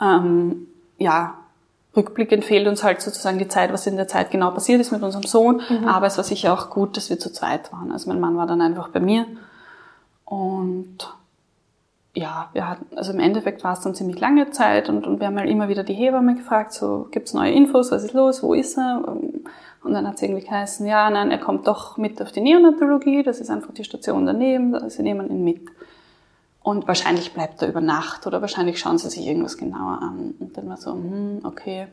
Ähm, 0.00 0.66
ja, 0.98 1.34
rückblickend 1.96 2.44
fehlt 2.44 2.66
uns 2.66 2.82
halt 2.82 3.00
sozusagen 3.00 3.38
die 3.38 3.48
Zeit, 3.48 3.72
was 3.72 3.86
in 3.86 3.96
der 3.96 4.08
Zeit 4.08 4.30
genau 4.30 4.50
passiert 4.50 4.80
ist 4.80 4.92
mit 4.92 5.02
unserem 5.02 5.24
Sohn. 5.24 5.62
Mhm. 5.68 5.86
Aber 5.86 6.06
es 6.06 6.16
war 6.16 6.24
sicher 6.24 6.52
auch 6.52 6.70
gut, 6.70 6.96
dass 6.96 7.10
wir 7.10 7.18
zu 7.18 7.32
zweit 7.32 7.72
waren. 7.72 7.92
Also 7.92 8.08
mein 8.10 8.20
Mann 8.20 8.36
war 8.36 8.46
dann 8.46 8.60
einfach 8.60 8.88
bei 8.88 9.00
mir. 9.00 9.26
Und 10.24 11.14
ja, 12.14 12.48
wir 12.52 12.68
hatten, 12.68 12.96
also 12.96 13.12
im 13.12 13.20
Endeffekt 13.20 13.64
war 13.64 13.72
es 13.72 13.80
dann 13.80 13.94
ziemlich 13.94 14.20
lange 14.20 14.50
Zeit 14.50 14.88
und, 14.88 15.06
und 15.06 15.18
wir 15.18 15.26
haben 15.26 15.36
halt 15.36 15.50
immer 15.50 15.68
wieder 15.68 15.82
die 15.82 15.94
Hebamme 15.94 16.36
gefragt, 16.36 16.72
so, 16.72 17.08
gibt's 17.10 17.34
neue 17.34 17.52
Infos, 17.52 17.90
was 17.90 18.04
ist 18.04 18.14
los, 18.14 18.42
wo 18.42 18.54
ist 18.54 18.78
er? 18.78 19.02
Und 19.82 19.92
dann 19.92 20.06
hat 20.06 20.14
es 20.14 20.22
irgendwie 20.22 20.44
geheißen, 20.44 20.86
ja, 20.86 21.10
nein, 21.10 21.32
er 21.32 21.38
kommt 21.38 21.66
doch 21.66 21.96
mit 21.96 22.22
auf 22.22 22.30
die 22.30 22.40
Neonatologie, 22.40 23.24
das 23.24 23.40
ist 23.40 23.50
einfach 23.50 23.74
die 23.74 23.84
Station 23.84 24.26
daneben, 24.26 24.88
sie 24.88 25.02
nehmen 25.02 25.28
ihn 25.28 25.42
mit. 25.42 25.68
Und 26.64 26.88
wahrscheinlich 26.88 27.34
bleibt 27.34 27.60
er 27.60 27.68
über 27.68 27.82
Nacht 27.82 28.26
oder 28.26 28.40
wahrscheinlich 28.40 28.78
schauen 28.78 28.96
sie 28.96 29.10
sich 29.10 29.26
irgendwas 29.26 29.58
genauer 29.58 30.00
an. 30.00 30.34
Und 30.40 30.56
dann 30.56 30.66
war 30.66 30.78
so, 30.78 30.94
hm, 30.94 31.40
okay, 31.44 31.88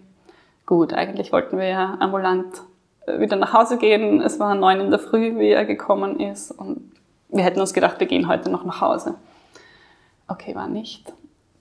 gut, 0.65 0.93
eigentlich 0.93 1.33
wollten 1.33 1.57
wir 1.57 1.67
ja 1.67 1.97
ambulant 1.99 2.61
äh, 3.05 3.19
wieder 3.19 3.35
nach 3.35 3.51
Hause 3.51 3.77
gehen. 3.77 4.21
Es 4.21 4.39
war 4.39 4.55
neun 4.55 4.79
in 4.79 4.89
der 4.89 4.99
Früh, 4.99 5.37
wie 5.37 5.49
er 5.49 5.65
gekommen 5.65 6.21
ist. 6.21 6.51
Und 6.51 6.89
wir 7.27 7.43
hätten 7.43 7.59
uns 7.59 7.73
gedacht, 7.73 7.99
wir 7.99 8.07
gehen 8.07 8.29
heute 8.29 8.49
noch 8.49 8.63
nach 8.63 8.79
Hause. 8.79 9.15
Okay, 10.29 10.55
war 10.55 10.69
nicht. 10.69 11.11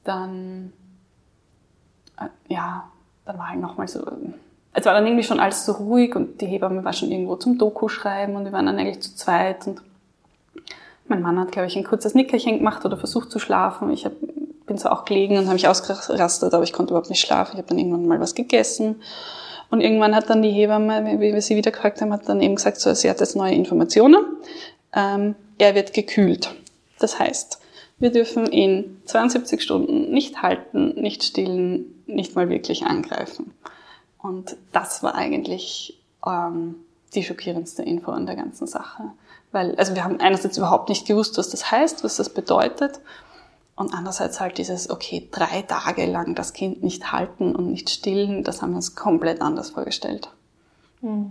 Dann, 0.05 0.73
äh, 2.16 2.29
ja, 2.46 2.85
dann 3.25 3.38
war 3.38 3.49
halt 3.49 3.61
nochmal 3.61 3.88
so, 3.88 4.07
es 4.73 4.85
war 4.85 4.94
dann 4.94 5.05
irgendwie 5.05 5.25
schon 5.25 5.40
alles 5.40 5.66
so 5.66 5.73
ruhig 5.73 6.14
und 6.14 6.40
die 6.40 6.46
Hebamme 6.46 6.85
war 6.85 6.92
schon 6.92 7.11
irgendwo 7.11 7.35
zum 7.35 7.59
Doku 7.59 7.88
schreiben 7.88 8.37
und 8.37 8.44
wir 8.44 8.53
waren 8.53 8.66
dann 8.66 8.79
eigentlich 8.79 9.03
zu 9.03 9.16
zweit 9.16 9.66
und 9.66 9.83
mein 11.11 11.23
Mann 11.23 11.38
hat, 11.38 11.53
glaube 11.53 11.66
ich, 11.66 11.77
ein 11.77 11.85
kurzes 11.85 12.14
Nickerchen 12.14 12.59
gemacht 12.59 12.85
oder 12.85 12.96
versucht 12.96 13.31
zu 13.31 13.38
schlafen. 13.38 13.90
Ich 13.90 14.05
hab, 14.05 14.12
bin 14.66 14.79
so 14.79 14.88
auch 14.88 15.05
gelegen 15.05 15.37
und 15.37 15.44
habe 15.44 15.55
mich 15.55 15.68
ausgerastet, 15.68 16.55
aber 16.55 16.62
ich 16.62 16.73
konnte 16.73 16.92
überhaupt 16.92 17.11
nicht 17.11 17.20
schlafen. 17.20 17.53
Ich 17.55 17.59
habe 17.59 17.68
dann 17.68 17.79
irgendwann 17.79 18.07
mal 18.07 18.20
was 18.20 18.35
gegessen. 18.35 19.03
Und 19.70 19.81
irgendwann 19.81 20.14
hat 20.16 20.31
dann 20.31 20.42
die 20.42 20.51
Hebamme, 20.51 21.20
wie 21.20 21.33
wir 21.33 21.42
sie 21.42 21.57
wieder 21.57 21.70
gefragt 21.70 22.01
haben, 22.01 22.12
hat 22.12 22.29
dann 22.29 22.40
eben 22.40 22.57
gesagt, 22.57 22.81
so, 22.81 22.92
sie 22.94 23.09
hat 23.09 23.20
jetzt 23.20 23.37
neue 23.37 23.55
Informationen. 23.55 24.25
Ähm, 24.94 25.37
er 25.59 25.75
wird 25.75 25.92
gekühlt. 25.92 26.55
Das 26.99 27.18
heißt, 27.18 27.61
wir 27.99 28.11
dürfen 28.11 28.51
ihn 28.51 29.01
72 29.05 29.62
Stunden 29.62 30.11
nicht 30.11 30.42
halten, 30.42 31.01
nicht 31.01 31.23
stillen, 31.23 32.03
nicht 32.07 32.35
mal 32.35 32.49
wirklich 32.49 32.85
angreifen. 32.85 33.53
Und 34.18 34.57
das 34.73 35.03
war 35.03 35.14
eigentlich 35.14 35.99
ähm, 36.27 36.77
die 37.14 37.23
schockierendste 37.23 37.83
Info 37.83 38.11
an 38.11 38.27
der 38.27 38.37
ganzen 38.37 38.66
Sache. 38.66 39.05
Weil, 39.53 39.75
also 39.77 39.95
wir 39.95 40.05
haben 40.05 40.21
einerseits 40.21 40.57
überhaupt 40.57 40.89
nicht 40.89 41.07
gewusst, 41.07 41.39
was 41.39 41.51
das 41.51 41.71
heißt, 41.71 42.05
was 42.05 42.17
das 42.17 42.29
bedeutet. 42.29 43.01
Und 43.75 43.95
andererseits 43.95 44.41
halt 44.41 44.59
dieses, 44.59 44.91
okay, 44.91 45.29
drei 45.31 45.63
Tage 45.63 46.05
lang 46.07 46.35
das 46.35 46.53
Kind 46.53 46.83
nicht 46.83 47.13
halten 47.13 47.57
und 47.57 47.71
nicht 47.71 47.89
stillen, 47.89 48.45
das 48.45 48.61
haben 48.61 48.71
wir 48.73 48.77
uns 48.77 48.95
komplett 48.95 49.41
anders 49.41 49.71
vorgestellt. 49.71 50.29
Hm. 51.01 51.31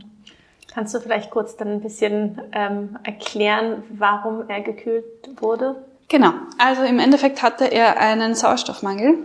Kannst 0.74 0.94
du 0.94 1.00
vielleicht 1.00 1.32
kurz 1.32 1.58
dann 1.58 1.68
ein 1.70 1.82
bisschen 1.82 2.42
ähm, 2.52 2.98
erklären, 3.04 3.84
warum 3.90 4.50
er 4.50 4.62
gekühlt 4.62 5.06
wurde? 5.42 5.76
Genau. 6.08 6.34
Also 6.58 6.84
im 6.84 7.00
Endeffekt 7.00 7.44
hatte 7.44 7.66
er 7.66 7.98
einen 7.98 8.36
Sauerstoffmangel 8.36 9.18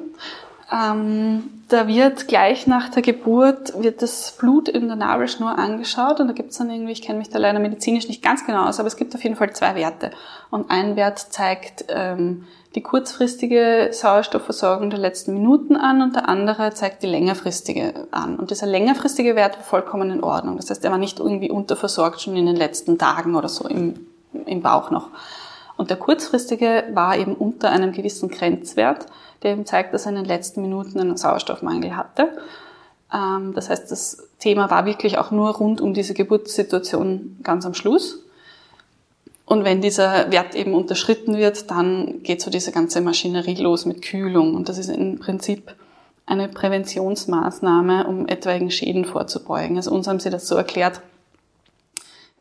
ähm, 0.73 1.51
da 1.69 1.89
wird 1.89 2.29
gleich 2.29 2.67
nach 2.67 2.89
der 2.89 3.03
Geburt 3.03 3.81
wird 3.83 4.03
das 4.03 4.37
Blut 4.39 4.69
in 4.69 4.87
der 4.87 4.97
Nabelschnur 4.97 5.59
angeschaut 5.59 6.21
und 6.21 6.29
da 6.29 6.33
gibt 6.33 6.51
es 6.53 6.59
dann 6.59 6.71
irgendwie, 6.71 6.93
ich 6.93 7.03
kenne 7.03 7.19
mich 7.19 7.31
da 7.31 7.39
leider 7.39 7.59
medizinisch 7.59 8.09
nicht 8.09 8.23
ganz 8.23 8.47
genau 8.47 8.67
aus, 8.67 8.79
aber 8.79 8.87
es 8.87 8.97
gibt 8.97 9.15
auf 9.15 9.23
jeden 9.23 9.37
Fall 9.37 9.53
zwei 9.53 9.75
Werte. 9.75 10.11
Und 10.51 10.71
ein 10.71 10.97
Wert 10.97 11.19
zeigt 11.19 11.87
ähm, 11.89 12.45
die 12.75 12.83
kurzfristige 12.83 13.91
Sauerstoffversorgung 13.93 14.91
der 14.91 14.99
letzten 14.99 15.35
Minuten 15.35 15.77
an 15.77 16.03
und 16.03 16.17
der 16.17 16.29
andere 16.29 16.73
zeigt 16.75 17.03
die 17.03 17.07
längerfristige 17.07 18.09
an. 18.11 18.37
Und 18.37 18.51
dieser 18.51 18.67
längerfristige 18.67 19.37
Wert 19.37 19.57
war 19.57 19.65
vollkommen 19.65 20.11
in 20.11 20.25
Ordnung. 20.25 20.57
Das 20.57 20.71
heißt, 20.71 20.85
er 20.85 20.91
war 20.91 20.99
nicht 20.99 21.21
irgendwie 21.21 21.51
unterversorgt 21.51 22.21
schon 22.21 22.37
in 22.37 22.47
den 22.47 22.57
letzten 22.57 22.99
Tagen 22.99 23.37
oder 23.37 23.49
so 23.49 23.69
im, 23.69 24.07
im 24.47 24.61
Bauch 24.61 24.91
noch. 24.91 25.11
Und 25.77 25.91
der 25.91 25.97
kurzfristige 25.97 26.85
war 26.93 27.17
eben 27.17 27.35
unter 27.35 27.71
einem 27.71 27.93
gewissen 27.93 28.29
Grenzwert 28.29 29.07
der 29.45 29.53
eben 29.53 29.67
zeigt, 29.67 29.95
dass 29.95 30.07
er 30.07 30.11
in 30.11 30.17
den 30.17 30.25
letzten 30.25 30.63
Minuten 30.63 30.99
einen 30.99 31.17
Sauerstoffmangel 31.17 31.97
hatte. 31.97 32.31
Ähm, 33.13 33.53
das 33.55 33.71
heißt, 33.71 33.91
das 33.93 34.27
Thema 34.39 34.71
war 34.71 34.87
wirklich 34.87 35.19
auch 35.19 35.31
nur 35.31 35.55
rund 35.55 35.81
um 35.81 35.95
diese 35.95 36.15
Geburtssituation 36.15 37.37
ganz 37.43 37.65
am 37.67 37.75
Schluss. 37.75 38.21
Und 39.47 39.65
wenn 39.65 39.83
dieser 39.83 40.33
Wert 40.33 40.55
eben 40.55 40.73
unterschritten 40.73 41.37
wird, 41.37 41.71
dann 41.71 42.23
geht 42.23 42.41
so 42.41 42.51
diese 42.51 42.73
ganze 42.73 43.03
Maschinerie 43.03 43.57
los 43.57 43.85
mit 43.85 44.01
Kühlung. 44.01 44.55
Und 44.55 44.71
das 44.71 44.79
ist 44.79 44.89
im 44.89 45.19
Prinzip 45.19 45.75
eine 46.25 46.49
Präventionsmaßnahme, 46.49 48.07
um 48.07 48.27
etwaigen 48.27 48.71
Schäden 48.71 49.05
vorzubeugen. 49.05 49.77
Also 49.77 49.91
uns 49.91 50.09
haben 50.09 50.21
sie 50.21 50.31
das 50.31 50.49
so 50.49 50.57
erklärt, 50.57 51.03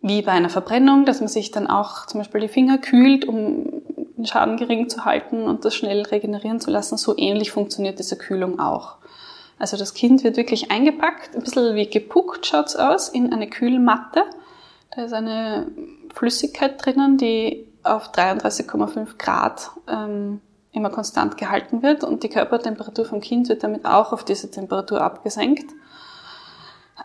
wie 0.04 0.22
bei 0.22 0.34
einer 0.34 0.50
Verbrennung, 0.50 1.06
dass 1.06 1.22
man 1.22 1.30
sich 1.30 1.52
dann 1.52 1.66
auch 1.66 2.06
zum 2.08 2.20
Beispiel 2.20 2.42
die 2.42 2.50
Finger 2.50 2.78
kühlt, 2.78 3.26
um 3.26 3.82
den 4.18 4.26
Schaden 4.26 4.58
gering 4.58 4.89
zu 4.89 5.06
halten 5.06 5.44
und 5.44 5.63
das 5.63 5.74
schnell 5.74 6.02
regenerieren 6.02 6.60
zu 6.60 6.70
lassen. 6.70 6.98
So 6.98 7.18
ähnlich 7.18 7.52
funktioniert 7.52 8.00
diese 8.00 8.18
Kühlung 8.18 8.60
auch. 8.60 8.98
Also 9.58 9.78
das 9.78 9.94
Kind 9.94 10.26
wird 10.26 10.36
wirklich 10.36 10.72
eingepackt, 10.72 11.34
ein 11.36 11.42
bisschen 11.42 11.76
wie 11.76 11.89
gepuckt 11.89 12.46
schaut's 12.46 12.76
aus, 12.76 13.08
in 13.08 13.32
eine 13.32 13.50
Kühlmatte. 13.50 14.26
Da 14.94 15.06
ist 15.06 15.13
eine 15.13 15.68
Flüssigkeit 16.13 16.86
drinnen, 16.86 17.18
die 17.18 17.66
auf 17.84 18.12
33,5 18.12 19.18
Grad 19.18 19.72
ähm, 19.88 20.42
immer 20.74 20.89
konstant 20.89 21.38
gehalten 21.38 21.82
wird 21.82 22.04
und 22.04 22.24
die 22.24 22.30
Körpertemperatur 22.30 23.06
vom 23.06 23.22
Kind 23.22 23.48
wird 23.48 23.63
damit 23.63 23.86
auch 23.86 24.12
auf 24.12 24.26
diese 24.26 24.52
Temperatur 24.52 25.00
abgesenkt. 25.00 25.72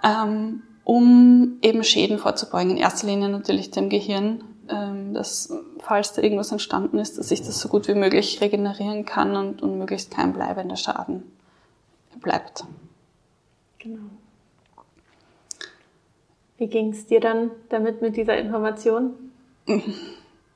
Ähm, 0.03 0.65
um 0.89 1.59
eben 1.61 1.85
Schäden 1.85 2.17
vorzubeugen. 2.19 2.71
In 2.71 2.77
erster 2.79 3.07
Linie 3.07 3.29
natürlich 3.29 3.71
dem 3.71 3.91
Gehirn, 3.91 4.43
ähm, 4.71 5.13
dass 5.13 5.53
falls 5.81 6.15
da 6.15 6.23
irgendwas 6.23 6.51
entstanden 6.51 6.99
ist, 6.99 7.19
dass 7.19 7.31
ich 7.31 7.43
das 7.43 7.61
so 7.61 7.69
gut 7.69 7.89
wie 7.89 7.95
möglich 7.95 8.41
regenerieren 8.41 9.05
kann 9.05 9.37
und, 9.37 9.61
und 9.61 9.77
möglichst 9.77 10.11
kein 10.11 10.33
bleibender 10.33 10.77
Schaden 10.77 11.25
bleibt. 12.23 12.65
Genau. 13.79 14.01
Wie 16.57 16.69
ging 16.69 16.93
es 16.93 17.07
dir 17.07 17.21
dann 17.21 17.51
damit 17.69 18.01
mit 18.01 18.17
dieser 18.17 18.39
Information? 18.39 19.13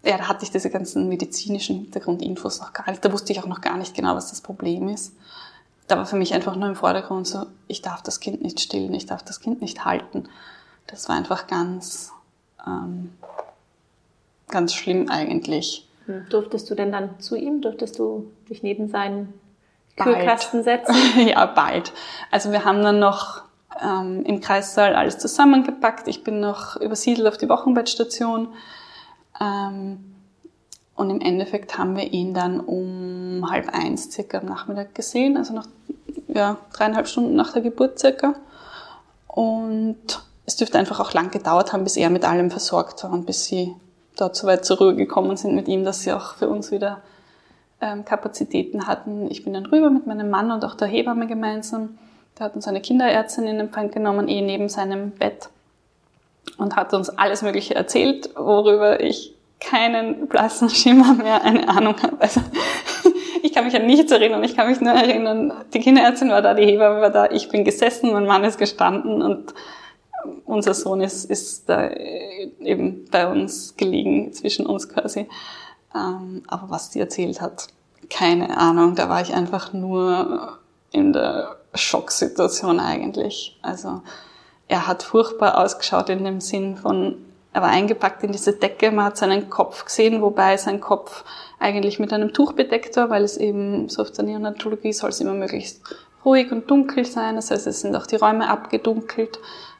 Ja, 0.04 0.18
da 0.18 0.26
hatte 0.26 0.42
ich 0.42 0.50
diese 0.50 0.68
ganzen 0.68 1.08
medizinischen 1.08 1.76
Hintergrundinfos 1.76 2.58
noch 2.58 2.72
gar 2.72 2.90
nicht. 2.90 3.04
Da 3.04 3.12
wusste 3.12 3.32
ich 3.32 3.38
auch 3.38 3.46
noch 3.46 3.60
gar 3.60 3.76
nicht 3.76 3.94
genau, 3.94 4.16
was 4.16 4.30
das 4.30 4.40
Problem 4.40 4.88
ist 4.88 5.14
da 5.92 5.98
war 5.98 6.06
für 6.06 6.16
mich 6.16 6.32
einfach 6.32 6.56
nur 6.56 6.68
im 6.70 6.74
Vordergrund 6.74 7.26
so, 7.26 7.44
ich 7.68 7.82
darf 7.82 8.02
das 8.02 8.18
Kind 8.18 8.40
nicht 8.40 8.60
stillen, 8.60 8.94
ich 8.94 9.04
darf 9.04 9.22
das 9.22 9.40
Kind 9.40 9.60
nicht 9.60 9.84
halten. 9.84 10.24
Das 10.86 11.06
war 11.10 11.16
einfach 11.16 11.46
ganz, 11.46 12.12
ähm, 12.66 13.12
ganz 14.48 14.72
schlimm 14.72 15.10
eigentlich. 15.10 15.86
Hm. 16.06 16.24
Durftest 16.30 16.70
du 16.70 16.74
denn 16.74 16.92
dann 16.92 17.20
zu 17.20 17.36
ihm? 17.36 17.60
Durftest 17.60 17.98
du 17.98 18.32
dich 18.48 18.62
neben 18.62 18.88
seinen 18.88 19.34
bald. 19.98 20.16
Kühlkasten 20.16 20.64
setzen? 20.64 20.94
ja, 21.28 21.44
bald. 21.44 21.92
Also 22.30 22.52
wir 22.52 22.64
haben 22.64 22.82
dann 22.82 22.98
noch 22.98 23.42
ähm, 23.82 24.24
im 24.24 24.40
Kreissaal 24.40 24.94
alles 24.94 25.18
zusammengepackt. 25.18 26.08
Ich 26.08 26.24
bin 26.24 26.40
noch 26.40 26.76
übersiedelt 26.76 27.28
auf 27.28 27.36
die 27.36 27.50
Wochenbettstation. 27.50 28.48
Ähm, 29.38 30.12
und 30.94 31.10
im 31.10 31.20
Endeffekt 31.20 31.78
haben 31.78 31.96
wir 31.96 32.12
ihn 32.12 32.34
dann 32.34 32.60
um 32.60 33.50
halb 33.50 33.70
eins 33.74 34.12
circa 34.12 34.38
am 34.38 34.46
Nachmittag 34.46 34.94
gesehen, 34.94 35.36
also 35.36 35.54
nach 35.54 35.66
ja, 36.34 36.56
dreieinhalb 36.72 37.08
Stunden 37.08 37.34
nach 37.34 37.52
der 37.52 37.62
Geburt 37.62 37.98
circa. 37.98 38.34
Und 39.26 40.22
es 40.46 40.56
dürfte 40.56 40.78
einfach 40.78 41.00
auch 41.00 41.12
lang 41.12 41.30
gedauert 41.30 41.72
haben, 41.72 41.84
bis 41.84 41.96
er 41.96 42.10
mit 42.10 42.24
allem 42.24 42.50
versorgt 42.50 43.04
war 43.04 43.12
und 43.12 43.26
bis 43.26 43.44
sie 43.44 43.74
dort 44.16 44.36
so 44.36 44.46
weit 44.46 44.64
zur 44.64 44.78
Ruhe 44.78 44.94
gekommen 44.94 45.36
sind 45.36 45.54
mit 45.54 45.68
ihm, 45.68 45.84
dass 45.84 46.02
sie 46.02 46.12
auch 46.12 46.34
für 46.34 46.48
uns 46.48 46.70
wieder 46.70 47.00
ähm, 47.80 48.04
Kapazitäten 48.04 48.86
hatten. 48.86 49.30
Ich 49.30 49.44
bin 49.44 49.54
dann 49.54 49.66
rüber 49.66 49.90
mit 49.90 50.06
meinem 50.06 50.30
Mann 50.30 50.50
und 50.50 50.64
auch 50.64 50.74
der 50.74 50.88
Hebamme 50.88 51.26
gemeinsam. 51.26 51.98
Da 52.34 52.44
hat 52.44 52.54
uns 52.54 52.66
eine 52.66 52.80
Kinderärztin 52.80 53.46
in 53.46 53.60
Empfang 53.60 53.90
genommen, 53.90 54.28
eh 54.28 54.40
neben 54.40 54.68
seinem 54.68 55.12
Bett 55.12 55.48
und 56.58 56.76
hat 56.76 56.94
uns 56.94 57.10
alles 57.10 57.42
Mögliche 57.42 57.74
erzählt, 57.74 58.30
worüber 58.36 59.00
ich 59.00 59.34
keinen 59.60 60.26
blassen 60.26 60.68
Schimmer 60.70 61.14
mehr 61.14 61.42
eine 61.42 61.68
Ahnung 61.68 61.94
habe. 62.02 62.20
Also 62.20 62.40
ich 63.52 63.56
kann 63.56 63.66
mich 63.66 63.76
an 63.76 63.84
nichts 63.84 64.10
erinnern. 64.10 64.42
Ich 64.44 64.56
kann 64.56 64.66
mich 64.66 64.80
nur 64.80 64.94
erinnern, 64.94 65.52
die 65.74 65.80
Kinderärztin 65.80 66.30
war 66.30 66.40
da, 66.40 66.54
die 66.54 66.64
Hebamme 66.64 67.02
war 67.02 67.10
da, 67.10 67.26
ich 67.30 67.50
bin 67.50 67.64
gesessen, 67.64 68.10
mein 68.10 68.24
Mann 68.24 68.44
ist 68.44 68.56
gestanden 68.56 69.20
und 69.20 69.52
unser 70.46 70.72
Sohn 70.72 71.02
ist, 71.02 71.26
ist 71.26 71.68
da 71.68 71.90
eben 71.90 73.04
bei 73.10 73.28
uns 73.28 73.76
gelegen, 73.76 74.32
zwischen 74.32 74.64
uns 74.64 74.88
quasi. 74.88 75.28
Ähm, 75.94 76.44
aber 76.46 76.70
was 76.70 76.88
die 76.88 77.00
erzählt 77.00 77.42
hat, 77.42 77.66
keine 78.08 78.56
Ahnung. 78.56 78.94
Da 78.94 79.10
war 79.10 79.20
ich 79.20 79.34
einfach 79.34 79.74
nur 79.74 80.58
in 80.90 81.12
der 81.12 81.56
Schocksituation 81.74 82.80
eigentlich. 82.80 83.58
Also 83.60 84.00
er 84.66 84.86
hat 84.86 85.02
furchtbar 85.02 85.58
ausgeschaut 85.58 86.08
in 86.08 86.24
dem 86.24 86.40
Sinn 86.40 86.78
von, 86.78 87.16
er 87.52 87.60
war 87.60 87.68
eingepackt 87.68 88.24
in 88.24 88.32
diese 88.32 88.54
Decke, 88.54 88.90
man 88.92 89.04
hat 89.04 89.18
seinen 89.18 89.50
Kopf 89.50 89.84
gesehen, 89.84 90.22
wobei 90.22 90.56
sein 90.56 90.80
Kopf 90.80 91.24
eigentlich 91.62 91.98
mit 91.98 92.12
einem 92.12 92.32
Tuch 92.32 92.52
bedeckt 92.52 92.96
war, 92.96 93.08
weil 93.10 93.22
es 93.22 93.36
eben 93.36 93.88
so 93.88 94.02
auf 94.02 94.10
der 94.10 94.24
Neonatologie 94.24 94.92
soll 94.92 95.10
es 95.10 95.20
immer 95.20 95.34
möglichst 95.34 95.80
ruhig 96.24 96.52
und 96.52 96.70
dunkel 96.70 97.04
sein. 97.04 97.36
Das 97.36 97.50
heißt, 97.50 97.66
es 97.66 97.80
sind 97.80 97.96
auch 97.96 98.06
die 98.06 98.16
Räume 98.16 98.48
abgedunkelt. 98.48 99.38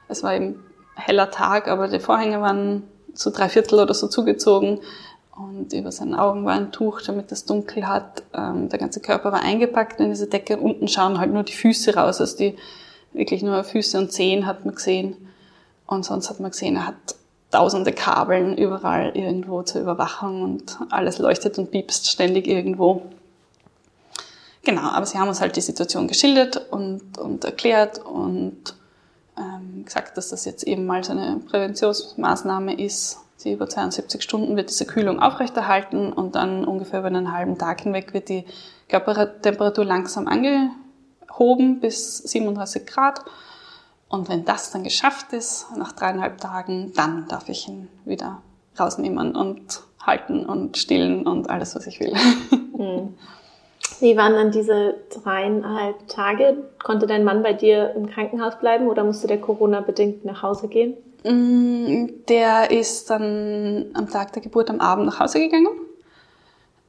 Es 0.09 0.22
war 0.22 0.35
eben 0.35 0.62
heller 0.95 1.30
Tag, 1.30 1.68
aber 1.68 1.89
die 1.89 2.01
Vorhänge 2.01 2.41
waren 2.41 2.85
zu 3.14 3.30
drei 3.30 3.49
Viertel 3.49 3.80
oder 3.80 3.95
so 3.95 4.09
zugezogen 4.09 4.80
und 5.37 5.72
über 5.72 5.93
seinen 5.93 6.14
Augen 6.14 6.45
war 6.45 6.55
ein 6.55 6.72
Tuch, 6.72 7.01
damit 7.03 7.33
es 7.33 7.45
dunkel 7.45 7.87
hat. 7.87 8.22
Ähm, 8.35 8.68
der 8.68 8.78
ganze 8.78 9.01
Körper 9.01 9.33
war 9.33 9.43
eingepackt 9.43 10.01
in 10.01 10.11
diese 10.11 10.26
Decke. 10.26 10.59
Unten 10.59 10.89
schauen 10.89 11.18
halt 11.18 11.33
nur 11.33 11.43
die 11.43 11.53
Füße 11.53 11.95
raus, 11.95 12.20
also 12.20 12.37
die 12.37 12.57
wirklich 13.12 13.43
nur 13.43 13.64
Füße 13.64 13.99
und 13.99 14.12
Zehen 14.12 14.47
hat 14.47 14.64
man 14.64 14.74
gesehen. 14.74 15.16
Und 15.87 16.05
sonst 16.05 16.30
hat 16.30 16.41
man 16.41 16.51
gesehen, 16.51 16.76
er 16.76 16.87
hat 16.87 17.16
tausende 17.53 17.92
Kabeln 17.92 18.57
überall 18.57 19.12
irgendwo 19.14 19.62
zur 19.62 19.82
Überwachung 19.82 20.42
und 20.42 20.78
alles 20.90 21.18
leuchtet 21.18 21.59
und 21.59 21.70
piepst 21.70 22.11
ständig 22.11 22.48
irgendwo. 22.48 23.03
Genau, 24.64 24.88
aber 24.90 25.07
sie 25.07 25.18
haben 25.18 25.28
uns 25.28 25.40
halt 25.40 25.57
die 25.57 25.61
Situation 25.61 26.09
geschildert 26.09 26.72
und, 26.72 27.18
und 27.18 27.44
erklärt 27.44 27.98
und 27.98 28.74
ähm, 29.36 29.84
gesagt, 29.84 30.16
dass 30.16 30.30
das 30.30 30.44
jetzt 30.44 30.64
eben 30.64 30.86
mal 30.86 31.05
so 31.05 31.12
eine 31.12 31.40
Präventionsmaßnahme 31.48 32.80
ist. 32.80 33.18
Die 33.44 33.53
über 33.53 33.68
72 33.68 34.22
Stunden 34.22 34.57
wird 34.57 34.70
diese 34.70 34.86
Kühlung 34.86 35.20
aufrechterhalten 35.20 36.12
und 36.12 36.36
dann 36.36 36.64
ungefähr 36.64 37.00
über 37.00 37.09
einen 37.09 37.32
halben 37.32 37.59
Tag 37.59 37.80
hinweg 37.80 38.14
wird 38.14 38.28
die 38.28 38.44
Körpertemperatur 38.88 39.84
langsam 39.84 40.28
angehoben 40.28 41.80
bis 41.80 42.18
37 42.18 42.86
Grad. 42.86 43.20
Und 44.12 44.28
wenn 44.28 44.44
das 44.44 44.70
dann 44.70 44.84
geschafft 44.84 45.32
ist, 45.32 45.68
nach 45.74 45.92
dreieinhalb 45.92 46.36
Tagen, 46.36 46.92
dann 46.94 47.26
darf 47.28 47.48
ich 47.48 47.66
ihn 47.66 47.88
wieder 48.04 48.42
rausnehmen 48.78 49.34
und 49.34 49.80
halten 50.02 50.44
und 50.44 50.76
stillen 50.76 51.26
und 51.26 51.48
alles, 51.48 51.74
was 51.74 51.86
ich 51.86 51.98
will. 51.98 52.14
Hm. 52.74 53.14
Wie 54.00 54.16
waren 54.16 54.32
dann 54.32 54.50
diese 54.50 54.96
dreieinhalb 55.10 56.08
Tage? 56.08 56.64
Konnte 56.82 57.06
dein 57.06 57.22
Mann 57.22 57.42
bei 57.42 57.52
dir 57.52 57.92
im 57.94 58.08
Krankenhaus 58.08 58.58
bleiben 58.58 58.88
oder 58.88 59.04
musste 59.04 59.28
der 59.28 59.40
Corona-bedingt 59.40 60.24
nach 60.24 60.42
Hause 60.42 60.68
gehen? 60.68 60.96
Mm, 61.22 62.24
der 62.28 62.70
ist 62.72 63.10
dann 63.10 63.90
am 63.92 64.08
Tag 64.08 64.32
der 64.32 64.42
Geburt 64.42 64.70
am 64.70 64.80
Abend 64.80 65.06
nach 65.06 65.20
Hause 65.20 65.38
gegangen. 65.38 65.68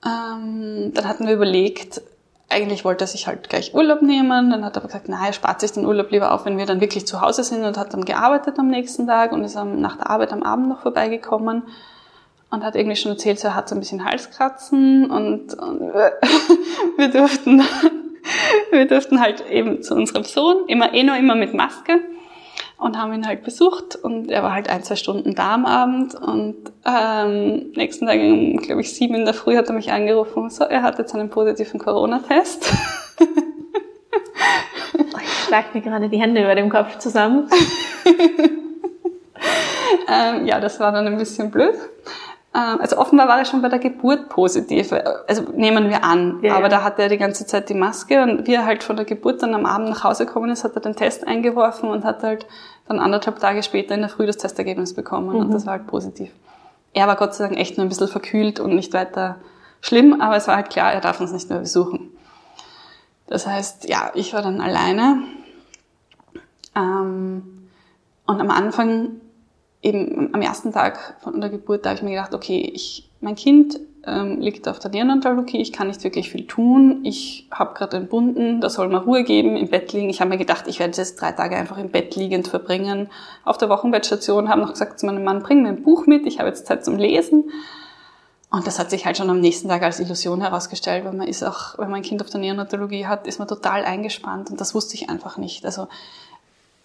Ähm, 0.03 0.93
dann 0.95 1.07
hatten 1.07 1.28
wir 1.28 1.34
überlegt, 1.34 2.01
eigentlich 2.50 2.86
wollte 2.86 3.06
er 3.06 3.08
sich 3.08 3.28
halt 3.28 3.50
gleich 3.50 3.74
Urlaub 3.74 4.02
nehmen. 4.02 4.52
Dann 4.52 4.64
hat 4.64 4.76
er 4.76 4.82
aber 4.82 4.88
gesagt, 4.88 5.10
nein, 5.10 5.26
er 5.26 5.34
spart 5.34 5.62
sich 5.62 5.72
den 5.72 5.86
Urlaub 5.86 6.12
lieber 6.12 6.32
auf, 6.32 6.46
wenn 6.46 6.58
wir 6.58 6.66
dann 6.66 6.82
wirklich 6.82 7.08
zu 7.08 7.22
Hause 7.22 7.44
sind 7.44 7.64
und 7.64 7.78
hat 7.78 7.94
dann 7.94 8.06
gearbeitet 8.06 8.60
am 8.60 8.68
nächsten 8.68 9.08
Tag 9.08 9.32
und 9.32 9.44
ist 9.44 9.56
nach 9.56 9.98
der 9.98 10.10
Arbeit 10.10 10.32
am 10.32 10.44
Abend 10.44 10.70
noch 10.70 10.82
vorbeigekommen 10.82 11.64
und 12.52 12.64
hat 12.64 12.76
irgendwie 12.76 12.96
schon 12.96 13.12
erzählt, 13.12 13.44
er 13.44 13.56
hat 13.56 13.68
so 13.68 13.76
ein 13.76 13.80
bisschen 13.80 14.06
Halskratzen 14.06 15.10
und, 15.10 15.56
und 15.56 15.94
wir 16.98 17.08
durften, 17.10 17.64
wir 18.72 18.88
durften 18.88 19.20
halt 19.20 19.50
eben 19.50 19.82
zu 19.82 19.96
unserem 19.96 20.24
Sohn, 20.24 20.68
immer, 20.68 20.94
eh 20.94 21.04
nur 21.04 21.16
immer 21.16 21.36
mit 21.36 21.54
Maske 21.54 22.00
und 22.84 22.98
haben 22.98 23.14
ihn 23.14 23.26
halt 23.26 23.44
besucht 23.44 23.96
und 23.96 24.30
er 24.30 24.44
war 24.44 24.52
halt 24.52 24.70
ein, 24.70 24.84
zwei 24.84 24.98
Stunden 24.98 25.36
da 25.36 25.54
am 25.54 25.66
Abend 25.66 26.16
und 26.16 26.58
ähm, 26.86 27.72
nächsten 27.76 28.08
Tag 28.08 28.20
glaube 28.62 28.82
ich, 28.82 28.94
sieben 28.94 29.16
in 29.16 29.24
der 29.24 29.34
Früh 29.34 29.56
hat 29.56 29.68
er 29.68 29.74
mich 29.74 29.94
angerufen 29.94 30.50
so, 30.50 30.66
er 30.66 30.84
hat 30.84 31.00
jetzt 31.00 31.16
einen 31.16 31.30
positiven 31.30 31.80
Corona-Test. 31.80 32.74
ich 35.22 35.34
schlag 35.46 35.74
mir 35.74 35.80
gerade 35.80 36.10
die 36.10 36.20
Hände 36.20 36.44
über 36.44 36.56
dem 36.56 36.70
Kopf 36.70 36.98
zusammen. 36.98 37.50
ähm, 40.10 40.46
ja, 40.46 40.60
das 40.60 40.82
war 40.82 40.92
dann 40.92 41.08
ein 41.08 41.18
bisschen 41.18 41.52
blöd. 41.52 41.76
Ähm, 42.56 42.80
also 42.80 42.97
offenbar 42.97 43.28
war 43.28 43.39
er 43.39 43.45
schon 43.45 43.62
bei 43.62 43.70
der 43.70 43.80
Geburt 43.80 44.30
positiv, 44.30 44.93
also 45.28 45.43
nehmen 45.56 45.89
wir 45.89 46.04
an. 46.04 46.39
Ja, 46.43 46.56
Aber 46.56 46.70
da 46.70 46.84
hatte 46.84 47.01
er 47.01 47.10
die 47.10 47.18
ganze 47.18 47.47
Zeit 47.47 47.70
die 47.70 47.74
Maske 47.74 48.22
und 48.22 48.45
wie 48.45 48.54
er 48.54 48.66
halt 48.66 48.84
von 48.84 48.95
der 48.95 49.06
Geburt 49.06 49.41
dann 49.41 49.56
am 49.56 49.66
Abend 49.66 49.89
nach 49.89 50.04
Hause 50.04 50.26
gekommen 50.26 50.51
ist, 50.51 50.64
hat 50.64 50.76
er 50.76 50.82
den 50.82 50.95
Test 50.95 51.28
eingeworfen 51.28 51.89
und 51.89 52.04
hat 52.04 52.22
halt 52.22 52.45
dann 52.88 52.99
anderthalb 52.99 53.39
Tage 53.39 53.64
später 53.64 53.95
in 53.95 54.01
der 54.01 54.10
Früh 54.10 54.28
das 54.28 54.38
Testergebnis 54.38 54.93
bekommen 54.93 55.30
mhm. 55.30 55.36
und 55.38 55.54
das 55.54 55.66
war 55.66 55.74
halt 55.74 55.88
positiv. 55.88 56.30
Er 56.93 57.08
war 57.08 57.16
Gott 57.16 57.34
sei 57.34 57.45
Dank 57.45 57.58
echt 57.58 57.78
nur 57.78 57.88
ein 57.88 57.89
bisschen 57.89 58.08
verkühlt 58.08 58.60
und 58.60 58.76
nicht 58.76 58.93
weiter 58.93 59.38
schlimm, 59.82 60.22
aber 60.22 60.36
es 60.36 60.47
war 60.47 60.56
halt 60.56 60.70
klar, 60.70 60.93
er 60.93 61.01
darf 61.01 61.20
uns 61.20 61.32
nicht 61.32 61.49
mehr 61.49 61.60
besuchen. 61.60 62.12
Das 63.28 63.47
heißt, 63.47 63.89
ja, 63.89 64.12
ich 64.14 64.34
war 64.34 64.43
dann 64.43 64.62
alleine. 64.62 65.24
Ähm, 66.76 67.68
und 68.28 68.41
am 68.41 68.51
Anfang 68.51 69.22
eben 69.84 70.34
am 70.34 70.42
ersten 70.42 70.72
Tag 70.72 71.18
von 71.22 71.40
der 71.40 71.50
Geburt, 71.50 71.86
da 71.86 71.90
habe 71.90 71.98
ich 71.98 72.04
mir 72.04 72.12
gedacht, 72.12 72.34
okay, 72.34 72.72
ich, 72.74 73.10
mein 73.22 73.36
Kind 73.36 73.80
ähm, 74.06 74.40
liegt 74.40 74.68
auf 74.68 74.80
der 74.80 74.92
Neonatologie, 74.92 75.62
ich 75.62 75.72
kann 75.72 75.88
nicht 75.88 76.04
wirklich 76.04 76.30
viel 76.30 76.48
tun, 76.48 77.02
ich 77.04 77.48
habe 77.52 77.74
gerade 77.74 77.98
entbunden, 77.98 78.62
da 78.62 78.70
soll 78.70 78.90
man 78.90 79.04
Ruhe 79.04 79.24
geben, 79.24 79.56
im 79.56 79.70
Bett 79.70 79.94
liegen. 79.94 80.10
Ich 80.10 80.20
habe 80.20 80.30
mir 80.30 80.38
gedacht, 80.38 80.68
ich 80.68 80.80
werde 80.80 80.98
jetzt 80.98 81.22
drei 81.22 81.32
Tage 81.32 81.56
einfach 81.56 81.78
im 81.78 81.90
Bett 81.90 82.16
liegend 82.16 82.48
verbringen. 82.48 83.10
Auf 83.44 83.58
der 83.58 83.70
Wochenbettstation 83.70 84.50
habe 84.50 84.62
noch 84.62 84.72
gesagt 84.72 85.00
zu 85.00 85.06
meinem 85.06 85.24
Mann, 85.24 85.44
bring 85.44 85.64
mir 85.64 85.70
ein 85.70 85.84
Buch 85.84 86.06
mit, 86.08 86.26
ich 86.26 86.40
habe 86.40 86.50
jetzt 86.50 86.66
Zeit 86.66 86.84
zum 86.84 86.98
Lesen. 86.98 87.52
Und 88.50 88.68
das 88.68 88.78
hat 88.78 88.92
sich 88.92 89.06
halt 89.06 89.18
schon 89.18 89.32
am 89.32 89.40
nächsten 89.40 89.68
Tag 89.68 89.82
als 89.82 90.00
Illusion 90.00 90.42
herausgestellt, 90.42 91.06
weil 91.06 91.14
man 91.14 91.28
ist 91.28 91.44
auch, 91.44 91.78
wenn 91.80 91.90
man 91.90 92.02
ein 92.02 92.04
Kind 92.04 92.22
auf 92.22 92.30
der 92.30 92.40
Neonatologie 92.40 93.08
hat, 93.08 93.26
ist 93.26 93.40
man 93.40 93.48
total 93.48 93.84
eingespannt 93.84 94.52
und 94.52 94.62
das 94.62 94.76
wusste 94.76 94.94
ich 94.94 95.10
einfach 95.10 95.38
nicht. 95.38 95.66
Also 95.66 95.88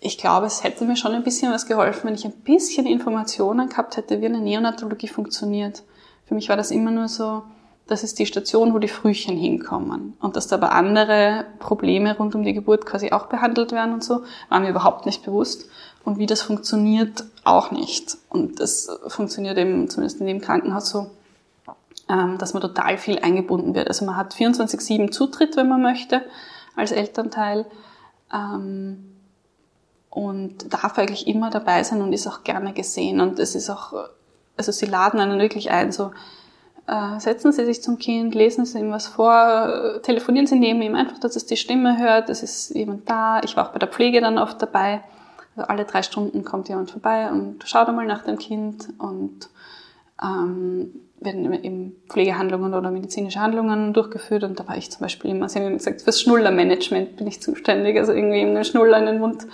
ich 0.01 0.19
glaube, 0.19 0.47
es 0.47 0.63
hätte 0.63 0.85
mir 0.85 0.97
schon 0.97 1.13
ein 1.13 1.25
bisschen 1.25 1.53
was 1.53 1.67
geholfen, 1.67 2.07
wenn 2.07 2.15
ich 2.15 2.25
ein 2.25 2.33
bisschen 2.33 2.87
Informationen 2.87 3.69
gehabt 3.69 3.97
hätte, 3.97 4.21
wie 4.21 4.27
eine 4.27 4.41
Neonatologie 4.41 5.09
funktioniert. 5.09 5.83
Für 6.25 6.35
mich 6.35 6.49
war 6.49 6.57
das 6.57 6.71
immer 6.71 6.91
nur 6.91 7.09
so, 7.09 7.43
das 7.89 8.05
ist 8.05 8.19
die 8.19 8.27
Station, 8.27 8.75
wo 8.75 8.79
die 8.79 8.89
Frühchen 8.89 9.37
hinkommen. 9.37 10.15
Und 10.21 10.37
dass 10.37 10.47
da 10.47 10.57
aber 10.57 10.73
andere 10.73 11.47
Probleme 11.59 12.17
rund 12.17 12.35
um 12.35 12.45
die 12.45 12.53
Geburt 12.53 12.87
quasi 12.87 13.11
auch 13.11 13.27
behandelt 13.27 13.73
werden 13.73 13.95
und 13.95 14.05
so, 14.05 14.23
war 14.51 14.61
mir 14.61 14.71
überhaupt 14.71 15.07
nicht 15.07 15.25
bewusst. 15.25 15.69
Und 16.05 16.19
wie 16.19 16.27
das 16.27 16.43
funktioniert, 16.43 17.25
auch 17.45 17.71
nicht. 17.71 18.19
Und 18.29 18.61
das 18.61 18.89
funktioniert 19.09 19.59
eben 19.59 19.89
zumindest 19.89 20.21
in 20.21 20.27
dem 20.27 20.41
Krankenhaus 20.41 20.91
so, 20.91 21.11
ähm, 22.09 22.37
dass 22.39 22.53
man 22.53 22.61
total 22.61 22.99
viel 22.99 23.19
eingebunden 23.19 23.75
wird. 23.75 23.89
Also 23.89 24.05
man 24.05 24.17
hat 24.17 24.35
24-7 24.35 25.11
Zutritt, 25.11 25.57
wenn 25.57 25.69
man 25.69 25.83
möchte, 25.83 26.23
als 26.77 26.93
Elternteil. 26.93 27.67
Ähm, 28.33 29.18
und 30.11 30.73
darf 30.73 30.99
eigentlich 30.99 31.27
immer 31.27 31.51
dabei 31.51 31.83
sein 31.83 32.03
und 32.03 32.13
ist 32.13 32.27
auch 32.27 32.45
gerne 32.45 32.73
gesehen. 32.73 33.21
Und 33.21 33.39
es 33.39 33.55
ist 33.55 33.71
auch, 33.71 33.93
also 34.57 34.73
sie 34.73 34.87
laden 34.87 35.21
einen 35.21 35.39
wirklich 35.39 35.71
ein, 35.71 35.93
so 35.93 36.11
äh, 36.89 37.21
setzen 37.21 37.53
Sie 37.53 37.67
sich 37.67 37.83
zum 37.83 37.99
Kind, 37.99 38.35
lesen 38.35 38.65
Sie 38.65 38.79
ihm 38.79 38.91
was 38.91 39.07
vor, 39.07 40.01
telefonieren 40.03 40.47
Sie 40.47 40.59
neben 40.59 40.81
ihm 40.81 40.95
einfach, 40.95 41.19
dass 41.19 41.37
es 41.37 41.45
die 41.45 41.59
Stimme 41.59 41.99
hört, 41.99 42.31
es 42.31 42.43
ist 42.43 42.75
jemand 42.75 43.09
da. 43.09 43.41
Ich 43.45 43.57
war 43.57 43.69
auch 43.69 43.73
bei 43.73 43.79
der 43.79 43.89
Pflege 43.89 44.21
dann 44.21 44.39
oft 44.39 44.61
dabei. 44.63 45.03
Also 45.55 45.69
alle 45.69 45.85
drei 45.85 46.03
Stunden 46.03 46.45
kommt 46.45 46.69
jemand 46.69 46.91
vorbei 46.91 47.31
und 47.31 47.69
schaut 47.69 47.89
einmal 47.89 48.07
nach 48.07 48.23
dem 48.23 48.39
Kind 48.39 48.89
und 48.99 49.51
ähm, 50.23 51.01
werden 51.21 51.53
eben 51.53 51.97
Pflegehandlungen 52.09 52.73
oder 52.73 52.91
medizinische 52.91 53.41
Handlungen 53.41 53.93
durchgeführt 53.93 54.45
und 54.45 54.59
da 54.59 54.67
war 54.67 54.77
ich 54.77 54.91
zum 54.91 55.01
Beispiel 55.01 55.33
immer, 55.33 55.49
Sie 55.49 55.59
haben 55.59 55.77
gesagt, 55.77 56.03
fürs 56.03 56.21
Schnullermanagement 56.21 57.17
bin 57.17 57.27
ich 57.27 57.43
zuständig, 57.43 57.99
also 57.99 58.13
irgendwie 58.13 58.41
einen 58.41 58.65
Schnuller 58.65 58.99
in 58.99 59.07
den 59.07 59.19
Mund 59.19 59.47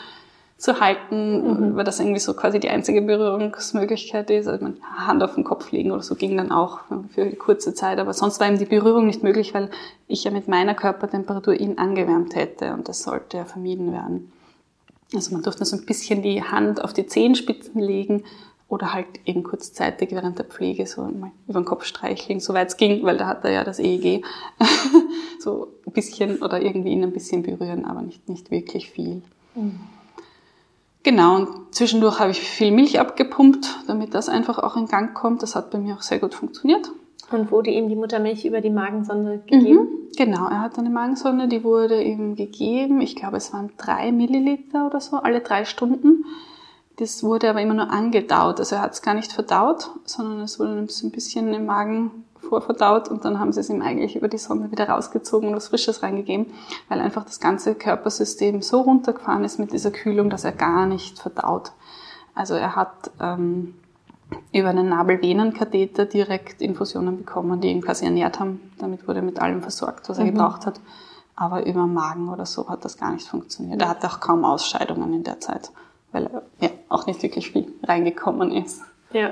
zu 0.57 0.81
halten, 0.81 1.71
mhm. 1.71 1.77
weil 1.77 1.85
das 1.85 2.01
irgendwie 2.01 2.21
so 2.21 2.35
quasi 2.35 2.61
die 2.61 2.71
einzige 2.71 3.03
Berührungsmöglichkeit 3.03 4.31
ist. 4.31 4.47
Also 4.47 4.65
man 4.65 4.77
Hand 4.97 5.23
auf 5.23 5.35
den 5.35 5.45
Kopf 5.45 5.73
legen 5.73 5.91
oder 5.91 6.03
so 6.03 6.15
ging 6.15 6.37
dann 6.37 6.53
auch 6.53 6.81
für 7.11 7.23
eine 7.23 7.33
kurze 7.33 7.75
Zeit, 7.75 7.99
aber 7.99 8.13
sonst 8.13 8.41
war 8.41 8.47
eben 8.47 8.59
die 8.59 8.65
Berührung 8.65 9.07
nicht 9.07 9.23
möglich, 9.23 9.53
weil 9.53 9.71
ich 10.07 10.25
ja 10.25 10.31
mit 10.31 10.49
meiner 10.49 10.75
Körpertemperatur 10.75 11.55
ihn 11.55 11.79
angewärmt 11.79 12.35
hätte 12.37 12.73
und 12.73 12.89
das 12.89 13.03
sollte 13.03 13.39
ja 13.39 13.45
vermieden 13.45 13.93
werden. 13.93 14.33
Also 15.15 15.33
man 15.33 15.43
durfte 15.43 15.65
so 15.65 15.77
ein 15.77 15.87
bisschen 15.87 16.23
die 16.23 16.43
Hand 16.43 16.83
auf 16.83 16.93
die 16.93 17.07
Zehenspitzen 17.07 17.81
legen 17.81 18.25
oder 18.69 18.93
halt 18.95 19.07
eben 19.27 19.43
kurzzeitig 19.43 20.13
während 20.13 20.39
der 20.39 20.47
Pflege 20.47 20.87
so 20.87 21.03
mal 21.03 21.31
über 21.47 21.61
den 21.61 21.67
Kopf 21.67 21.85
streicheln, 21.85 22.41
soweit 22.41 22.69
es 22.69 22.77
ging, 22.77 23.03
weil 23.05 23.19
da 23.19 23.27
hat 23.27 23.45
er 23.45 23.51
ja 23.51 23.65
das 23.65 23.79
EEG. 23.79 24.25
so 25.39 25.69
ein 25.87 25.93
bisschen 25.93 26.43
oder 26.43 26.63
irgendwie 26.63 26.91
ihn 26.91 27.05
ein 27.05 27.13
bisschen 27.13 27.43
berühren, 27.43 27.85
aber 27.85 28.03
nicht, 28.03 28.29
nicht 28.29 28.51
wirklich 28.51 28.91
viel. 28.91 29.23
Mhm. 29.55 29.81
Genau, 31.05 31.37
und 31.37 31.75
zwischendurch 31.75 32.19
habe 32.19 32.31
ich 32.31 32.41
viel 32.41 32.73
Milch 32.73 32.99
abgepumpt, 32.99 33.81
damit 33.87 34.15
das 34.15 34.31
einfach 34.31 34.59
auch 34.59 34.75
in 34.77 34.87
Gang 34.87 35.15
kommt. 35.15 35.43
Das 35.43 35.55
hat 35.55 35.71
bei 35.71 35.79
mir 35.79 35.95
auch 35.95 36.03
sehr 36.03 36.19
gut 36.19 36.35
funktioniert. 36.35 36.91
Und 37.31 37.51
wurde 37.51 37.71
ihm 37.71 37.89
die 37.89 37.95
Muttermilch 37.95 38.47
über 38.47 38.63
die 38.63 38.71
Magensonde 38.71 39.43
gegeben? 39.47 39.81
Mhm, 39.81 39.89
genau, 40.17 40.49
er 40.49 40.63
hat 40.63 40.79
eine 40.79 40.89
Magensonde, 40.89 41.47
die 41.47 41.63
wurde 41.63 42.03
ihm 42.03 42.37
gegeben. 42.37 43.03
Ich 43.03 43.17
glaube, 43.17 43.37
es 43.37 43.53
waren 43.53 43.71
drei 43.77 44.13
Milliliter 44.13 44.87
oder 44.87 45.01
so, 45.01 45.17
alle 45.17 45.41
drei 45.41 45.67
Stunden. 45.67 46.25
Das 46.97 47.23
wurde 47.23 47.51
aber 47.51 47.61
immer 47.61 47.75
nur 47.75 47.91
angedaut. 47.91 48.59
Also 48.59 48.77
er 48.77 48.83
hat 48.83 48.93
es 48.93 49.03
gar 49.03 49.15
nicht 49.15 49.33
verdaut, 49.33 49.91
sondern 50.05 50.41
es 50.41 50.59
wurde 50.59 50.73
ein 50.73 51.11
bisschen 51.11 51.53
im 51.53 51.67
Magen 51.67 52.25
vorverdaut 52.45 53.09
und 53.09 53.25
dann 53.25 53.39
haben 53.41 53.53
sie 53.53 53.61
es 53.61 53.71
ihm 53.71 53.83
eigentlich 53.83 54.17
über 54.17 54.29
die 54.29 54.39
Sonne 54.39 54.71
wieder 54.71 54.89
rausgezogen 54.89 55.49
und 55.49 55.57
was 55.57 55.69
Frisches 55.69 56.03
reingegeben, 56.03 56.47
weil 56.89 57.01
einfach 57.01 57.25
das 57.25 57.41
ganze 57.41 57.75
Körpersystem 57.75 58.63
so 58.63 58.83
runtergefahren 58.83 59.45
ist 59.45 59.59
mit 59.59 59.73
dieser 59.73 59.91
Kühlung, 59.91 60.31
dass 60.31 60.45
er 60.45 60.53
gar 60.53 60.87
nicht 60.87 61.19
verdaut. 61.19 61.73
Also 62.35 62.55
er 62.55 62.77
hat 62.77 63.11
ähm, 63.21 63.75
über 64.53 64.69
einen 64.69 64.89
Nabelvenenkatheter 64.89 66.07
direkt 66.07 66.63
Infusionen 66.63 67.19
bekommen, 67.19 67.61
die 67.61 67.69
ihn 67.69 67.83
quasi 67.83 68.05
ernährt 68.05 68.41
haben. 68.41 68.73
Damit 68.79 69.07
wurde 69.07 69.21
er 69.21 69.25
mit 69.25 69.41
allem 69.41 69.63
versorgt, 69.63 70.09
was 70.09 70.19
er 70.19 70.25
mhm. 70.25 70.35
gebraucht 70.35 70.67
hat. 70.67 70.81
Aber 71.37 71.67
über 71.67 71.87
Magen 71.87 72.29
oder 72.29 72.47
so 72.47 72.69
hat 72.69 72.85
das 72.85 72.97
gar 72.97 73.13
nicht 73.13 73.27
funktioniert. 73.27 73.83
Er 73.83 73.89
hatte 73.89 74.07
auch 74.07 74.21
kaum 74.21 74.45
Ausscheidungen 74.45 75.13
in 75.13 75.25
der 75.25 75.41
Zeit, 75.41 75.73
weil 76.13 76.27
er 76.27 76.43
ja, 76.61 76.71
auch 76.89 77.07
nicht 77.07 77.23
wirklich 77.23 77.51
viel 77.51 77.73
reingekommen 77.83 78.53
ist. 78.53 78.83
Ja. 79.13 79.31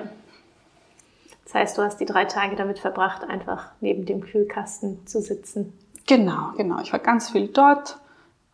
Das 1.52 1.60
heißt, 1.60 1.78
du 1.78 1.82
hast 1.82 2.00
die 2.00 2.06
drei 2.06 2.24
Tage 2.24 2.56
damit 2.56 2.78
verbracht, 2.78 3.24
einfach 3.28 3.72
neben 3.80 4.06
dem 4.06 4.22
Kühlkasten 4.22 5.06
zu 5.06 5.20
sitzen. 5.20 5.74
Genau, 6.06 6.52
genau. 6.56 6.80
Ich 6.80 6.92
war 6.92 6.98
ganz 6.98 7.28
viel 7.30 7.48
dort, 7.48 7.98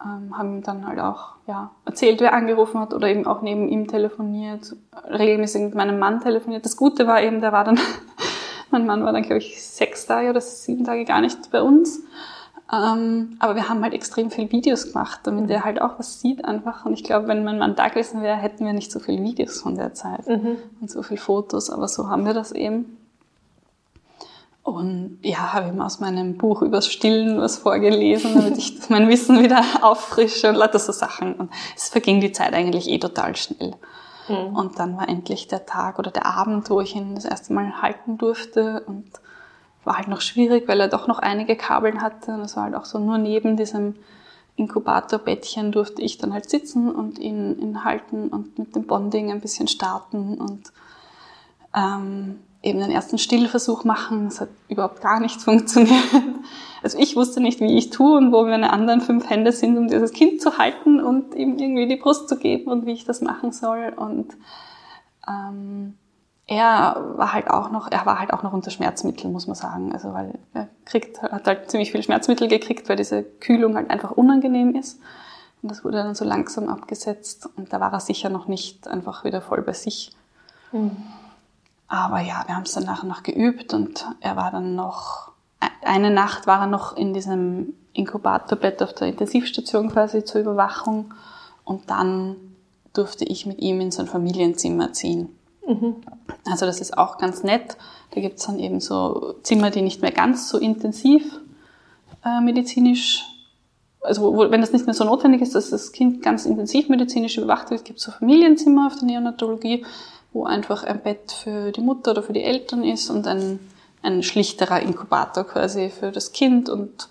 ähm, 0.05 0.37
haben 0.37 0.57
ihm 0.57 0.63
dann 0.65 0.85
halt 0.85 0.99
auch 0.99 1.35
ja, 1.47 1.71
erzählt, 1.85 2.21
wer 2.21 2.35
angerufen 2.35 2.81
hat 2.81 2.93
oder 2.93 3.07
eben 3.07 3.25
auch 3.25 3.41
neben 3.41 3.69
ihm 3.69 3.87
telefoniert, 3.87 4.75
regelmäßig 5.09 5.63
mit 5.63 5.75
meinem 5.77 6.01
Mann 6.01 6.21
telefoniert. 6.21 6.65
Das 6.65 6.77
Gute 6.77 7.07
war 7.07 7.23
eben, 7.23 7.41
der 7.41 7.53
war 7.53 7.63
dann, 7.63 7.79
mein 8.73 8.85
Mann 8.85 9.05
war 9.05 9.13
dann, 9.13 9.23
glaube 9.23 9.39
ich, 9.39 9.63
sechs 9.63 10.07
Tage 10.07 10.31
oder 10.31 10.41
sieben 10.41 10.83
Tage 10.83 11.05
gar 11.05 11.21
nicht 11.21 11.53
bei 11.53 11.63
uns. 11.63 12.03
Ähm, 12.71 13.37
aber 13.39 13.55
wir 13.55 13.69
haben 13.69 13.83
halt 13.83 13.95
extrem 13.95 14.31
viel 14.31 14.53
Videos 14.53 14.93
gemacht, 14.93 15.21
damit 15.25 15.45
mhm. 15.45 15.51
er 15.51 15.65
halt 15.65 15.81
auch 15.81 15.99
was 15.99 16.21
sieht 16.21 16.45
einfach. 16.45 16.85
Und 16.85 16.93
ich 16.93 17.05
glaube, 17.05 17.27
wenn 17.29 17.45
mein 17.45 17.59
Mann 17.59 17.77
da 17.77 17.89
gewesen 17.89 18.23
wäre, 18.23 18.37
hätten 18.37 18.67
wir 18.67 18.75
nicht 18.75 18.93
so 18.93 19.01
viele 19.01 19.23
Videos 19.23 19.63
von 19.63 19.75
der 19.75 19.95
Zeit 19.95 20.27
mhm. 20.27 20.59
und 20.81 20.91
so 20.91 21.03
viele 21.03 21.21
Fotos. 21.21 21.71
Aber 21.71 21.89
so 21.89 22.09
haben 22.09 22.27
wir 22.27 22.35
das 22.35 22.53
eben. 22.53 22.99
Und 24.63 25.19
ja, 25.23 25.55
habe 25.55 25.69
ihm 25.69 25.81
aus 25.81 25.99
meinem 25.99 26.37
Buch 26.37 26.61
übers 26.61 26.89
Stillen 26.89 27.41
was 27.41 27.57
vorgelesen, 27.57 28.35
damit 28.35 28.59
ich 28.59 28.77
mein 28.91 29.09
Wissen 29.09 29.43
wieder 29.43 29.63
auffrische 29.81 30.51
und 30.51 30.57
lauter 30.57 30.79
so 30.79 30.93
Sachen. 30.93 31.37
Und 31.37 31.51
es 31.75 31.89
verging 31.89 32.21
die 32.21 32.33
Zeit 32.33 32.53
eigentlich 32.53 32.91
eh 32.91 32.99
total 32.99 33.35
schnell. 33.35 33.77
Mhm. 34.29 34.55
Und 34.55 34.79
dann 34.79 34.95
war 34.99 35.09
endlich 35.09 35.49
der 35.49 35.65
Tag 35.65 35.99
oder 35.99 36.11
der 36.11 36.27
Abend, 36.27 36.69
wo 36.69 36.83
ich 36.83 36.95
ihn 36.95 37.15
das 37.15 37.25
erste 37.25 37.55
Mal 37.55 37.81
halten 37.81 38.19
durfte 38.19 38.83
und 38.87 39.07
war 39.89 39.97
halt 39.97 40.09
noch 40.09 40.21
schwierig, 40.21 40.69
weil 40.69 40.81
er 40.81 40.89
doch 40.89 41.09
noch 41.09 41.19
einige 41.19 41.57
Kabeln 41.57 42.03
hatte. 42.03 42.33
Und 42.33 42.43
es 42.43 42.57
war 42.57 42.65
halt 42.65 42.75
auch 42.75 42.85
so, 42.85 42.99
nur 42.99 43.17
neben 43.17 43.57
diesem 43.57 43.95
Inkubatorbettchen 44.57 45.73
durfte 45.73 46.03
ich 46.03 46.19
dann 46.19 46.35
halt 46.35 46.51
sitzen 46.51 46.91
und 46.95 47.19
ihn, 47.19 47.59
ihn 47.59 47.85
halten 47.85 48.29
und 48.29 48.59
mit 48.59 48.77
dem 48.77 48.85
Bonding 48.85 49.31
ein 49.31 49.41
bisschen 49.41 49.67
starten 49.67 50.37
und 50.37 50.73
ähm, 51.75 52.41
eben 52.63 52.81
den 52.81 52.91
ersten 52.91 53.17
Stillversuch 53.17 53.85
machen. 53.85 54.27
Das 54.27 54.43
hat 54.43 54.51
überhaupt 54.69 55.01
gar 55.01 55.21
nicht 55.21 55.41
funktioniert. 55.41 56.05
Also 56.83 56.99
ich 56.99 57.17
wusste 57.17 57.41
nicht, 57.41 57.61
wie 57.61 57.79
ich 57.79 57.89
tue 57.89 58.19
und 58.19 58.31
wo 58.31 58.43
meine 58.43 58.73
anderen 58.73 59.01
fünf 59.01 59.31
Hände 59.31 59.53
sind, 59.53 59.79
um 59.79 59.89
dieses 59.89 60.13
Kind 60.13 60.43
zu 60.43 60.59
halten 60.59 61.01
und 61.01 61.35
ihm 61.35 61.57
irgendwie 61.57 61.89
die 61.89 61.97
Brust 61.97 62.29
zu 62.29 62.37
geben 62.37 62.71
und 62.71 62.85
wie 62.85 62.93
ich 62.93 63.07
das 63.07 63.23
machen 63.23 63.53
soll. 63.53 63.95
Und 63.97 64.37
ähm, 65.27 65.95
er 66.49 67.15
war 67.17 67.35
halt 67.35 67.51
auch 67.51 67.71
noch, 67.71 67.93
er 67.93 68.07
war 68.07 68.19
halt 68.19 68.33
auch 68.33 68.43
noch 68.43 68.55
unter 68.55 68.71
Schmerzmitteln, 68.71 69.33
muss 69.33 69.47
man 69.47 69.55
sagen. 69.55 69.93
Also 69.93 70.15
weil 70.15 70.39
er 70.55 70.69
kriegt, 70.87 71.23
hat 71.23 71.47
halt 71.47 71.71
ziemlich 71.71 71.93
viel 71.93 72.03
Schmerzmittel 72.03 72.49
gekriegt, 72.49 72.89
weil 72.89 72.97
diese 72.97 73.23
Kühlung 73.23 73.77
halt 73.77 73.91
einfach 73.91 74.13
unangenehm 74.13 74.75
ist. 74.75 74.99
Und 75.61 75.71
das 75.71 75.85
wurde 75.85 75.99
dann 75.99 76.15
so 76.15 76.25
langsam 76.25 76.71
abgesetzt. 76.71 77.51
Und 77.57 77.73
da 77.73 77.81
war 77.81 77.93
er 77.93 78.01
sicher 78.01 78.31
noch 78.31 78.49
nicht 78.49 78.89
einfach 78.89 79.25
wieder 79.25 79.43
voll 79.43 79.61
bei 79.61 79.75
sich. 79.75 80.13
Mhm. 80.73 80.97
Aber 81.87 82.21
ja, 82.21 82.45
wir 82.47 82.57
haben 82.57 82.63
es 82.63 82.73
dann 82.73 82.85
nachher 82.85 83.07
noch 83.07 83.23
geübt 83.23 83.75
und 83.75 84.07
er 84.21 84.37
war 84.37 84.51
dann 84.51 84.75
noch, 84.75 85.33
eine 85.83 86.11
Nacht 86.11 86.47
war 86.47 86.63
er 86.63 86.67
noch 86.67 86.97
in 86.97 87.13
diesem 87.13 87.75
Inkubatorbett 87.93 88.83
auf 88.83 88.95
der 88.95 89.09
Intensivstation 89.09 89.91
quasi 89.91 90.25
zur 90.25 90.41
Überwachung. 90.41 91.13
Und 91.65 91.91
dann 91.91 92.37
durfte 92.95 93.27
ich 93.27 93.45
mit 93.45 93.59
ihm 93.59 93.83
in 93.83 93.91
sein 93.91 94.07
Familienzimmer 94.07 94.95
ziehen. 94.95 95.38
Mhm. 95.69 95.97
Also 96.51 96.67
das 96.67 96.81
ist 96.81 96.97
auch 96.97 97.19
ganz 97.19 97.43
nett. 97.43 97.77
Da 98.13 98.21
gibt's 98.21 98.47
dann 98.47 98.59
eben 98.59 98.81
so 98.81 99.35
Zimmer, 99.43 99.71
die 99.71 99.83
nicht 99.83 100.01
mehr 100.01 100.13
ganz 100.13 100.49
so 100.49 100.59
intensiv 100.59 101.41
äh, 102.25 102.41
medizinisch, 102.41 103.23
also 104.01 104.23
wo, 104.23 104.51
wenn 104.51 104.61
das 104.61 104.73
nicht 104.73 104.87
mehr 104.87 104.95
so 104.95 105.05
notwendig 105.05 105.43
ist, 105.43 105.55
dass 105.55 105.71
das 105.71 105.93
Kind 105.93 106.23
ganz 106.23 106.47
intensiv 106.47 106.89
medizinisch 106.89 107.37
überwacht 107.37 107.71
wird, 107.71 107.85
gibt's 107.85 108.03
so 108.03 108.13
Familienzimmer 108.13 108.87
auf 108.87 108.97
der 108.97 109.05
Neonatologie, 109.05 109.85
wo 110.33 110.45
einfach 110.45 110.85
ein 110.85 111.03
Bett 111.03 111.33
für 111.33 111.71
die 111.71 111.83
Mutter 111.83 112.13
oder 112.13 112.23
für 112.23 112.33
die 112.33 112.43
Eltern 112.43 112.83
ist 112.83 113.11
und 113.11 113.27
ein, 113.27 113.61
ein 114.03 114.23
schlichterer 114.23 114.81
Inkubator 114.81 115.45
quasi 115.45 115.91
für 115.91 116.13
das 116.13 116.33
Kind. 116.33 116.71
Und 116.71 117.09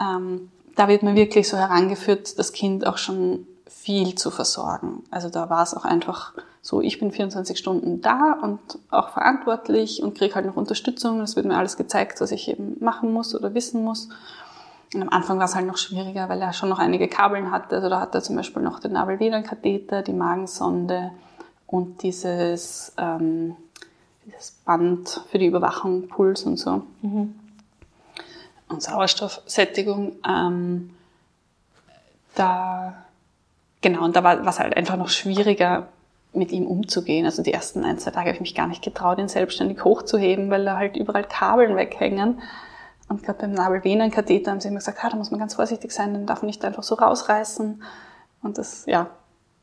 ähm, 0.00 0.50
da 0.76 0.88
wird 0.88 1.02
man 1.02 1.16
wirklich 1.16 1.48
so 1.48 1.56
herangeführt, 1.56 2.38
das 2.38 2.52
Kind 2.52 2.86
auch 2.86 2.98
schon 2.98 3.46
viel 3.66 4.14
zu 4.14 4.30
versorgen. 4.30 5.04
Also 5.10 5.30
da 5.30 5.48
war 5.48 5.62
es 5.62 5.74
auch 5.74 5.84
einfach 5.84 6.32
so, 6.64 6.80
ich 6.80 6.98
bin 6.98 7.12
24 7.12 7.58
Stunden 7.58 8.00
da 8.00 8.38
und 8.40 8.58
auch 8.90 9.10
verantwortlich 9.10 10.02
und 10.02 10.16
kriege 10.16 10.34
halt 10.34 10.46
noch 10.46 10.56
Unterstützung. 10.56 11.20
Es 11.20 11.36
wird 11.36 11.44
mir 11.44 11.58
alles 11.58 11.76
gezeigt, 11.76 12.22
was 12.22 12.32
ich 12.32 12.48
eben 12.48 12.82
machen 12.82 13.12
muss 13.12 13.34
oder 13.34 13.52
wissen 13.52 13.84
muss. 13.84 14.08
Und 14.94 15.02
am 15.02 15.10
Anfang 15.10 15.36
war 15.38 15.44
es 15.44 15.54
halt 15.54 15.66
noch 15.66 15.76
schwieriger, 15.76 16.30
weil 16.30 16.40
er 16.40 16.54
schon 16.54 16.70
noch 16.70 16.78
einige 16.78 17.06
Kabeln 17.06 17.50
hatte. 17.50 17.76
Also 17.76 17.90
da 17.90 18.00
hat 18.00 18.14
er 18.14 18.22
zum 18.22 18.36
Beispiel 18.36 18.62
noch 18.62 18.80
den 18.80 18.92
Nabelvenenkatheter, 18.92 20.00
die 20.00 20.14
Magensonde 20.14 21.10
und 21.66 22.02
dieses, 22.02 22.94
ähm, 22.96 23.56
dieses 24.24 24.52
Band 24.64 25.20
für 25.30 25.36
die 25.36 25.46
Überwachung, 25.46 26.08
Puls 26.08 26.44
und 26.44 26.56
so. 26.56 26.82
Mhm. 27.02 27.34
Und 28.70 28.82
Sauerstoffsättigung. 28.82 30.12
Ähm, 30.26 30.94
da, 32.34 32.94
genau, 33.82 34.02
und 34.02 34.16
da 34.16 34.24
war 34.24 34.46
es 34.46 34.58
halt 34.58 34.78
einfach 34.78 34.96
noch 34.96 35.10
schwieriger, 35.10 35.88
mit 36.36 36.52
ihm 36.52 36.66
umzugehen. 36.66 37.26
Also 37.26 37.42
die 37.42 37.52
ersten 37.52 37.84
ein, 37.84 37.98
zwei 37.98 38.10
Tage 38.10 38.26
habe 38.26 38.34
ich 38.34 38.40
mich 38.40 38.54
gar 38.54 38.66
nicht 38.66 38.82
getraut, 38.82 39.18
ihn 39.18 39.28
selbstständig 39.28 39.84
hochzuheben, 39.84 40.50
weil 40.50 40.64
da 40.64 40.76
halt 40.76 40.96
überall 40.96 41.24
Kabeln 41.24 41.76
weghängen. 41.76 42.40
Und 43.08 43.22
gerade 43.22 43.40
beim 43.40 43.52
Nabelvenenkatheter 43.52 44.50
haben 44.50 44.60
sie 44.60 44.68
immer 44.68 44.78
gesagt, 44.78 44.98
ah, 45.02 45.10
da 45.10 45.16
muss 45.16 45.30
man 45.30 45.40
ganz 45.40 45.54
vorsichtig 45.54 45.92
sein, 45.92 46.14
den 46.14 46.26
darf 46.26 46.42
man 46.42 46.46
nicht 46.46 46.64
einfach 46.64 46.82
so 46.82 46.94
rausreißen. 46.94 47.82
Und 48.42 48.58
das, 48.58 48.86
ja, 48.86 49.08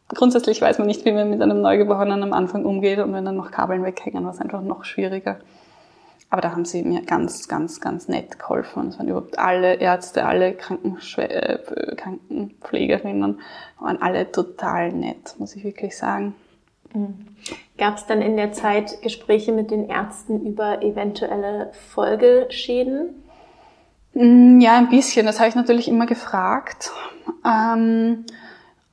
grundsätzlich 0.09 0.61
weiß 0.61 0.77
man 0.77 0.87
nicht, 0.87 1.05
wie 1.05 1.11
man 1.11 1.29
mit 1.29 1.41
einem 1.41 1.61
Neugeborenen 1.61 2.23
am 2.23 2.33
Anfang 2.33 2.65
umgeht 2.65 2.99
und 2.99 3.13
wenn 3.13 3.25
dann 3.25 3.35
noch 3.35 3.51
Kabeln 3.51 3.83
weghängen, 3.83 4.23
war 4.25 4.31
es 4.31 4.39
einfach 4.39 4.61
noch 4.61 4.83
schwieriger. 4.83 5.39
Aber 6.31 6.41
da 6.41 6.51
haben 6.51 6.63
sie 6.63 6.81
mir 6.81 7.01
ganz, 7.01 7.49
ganz, 7.49 7.81
ganz 7.81 8.07
nett 8.07 8.39
geholfen. 8.39 8.87
Es 8.87 8.97
waren 8.97 9.09
überhaupt 9.09 9.37
alle 9.37 9.75
Ärzte, 9.75 10.25
alle 10.25 10.53
Krankenschw 10.53 11.23
äh, 11.23 11.95
Krankenpflegerinnen, 11.97 13.41
waren 13.79 14.01
alle 14.01 14.31
total 14.31 14.93
nett, 14.93 15.35
muss 15.39 15.57
ich 15.57 15.65
wirklich 15.65 15.97
sagen. 15.97 16.33
Gab 17.77 17.97
es 17.97 18.05
dann 18.05 18.21
in 18.21 18.37
der 18.37 18.51
Zeit 18.51 19.01
Gespräche 19.01 19.51
mit 19.51 19.71
den 19.71 19.89
Ärzten 19.89 20.45
über 20.45 20.83
eventuelle 20.83 21.71
Folgeschäden? 21.93 23.23
Mm, 24.13 24.59
ja, 24.59 24.77
ein 24.77 24.89
bisschen. 24.89 25.25
Das 25.25 25.39
habe 25.39 25.49
ich 25.49 25.55
natürlich 25.55 25.87
immer 25.87 26.05
gefragt. 26.05 26.91
Ähm, 27.45 28.25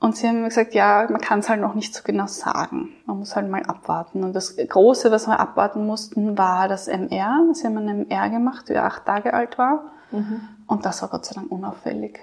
und 0.01 0.17
sie 0.17 0.29
haben 0.29 0.43
mir 0.43 0.49
gesagt, 0.49 0.75
ja, 0.75 1.07
man 1.11 1.21
kann 1.21 1.41
es 1.41 1.49
halt 1.49 1.61
noch 1.61 1.75
nicht 1.75 1.95
so 1.95 2.03
genau 2.05 2.29
sagen. 2.29 2.91
Man 3.07 3.19
muss 3.19 3.35
halt 3.35 3.51
mal 3.51 3.65
abwarten. 3.65 4.23
Und 4.23 4.33
das 4.33 4.57
Große, 4.57 5.11
was 5.11 5.27
wir 5.27 5.41
abwarten 5.41 5.87
mussten, 5.87 6.39
war 6.39 6.69
das 6.69 6.87
MR. 6.87 7.45
Sie 7.53 7.67
haben 7.67 7.77
ein 7.79 8.07
MR 8.07 8.31
gemacht, 8.31 8.69
wie 8.69 8.75
er 8.75 8.85
acht 8.85 9.07
Tage 9.07 9.35
alt 9.35 9.59
war. 9.59 9.93
Mhm. 10.13 10.41
Und 10.67 10.87
das 10.87 11.03
war 11.03 11.09
Gott 11.09 11.25
sei 11.27 11.35
Dank 11.35 11.51
unauffällig. 11.51 12.21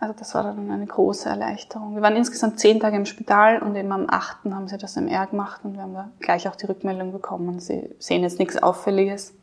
Also 0.00 0.14
das 0.16 0.34
war 0.34 0.44
dann 0.44 0.70
eine 0.70 0.86
große 0.86 1.28
Erleichterung. 1.28 1.96
Wir 1.96 2.02
waren 2.02 2.14
insgesamt 2.14 2.60
zehn 2.60 2.78
Tage 2.78 2.96
im 2.96 3.06
Spital 3.06 3.60
und 3.60 3.74
eben 3.74 3.90
am 3.90 4.06
achten 4.08 4.54
haben 4.54 4.68
sie 4.68 4.78
das 4.78 4.96
MR 4.96 5.26
gemacht 5.26 5.62
und 5.64 5.74
wir 5.74 5.82
haben 5.82 5.94
da 5.94 6.10
gleich 6.20 6.48
auch 6.48 6.54
die 6.54 6.66
Rückmeldung 6.66 7.10
bekommen. 7.10 7.58
Sie 7.58 7.90
sehen 7.98 8.22
jetzt 8.22 8.38
nichts 8.38 8.62
Auffälliges. 8.62 9.34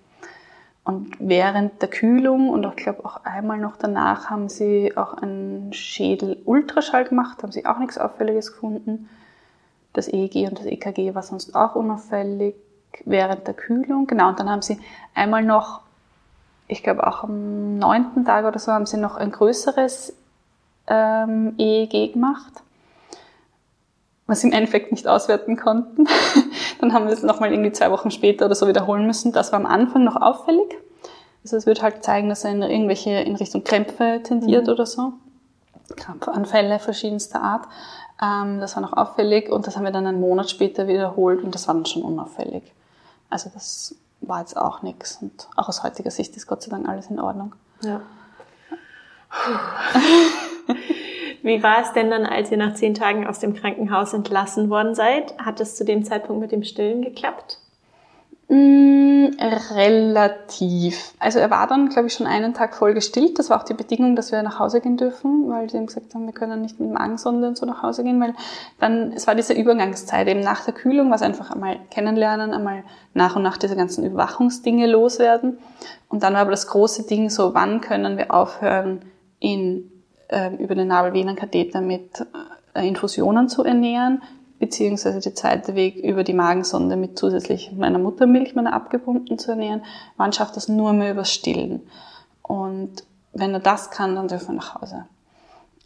Und 0.86 1.18
während 1.20 1.82
der 1.82 1.89
Kühlung 1.89 2.49
und 2.49 2.66
auch, 2.66 2.76
glaube 2.76 3.03
auch 3.03 3.26
einmal 3.26 3.58
noch 3.58 3.76
danach 3.76 4.30
haben 4.30 4.49
sie 4.49 4.95
auch 4.95 5.16
einen 5.16 5.74
Schädel-Ultraschall 5.74 7.06
gemacht, 7.06 7.41
haben 7.43 7.51
sie 7.51 7.66
auch 7.66 7.80
nichts 7.80 7.97
Auffälliges 7.97 8.53
gefunden. 8.53 9.10
Das 9.93 10.08
EEG 10.08 10.47
und 10.47 10.60
das 10.60 10.68
EKG 10.68 11.16
war 11.16 11.24
sonst 11.24 11.56
auch 11.56 11.76
unauffällig 11.76 12.56
während 13.03 13.47
der 13.47 13.56
Kühlung. 13.56 14.08
Genau, 14.08 14.30
und 14.30 14.39
dann 14.39 14.49
haben 14.49 14.62
sie 14.62 14.80
einmal 15.16 15.43
noch, 15.43 15.82
ich 16.68 16.84
glaube 16.84 17.06
auch 17.08 17.24
am 17.24 17.78
neunten 17.78 18.24
Tag 18.24 18.45
oder 18.45 18.60
so, 18.60 18.72
haben 18.72 18.86
sie 18.86 18.97
noch 18.97 19.18
ein 19.18 19.32
größeres 19.32 20.14
ähm, 20.88 21.55
EEG 21.57 22.13
gemacht, 22.13 22.53
was 24.27 24.41
sie 24.41 24.47
im 24.47 24.53
Endeffekt 24.53 24.91
nicht 24.91 25.07
auswerten 25.07 25.57
konnten. 25.57 26.07
Dann 26.79 26.93
haben 26.93 27.05
wir 27.05 27.13
es 27.13 27.23
nochmal 27.23 27.51
irgendwie 27.51 27.71
zwei 27.71 27.91
Wochen 27.91 28.11
später 28.11 28.45
oder 28.45 28.55
so 28.55 28.67
wiederholen 28.67 29.05
müssen. 29.05 29.31
Das 29.31 29.51
war 29.51 29.59
am 29.59 29.65
Anfang 29.65 30.03
noch 30.03 30.15
auffällig. 30.15 30.75
Also 31.43 31.57
es 31.57 31.65
wird 31.65 31.81
halt 31.81 32.03
zeigen, 32.03 32.29
dass 32.29 32.43
er 32.43 32.51
in 32.51 32.61
irgendwelche 32.63 33.11
in 33.11 33.36
Richtung 33.36 33.63
Krämpfe 33.63 34.21
tendiert 34.23 34.65
mhm. 34.65 34.73
oder 34.73 34.86
so. 34.86 35.13
Krampfanfälle 35.95 36.79
verschiedenster 36.79 37.41
Art. 37.41 37.67
Ähm, 38.21 38.59
das 38.59 38.75
war 38.75 38.81
noch 38.81 38.93
auffällig 38.93 39.51
und 39.51 39.67
das 39.67 39.75
haben 39.75 39.83
wir 39.83 39.91
dann 39.91 40.07
einen 40.07 40.19
Monat 40.19 40.49
später 40.49 40.88
wiederholt 40.88 41.43
und 41.43 41.53
das 41.53 41.67
war 41.67 41.75
dann 41.75 41.86
schon 41.86 42.01
unauffällig. 42.01 42.63
Also 43.29 43.51
das 43.53 43.95
war 44.21 44.39
jetzt 44.39 44.57
auch 44.57 44.81
nichts. 44.81 45.19
Und 45.21 45.47
auch 45.55 45.69
aus 45.69 45.83
heutiger 45.83 46.11
Sicht 46.11 46.36
ist 46.36 46.47
Gott 46.47 46.63
sei 46.63 46.71
Dank 46.71 46.88
alles 46.88 47.07
in 47.07 47.19
Ordnung. 47.19 47.53
Ja. 47.81 48.01
Wie 51.41 51.61
war 51.61 51.82
es 51.82 51.93
denn 51.93 52.09
dann, 52.09 52.26
als 52.26 52.51
ihr 52.51 52.57
nach 52.57 52.74
zehn 52.74 52.95
Tagen 52.95 53.28
aus 53.28 53.39
dem 53.39 53.53
Krankenhaus 53.53 54.13
entlassen 54.13 54.70
worden 54.70 54.95
seid? 54.95 55.38
Hat 55.38 55.59
es 55.59 55.76
zu 55.76 55.86
dem 55.86 56.03
Zeitpunkt 56.03 56.41
mit 56.41 56.51
dem 56.51 56.63
Stillen 56.63 57.01
geklappt? 57.01 57.59
Mm, 58.47 59.26
relativ. 59.74 61.13
Also 61.20 61.39
er 61.39 61.49
war 61.49 61.66
dann, 61.66 61.89
glaube 61.89 62.07
ich, 62.07 62.13
schon 62.13 62.28
einen 62.28 62.53
Tag 62.53 62.76
voll 62.76 62.93
gestillt. 62.93 63.39
Das 63.39 63.49
war 63.49 63.59
auch 63.59 63.63
die 63.66 63.74
Bedingung, 63.74 64.16
dass 64.16 64.32
wir 64.32 64.43
nach 64.43 64.59
Hause 64.59 64.82
gehen 64.82 64.97
dürfen, 64.97 65.49
weil 65.49 65.68
sie 65.70 65.78
ihm 65.78 65.88
gesagt 65.88 66.13
haben, 66.13 66.28
wir 66.28 66.34
können 66.34 66.61
nicht 66.61 66.80
mit 66.80 66.91
Magensonde 66.91 67.47
und 67.47 67.57
so 67.57 67.66
nach 67.66 67.82
Hause 67.82 68.03
gehen, 68.03 68.22
weil 68.22 68.36
dann, 68.80 69.13
es 69.13 69.26
war 69.26 69.34
diese 69.34 69.53
Übergangszeit, 69.53 70.28
eben 70.28 70.41
nach 70.41 70.63
der 70.63 70.76
Kühlung, 70.76 71.09
was 71.09 71.24
einfach 71.24 71.49
einmal 71.49 71.80
kennenlernen, 71.89 72.53
einmal 72.53 72.84
nach 73.16 73.36
und 73.36 73.41
nach 73.41 73.57
diese 73.57 73.76
ganzen 73.76 74.05
Überwachungsdinge 74.05 74.86
loswerden. 74.86 75.57
Und 76.07 76.22
dann 76.22 76.34
war 76.34 76.41
aber 76.41 76.51
das 76.51 76.68
große 76.68 77.07
Ding 77.07 77.32
so, 77.32 77.55
wann 77.55 77.82
können 77.82 78.18
wir 78.18 78.32
aufhören, 78.32 79.01
äh, 79.41 79.84
über 80.59 80.76
den 80.76 80.88
Nabelvenenkatheter 80.88 81.82
mit 81.82 82.26
äh, 82.73 82.88
Infusionen 82.88 83.49
zu 83.49 83.63
ernähren, 83.63 84.21
beziehungsweise 84.59 85.19
der 85.19 85.36
zweite 85.36 85.76
Weg 85.76 85.97
über 85.97 86.23
die 86.23 86.34
Magensonde 86.34 86.95
mit 86.95 87.17
zusätzlich 87.17 87.71
meiner 87.73 87.99
Muttermilch, 87.99 88.55
meiner 88.55 88.73
abgepumpten 88.73 89.38
zu 89.38 89.51
ernähren. 89.51 89.84
Man 90.17 90.34
schafft 90.34 90.55
das 90.55 90.67
nur 90.67 90.93
mehr 90.93 91.11
übers 91.11 91.32
Stillen. 91.32 91.82
Und 92.41 93.03
wenn 93.34 93.53
er 93.53 93.59
das 93.59 93.91
kann, 93.91 94.15
dann 94.15 94.28
dürfen 94.28 94.49
wir 94.49 94.55
nach 94.55 94.76
Hause. 94.76 95.05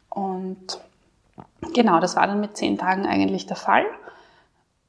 Und 0.09 0.79
genau, 1.73 1.99
das 1.99 2.15
war 2.15 2.27
dann 2.27 2.39
mit 2.39 2.57
zehn 2.57 2.77
Tagen 2.77 3.05
eigentlich 3.05 3.47
der 3.47 3.55
Fall. 3.55 3.85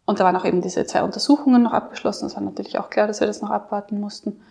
Und 0.04 0.18
da 0.20 0.24
waren 0.24 0.36
auch 0.36 0.44
eben 0.44 0.60
diese 0.60 0.84
zwei 0.86 1.02
Untersuchungen 1.02 1.62
noch 1.62 1.72
abgeschlossen. 1.72 2.26
Es 2.26 2.34
war 2.34 2.42
natürlich 2.42 2.78
auch 2.78 2.90
klar, 2.90 3.06
dass 3.06 3.20
wir 3.20 3.26
das 3.26 3.42
noch 3.42 3.50
abwarten 3.50 4.00
mussten. 4.00 4.42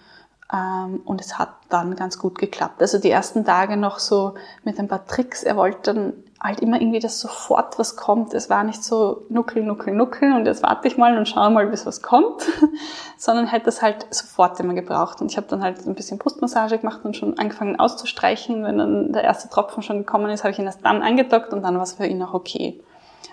Ähm, 0.52 1.02
und 1.06 1.22
es 1.22 1.38
hat 1.38 1.50
dann 1.70 1.96
ganz 1.96 2.18
gut 2.18 2.40
geklappt. 2.40 2.82
Also 2.82 2.98
die 2.98 3.12
ersten 3.12 3.46
Tage 3.46 3.78
noch 3.78 4.00
so 4.00 4.34
mit 4.64 4.80
ein 4.80 4.88
paar 4.88 5.06
Tricks. 5.06 5.44
Er 5.44 5.56
wollte 5.56 5.94
dann 5.94 6.14
halt 6.42 6.62
immer 6.62 6.80
irgendwie, 6.80 7.00
dass 7.00 7.20
sofort 7.20 7.78
was 7.78 7.96
kommt. 7.96 8.34
Es 8.34 8.50
war 8.50 8.64
nicht 8.64 8.84
so 8.84 9.26
nuckel, 9.30 9.64
nuckel, 9.64 9.94
nuckel 9.94 10.34
und 10.34 10.46
jetzt 10.46 10.64
warte 10.64 10.88
ich 10.88 10.98
mal 10.98 11.18
und 11.18 11.28
schaue 11.28 11.50
mal, 11.52 11.68
bis 11.68 11.86
was 11.86 12.02
kommt, 12.02 12.44
sondern 13.18 13.48
hätte 13.48 13.66
das 13.66 13.82
halt 13.82 14.08
sofort 14.10 14.60
immer 14.60 14.74
gebraucht. 14.74 15.22
Und 15.22 15.32
ich 15.32 15.38
habe 15.38 15.48
dann 15.48 15.62
halt 15.62 15.86
ein 15.86 15.96
bisschen 15.96 16.18
Brustmassage 16.18 16.78
gemacht 16.78 17.02
und 17.04 17.16
schon 17.16 17.38
angefangen 17.38 17.80
auszustreichen. 17.80 18.64
Wenn 18.64 18.78
dann 18.78 19.14
der 19.14 19.24
erste 19.24 19.50
Tropfen 19.50 19.84
schon 19.84 20.00
gekommen 20.00 20.30
ist, 20.32 20.44
habe 20.44 20.52
ich 20.52 20.60
ihn 20.60 20.66
erst 20.66 20.86
dann 20.86 21.02
angedockt 21.02 21.54
und 21.54 21.62
dann 21.62 21.76
war 21.76 21.84
es 21.84 21.94
für 21.94 22.08
ihn 22.08 22.24
auch 22.24 22.34
okay. 22.34 22.82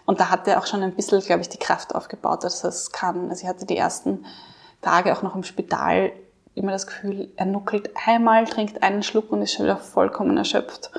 Und 0.04 0.20
da 0.20 0.30
hat 0.30 0.46
er 0.48 0.58
auch 0.58 0.66
schon 0.66 0.82
ein 0.82 0.94
bisschen, 0.94 1.20
glaube 1.20 1.42
ich, 1.42 1.48
die 1.48 1.58
Kraft 1.58 1.94
aufgebaut, 1.94 2.44
dass 2.44 2.62
er 2.64 2.70
es 2.70 2.92
kann. 2.92 3.30
Also 3.30 3.44
ich 3.44 3.48
hatte 3.48 3.66
die 3.66 3.76
ersten 3.76 4.24
Tage 4.82 5.12
auch 5.12 5.22
noch 5.22 5.34
im 5.34 5.42
Spital 5.44 6.12
immer 6.56 6.72
das 6.72 6.86
Gefühl, 6.86 7.28
er 7.36 7.46
nuckelt 7.46 7.90
einmal, 8.06 8.46
trinkt 8.46 8.82
einen 8.82 9.02
Schluck 9.02 9.30
und 9.30 9.42
ist 9.42 9.52
schon 9.52 9.66
wieder 9.66 9.76
vollkommen 9.76 10.36
erschöpft 10.36 10.90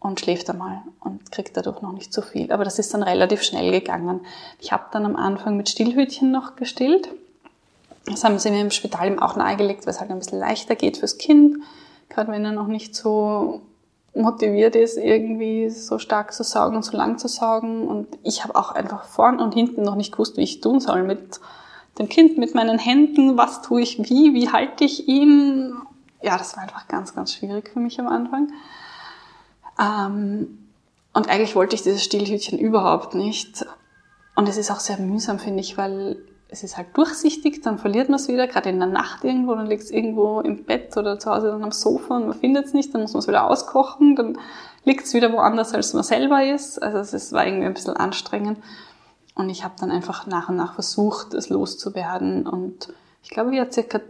und 0.00 0.20
schläft 0.20 0.48
einmal 0.48 0.82
und 1.00 1.32
kriegt 1.32 1.56
dadurch 1.56 1.82
noch 1.82 1.92
nicht 1.92 2.12
so 2.12 2.22
viel. 2.22 2.52
Aber 2.52 2.64
das 2.64 2.78
ist 2.78 2.94
dann 2.94 3.02
relativ 3.02 3.42
schnell 3.42 3.70
gegangen. 3.72 4.20
Ich 4.60 4.72
habe 4.72 4.84
dann 4.92 5.04
am 5.04 5.16
Anfang 5.16 5.56
mit 5.56 5.68
Stillhütchen 5.68 6.30
noch 6.30 6.56
gestillt. 6.56 7.08
Das 8.06 8.22
haben 8.22 8.38
sie 8.38 8.50
mir 8.50 8.60
im 8.60 8.70
Spital 8.70 9.08
eben 9.08 9.18
auch 9.18 9.34
nahegelegt, 9.34 9.84
weil 9.84 9.92
es 9.92 10.00
halt 10.00 10.10
ein 10.10 10.18
bisschen 10.18 10.38
leichter 10.38 10.76
geht 10.76 10.98
fürs 10.98 11.18
Kind, 11.18 11.56
gerade 12.08 12.30
wenn 12.30 12.44
er 12.44 12.52
noch 12.52 12.68
nicht 12.68 12.94
so 12.94 13.62
motiviert 14.14 14.76
ist, 14.76 14.96
irgendwie 14.96 15.68
so 15.68 15.98
stark 15.98 16.32
zu 16.32 16.42
saugen 16.42 16.76
und 16.76 16.84
so 16.84 16.96
lang 16.96 17.18
zu 17.18 17.28
saugen. 17.28 17.86
Und 17.86 18.06
ich 18.22 18.44
habe 18.44 18.54
auch 18.54 18.70
einfach 18.70 19.04
vorn 19.04 19.40
und 19.40 19.54
hinten 19.54 19.82
noch 19.82 19.96
nicht 19.96 20.12
gewusst, 20.12 20.36
wie 20.36 20.42
ich 20.42 20.60
tun 20.60 20.80
soll 20.80 21.02
mit 21.02 21.40
dem 21.98 22.08
Kind 22.08 22.38
mit 22.38 22.54
meinen 22.54 22.78
Händen, 22.78 23.36
was 23.36 23.62
tue 23.62 23.80
ich 23.80 23.98
wie, 23.98 24.34
wie 24.34 24.50
halte 24.50 24.84
ich 24.84 25.08
ihn. 25.08 25.74
Ja, 26.22 26.36
das 26.36 26.56
war 26.56 26.64
einfach 26.64 26.88
ganz, 26.88 27.14
ganz 27.14 27.34
schwierig 27.34 27.70
für 27.72 27.80
mich 27.80 27.98
am 28.00 28.08
Anfang. 28.08 28.52
Ähm, 29.80 30.58
und 31.12 31.28
eigentlich 31.28 31.56
wollte 31.56 31.74
ich 31.74 31.82
dieses 31.82 32.04
Stillhütchen 32.04 32.58
überhaupt 32.58 33.14
nicht. 33.14 33.64
Und 34.34 34.48
es 34.48 34.58
ist 34.58 34.70
auch 34.70 34.80
sehr 34.80 34.98
mühsam, 34.98 35.38
finde 35.38 35.60
ich, 35.60 35.78
weil 35.78 36.18
es 36.48 36.62
ist 36.62 36.76
halt 36.76 36.88
durchsichtig, 36.96 37.62
dann 37.62 37.78
verliert 37.78 38.08
man 38.08 38.20
es 38.20 38.28
wieder, 38.28 38.46
gerade 38.46 38.68
in 38.68 38.78
der 38.78 38.88
Nacht 38.88 39.24
irgendwo, 39.24 39.54
dann 39.54 39.66
liegt 39.66 39.82
es 39.82 39.90
irgendwo 39.90 40.40
im 40.40 40.64
Bett 40.64 40.96
oder 40.96 41.18
zu 41.18 41.30
Hause 41.30 41.48
dann 41.48 41.64
am 41.64 41.72
Sofa 41.72 42.16
und 42.16 42.28
man 42.28 42.38
findet 42.38 42.66
es 42.66 42.72
nicht, 42.72 42.94
dann 42.94 43.02
muss 43.02 43.14
man 43.14 43.20
es 43.20 43.28
wieder 43.28 43.50
auskochen, 43.50 44.14
dann 44.14 44.38
liegt 44.84 45.06
es 45.06 45.14
wieder 45.14 45.32
woanders, 45.32 45.74
als 45.74 45.92
man 45.92 46.04
selber 46.04 46.44
ist. 46.44 46.80
Also 46.80 47.16
es 47.16 47.32
war 47.32 47.46
irgendwie 47.46 47.66
ein 47.66 47.74
bisschen 47.74 47.96
anstrengend. 47.96 48.58
Und 49.36 49.50
ich 49.50 49.62
habe 49.62 49.74
dann 49.78 49.90
einfach 49.90 50.26
nach 50.26 50.48
und 50.48 50.56
nach 50.56 50.74
versucht, 50.74 51.34
es 51.34 51.50
loszuwerden. 51.50 52.46
Und 52.46 52.92
ich 53.22 53.30
glaube, 53.30 53.52
wie 53.52 53.58
er 53.58 53.70
circa 53.70 54.00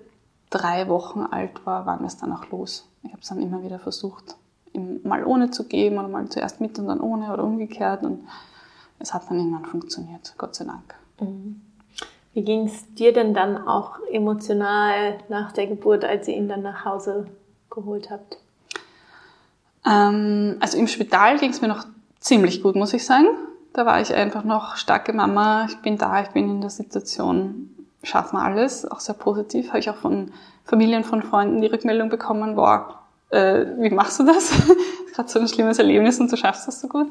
drei 0.51 0.89
Wochen 0.89 1.22
alt 1.22 1.66
war, 1.66 1.85
waren 1.85 2.01
wir 2.01 2.07
es 2.07 2.16
dann 2.16 2.33
auch 2.33 2.49
los. 2.51 2.89
Ich 3.03 3.11
habe 3.11 3.20
es 3.20 3.29
dann 3.29 3.43
immer 3.43 3.62
wieder 3.62 3.81
versucht, 3.81 4.37
ihm 4.72 5.01
mal 5.03 5.24
ohne 5.24 5.51
zu 5.51 5.64
geben 5.64 5.99
oder 5.99 6.09
mal 6.09 6.29
zuerst 6.29 6.61
mit 6.61 6.79
und 6.79 6.87
dann 6.87 7.01
ohne 7.01 7.33
oder 7.33 7.43
umgekehrt. 7.43 8.05
Und 8.05 8.27
es 9.01 9.12
hat 9.12 9.29
dann 9.29 9.39
irgendwann 9.39 9.66
funktioniert, 9.66 10.35
Gott 10.39 10.55
sei 10.55 10.64
Dank. 10.64 10.95
Mhm. 11.20 11.61
Wie 12.33 12.43
ging 12.43 12.66
es 12.66 12.95
dir 12.95 13.12
denn 13.12 13.35
dann 13.35 13.66
auch 13.66 13.99
emotional 14.12 15.18
nach 15.29 15.53
der 15.53 15.66
Geburt, 15.66 16.05
als 16.05 16.29
ihr 16.29 16.37
ihn 16.37 16.49
dann 16.49 16.62
nach 16.62 16.85
Hause 16.85 17.27
geholt 17.68 18.11
habt? 18.11 18.39
Ähm, 19.85 20.57
also 20.61 20.79
im 20.79 20.87
Spital 20.87 21.39
ging 21.39 21.51
es 21.51 21.62
mir 21.62 21.68
noch 21.68 21.87
ziemlich 22.20 22.62
gut, 22.62 22.77
muss 22.77 22.93
ich 22.93 23.05
sagen. 23.05 23.27
Da 23.77 23.85
war 23.85 24.01
ich 24.01 24.14
einfach 24.14 24.43
noch 24.43 24.77
starke 24.77 25.12
Mama, 25.12 25.66
ich 25.68 25.77
bin 25.83 25.99
da, 25.99 26.22
ich 26.22 26.29
bin 26.29 26.49
in 26.49 26.61
der 26.62 26.70
Situation, 26.70 27.68
schaffen 28.03 28.39
wir 28.39 28.43
alles, 28.43 28.91
auch 28.91 29.01
sehr 29.01 29.14
positiv. 29.14 29.68
Habe 29.68 29.81
ich 29.81 29.91
auch 29.91 29.97
von 29.97 30.33
Familien, 30.64 31.05
von 31.05 31.22
Freunden 31.22 31.61
die 31.61 31.66
Rückmeldung 31.66 32.09
bekommen, 32.09 32.57
boah, 32.57 33.01
äh, 33.29 33.66
wie 33.77 33.91
machst 33.91 34.18
du 34.18 34.24
das? 34.24 34.51
gerade 35.14 35.29
so 35.29 35.39
ein 35.39 35.49
schlimmes 35.49 35.79
Erlebnis 35.79 36.18
und 36.18 36.33
du 36.33 36.39
schaffst 36.39 36.66
das 36.66 36.81
so 36.81 36.89
gut. 36.89 37.11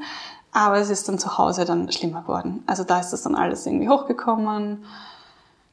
Aber 0.52 0.78
es 0.78 0.90
ist 0.90 1.08
dann 1.08 1.20
zu 1.20 1.38
Hause 1.38 1.66
dann 1.66 1.92
schlimmer 1.92 2.22
geworden. 2.24 2.64
Also 2.66 2.84
da 2.84 3.00
ist 3.00 3.12
das 3.12 3.22
dann 3.22 3.36
alles 3.36 3.68
irgendwie 3.68 3.90
hochgekommen. 3.90 4.86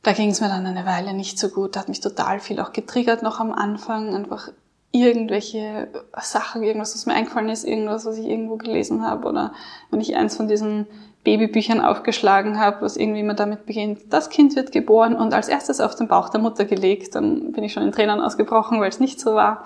Da 0.02 0.12
ging 0.12 0.28
es 0.28 0.42
mir 0.42 0.48
dann 0.48 0.66
eine 0.66 0.84
Weile 0.84 1.14
nicht 1.14 1.38
so 1.38 1.48
gut. 1.48 1.74
Da 1.74 1.80
hat 1.80 1.88
mich 1.88 2.00
total 2.00 2.38
viel 2.38 2.60
auch 2.60 2.74
getriggert 2.74 3.22
noch 3.22 3.40
am 3.40 3.50
Anfang. 3.50 4.14
Einfach 4.14 4.50
irgendwelche 4.92 5.88
Sachen, 6.20 6.62
irgendwas, 6.62 6.94
was 6.94 7.06
mir 7.06 7.14
eingefallen 7.14 7.48
ist, 7.48 7.64
irgendwas, 7.64 8.04
was 8.04 8.18
ich 8.18 8.26
irgendwo 8.26 8.56
gelesen 8.56 9.02
habe 9.02 9.26
oder 9.26 9.52
wenn 9.90 10.00
ich 10.00 10.14
eins 10.14 10.36
von 10.36 10.48
diesen 10.48 10.86
Babybüchern 11.24 11.80
aufgeschlagen 11.80 12.58
habe, 12.60 12.82
was 12.82 12.96
irgendwie 12.96 13.20
immer 13.20 13.34
damit 13.34 13.64
beginnt, 13.64 14.00
das 14.10 14.28
Kind 14.28 14.54
wird 14.54 14.70
geboren 14.70 15.14
und 15.16 15.32
als 15.32 15.48
erstes 15.48 15.80
auf 15.80 15.94
den 15.94 16.08
Bauch 16.08 16.28
der 16.28 16.40
Mutter 16.40 16.66
gelegt, 16.66 17.14
dann 17.14 17.52
bin 17.52 17.64
ich 17.64 17.72
schon 17.72 17.84
in 17.84 17.92
Tränen 17.92 18.20
ausgebrochen, 18.20 18.80
weil 18.80 18.90
es 18.90 19.00
nicht 19.00 19.18
so 19.18 19.34
war. 19.34 19.64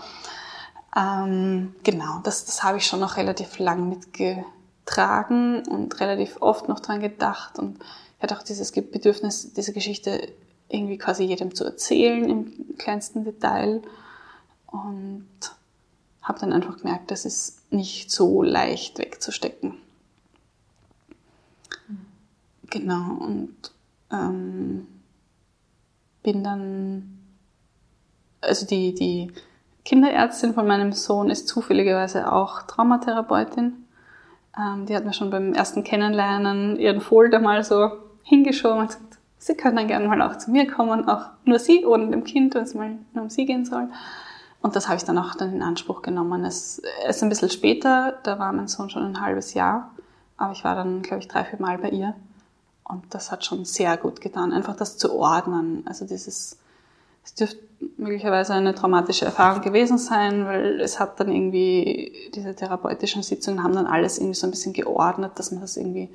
Ähm, 0.96 1.74
genau, 1.82 2.20
das, 2.22 2.44
das 2.44 2.62
habe 2.62 2.78
ich 2.78 2.86
schon 2.86 3.00
noch 3.00 3.16
relativ 3.16 3.58
lang 3.58 3.88
mitgetragen 3.88 5.66
und 5.66 5.98
relativ 5.98 6.40
oft 6.40 6.68
noch 6.68 6.78
dran 6.80 7.00
gedacht 7.00 7.58
und 7.58 7.78
ich 8.16 8.22
hatte 8.22 8.36
auch 8.36 8.42
dieses 8.42 8.70
Bedürfnis, 8.72 9.52
diese 9.52 9.72
Geschichte 9.72 10.28
irgendwie 10.68 10.98
quasi 10.98 11.24
jedem 11.24 11.54
zu 11.54 11.64
erzählen 11.64 12.28
im 12.28 12.76
kleinsten 12.78 13.24
Detail 13.24 13.82
und 14.66 15.26
habe 16.22 16.40
dann 16.40 16.52
einfach 16.52 16.78
gemerkt, 16.78 17.10
das 17.10 17.24
ist 17.24 17.72
nicht 17.72 18.10
so 18.10 18.42
leicht 18.42 18.98
wegzustecken. 18.98 19.74
Mhm. 21.88 22.06
Genau, 22.68 23.24
und 23.24 23.54
ähm, 24.10 24.86
bin 26.22 26.42
dann, 26.42 27.18
also 28.40 28.66
die, 28.66 28.94
die 28.94 29.32
Kinderärztin 29.84 30.52
von 30.52 30.66
meinem 30.66 30.92
Sohn 30.92 31.30
ist 31.30 31.46
zufälligerweise 31.46 32.32
auch 32.32 32.62
Traumatherapeutin. 32.62 33.84
Ähm, 34.58 34.86
die 34.86 34.96
hat 34.96 35.04
mir 35.04 35.12
schon 35.12 35.30
beim 35.30 35.52
ersten 35.52 35.84
Kennenlernen 35.84 36.76
ihren 36.76 37.00
Folder 37.00 37.38
mal 37.38 37.62
so 37.62 37.92
hingeschoben 38.24 38.80
und 38.80 38.86
gesagt, 38.88 39.02
Sie 39.38 39.54
können 39.54 39.76
dann 39.76 39.86
gerne 39.86 40.08
mal 40.08 40.22
auch 40.22 40.38
zu 40.38 40.50
mir 40.50 40.66
kommen, 40.66 41.08
auch 41.08 41.26
nur 41.44 41.60
Sie 41.60 41.84
ohne 41.84 42.10
dem 42.10 42.24
Kind, 42.24 42.54
wenn 42.54 42.64
es 42.64 42.74
mal 42.74 42.98
nur 43.12 43.24
um 43.24 43.30
Sie 43.30 43.46
gehen 43.46 43.64
soll. 43.64 43.88
Und 44.66 44.74
das 44.74 44.88
habe 44.88 44.96
ich 44.96 45.04
dann 45.04 45.16
auch 45.16 45.36
dann 45.36 45.54
in 45.54 45.62
Anspruch 45.62 46.02
genommen. 46.02 46.44
Es 46.44 46.82
ist 47.08 47.22
ein 47.22 47.28
bisschen 47.28 47.50
später, 47.50 48.18
da 48.24 48.40
war 48.40 48.52
mein 48.52 48.66
Sohn 48.66 48.90
schon 48.90 49.04
ein 49.04 49.20
halbes 49.20 49.54
Jahr, 49.54 49.92
aber 50.36 50.50
ich 50.50 50.64
war 50.64 50.74
dann, 50.74 51.02
glaube 51.02 51.20
ich, 51.20 51.28
drei, 51.28 51.44
vier 51.44 51.60
Mal 51.60 51.78
bei 51.78 51.90
ihr. 51.90 52.16
Und 52.82 53.04
das 53.10 53.30
hat 53.30 53.44
schon 53.44 53.64
sehr 53.64 53.96
gut 53.96 54.20
getan, 54.20 54.52
einfach 54.52 54.74
das 54.74 54.98
zu 54.98 55.14
ordnen. 55.14 55.84
Also 55.86 56.04
dieses, 56.04 56.58
es 57.24 57.34
dürfte 57.34 57.58
möglicherweise 57.96 58.54
eine 58.54 58.74
traumatische 58.74 59.24
Erfahrung 59.24 59.62
gewesen 59.62 59.98
sein, 59.98 60.46
weil 60.46 60.80
es 60.80 60.98
hat 60.98 61.20
dann 61.20 61.30
irgendwie, 61.30 62.12
diese 62.34 62.56
therapeutischen 62.56 63.22
Sitzungen 63.22 63.62
haben 63.62 63.74
dann 63.76 63.86
alles 63.86 64.18
irgendwie 64.18 64.34
so 64.34 64.48
ein 64.48 64.50
bisschen 64.50 64.72
geordnet, 64.72 65.30
dass 65.36 65.52
man 65.52 65.60
das 65.60 65.76
irgendwie 65.76 66.08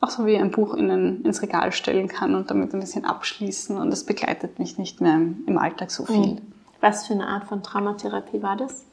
auch 0.00 0.10
so 0.10 0.24
wie 0.24 0.36
ein 0.36 0.52
Buch 0.52 0.74
in 0.74 0.88
ein, 0.88 1.22
ins 1.22 1.42
Regal 1.42 1.72
stellen 1.72 2.06
kann 2.06 2.36
und 2.36 2.48
damit 2.48 2.72
ein 2.74 2.78
bisschen 2.78 3.04
abschließen. 3.04 3.76
Und 3.76 3.90
das 3.90 4.04
begleitet 4.04 4.60
mich 4.60 4.78
nicht 4.78 5.00
mehr 5.00 5.16
im, 5.16 5.42
im 5.48 5.58
Alltag 5.58 5.90
so 5.90 6.06
viel. 6.06 6.34
Mhm. 6.34 6.57
Was 6.80 7.06
für 7.06 7.14
eine 7.14 7.26
Art 7.26 7.44
von 7.44 7.62
Traumatherapie 7.62 8.42
war 8.42 8.56
das? 8.56 8.84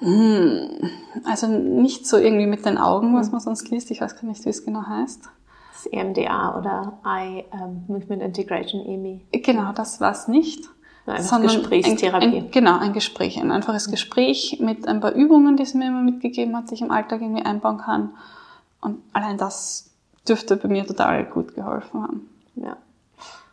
Hm, 0.00 0.90
also 1.24 1.46
nicht 1.46 2.06
so 2.06 2.16
irgendwie 2.16 2.46
mit 2.46 2.66
den 2.66 2.76
Augen, 2.76 3.14
was 3.14 3.30
man 3.30 3.40
sonst 3.40 3.70
liest. 3.70 3.90
Ich 3.92 4.00
weiß 4.00 4.20
gar 4.20 4.26
nicht, 4.26 4.44
wie 4.44 4.48
es 4.48 4.64
genau 4.64 4.82
heißt. 4.84 5.28
Das 5.72 5.86
EMDA 5.86 6.58
oder 6.58 6.98
Eye 7.04 7.44
um, 7.52 7.84
Movement 7.86 8.22
Integration, 8.22 8.84
EMI. 8.84 9.20
Genau, 9.30 9.72
das 9.72 10.00
war 10.00 10.10
es 10.12 10.26
nicht. 10.26 10.68
Einfach 11.06 11.40
Gesprächstherapie. 11.40 12.26
Ein, 12.26 12.34
ein, 12.34 12.50
genau, 12.50 12.78
ein 12.78 12.92
Gespräch, 12.92 13.40
ein 13.40 13.50
einfaches 13.50 13.90
Gespräch 13.90 14.58
mit 14.60 14.86
ein 14.86 15.00
paar 15.00 15.12
Übungen, 15.12 15.56
die 15.56 15.64
sie 15.64 15.78
mir 15.78 15.88
immer 15.88 16.02
mitgegeben 16.02 16.56
hat, 16.56 16.70
die 16.70 16.74
ich 16.74 16.82
im 16.82 16.90
Alltag 16.90 17.20
irgendwie 17.20 17.44
einbauen 17.44 17.78
kann. 17.78 18.10
Und 18.80 18.98
allein 19.12 19.36
das 19.36 19.90
dürfte 20.28 20.56
bei 20.56 20.68
mir 20.68 20.86
total 20.86 21.24
gut 21.24 21.54
geholfen 21.54 22.02
haben. 22.02 22.28
Ja. 22.54 22.76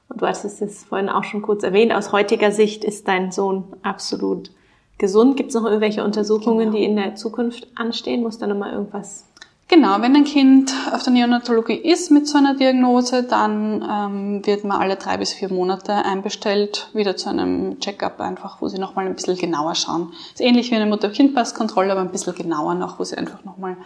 Und 0.09 0.21
du 0.21 0.27
hast 0.27 0.43
es 0.43 0.83
vorhin 0.83 1.09
auch 1.09 1.23
schon 1.23 1.41
kurz 1.41 1.63
erwähnt. 1.63 1.93
Aus 1.93 2.11
heutiger 2.11 2.51
Sicht 2.51 2.83
ist 2.83 3.07
dein 3.07 3.31
Sohn 3.31 3.63
absolut 3.83 4.51
gesund. 4.97 5.37
Gibt 5.37 5.49
es 5.49 5.55
noch 5.55 5.65
irgendwelche 5.65 6.03
Untersuchungen, 6.03 6.71
genau. 6.71 6.77
die 6.77 6.83
in 6.83 6.95
der 6.95 7.15
Zukunft 7.15 7.67
anstehen? 7.75 8.23
Muss 8.23 8.37
da 8.37 8.47
nochmal 8.47 8.73
irgendwas 8.73 9.29
Genau, 9.71 10.01
wenn 10.01 10.15
ein 10.15 10.23
Kind 10.23 10.73
auf 10.91 11.03
der 11.03 11.13
Neonatologie 11.13 11.75
ist 11.75 12.09
mit 12.09 12.27
so 12.27 12.39
einer 12.39 12.55
Diagnose, 12.55 13.21
dann 13.21 13.85
ähm, 13.87 14.41
wird 14.43 14.63
man 14.63 14.81
alle 14.81 14.95
drei 14.95 15.17
bis 15.17 15.31
vier 15.31 15.53
Monate 15.53 15.93
einbestellt, 15.93 16.89
wieder 16.93 17.15
zu 17.15 17.29
einem 17.29 17.79
Check-up 17.79 18.19
einfach, 18.19 18.63
wo 18.63 18.67
sie 18.67 18.79
nochmal 18.79 19.05
ein 19.05 19.13
bisschen 19.13 19.37
genauer 19.37 19.75
schauen. 19.75 20.11
Ist 20.33 20.41
ähnlich 20.41 20.71
wie 20.71 20.75
eine 20.75 20.87
Mutter-Kind-Passkontrolle, 20.87 21.91
aber 21.91 22.01
ein 22.01 22.09
bisschen 22.09 22.33
genauer 22.33 22.73
noch, 22.73 22.97
wo 22.97 23.03
sie 23.03 23.15
einfach 23.15 23.43
nochmal 23.43 23.77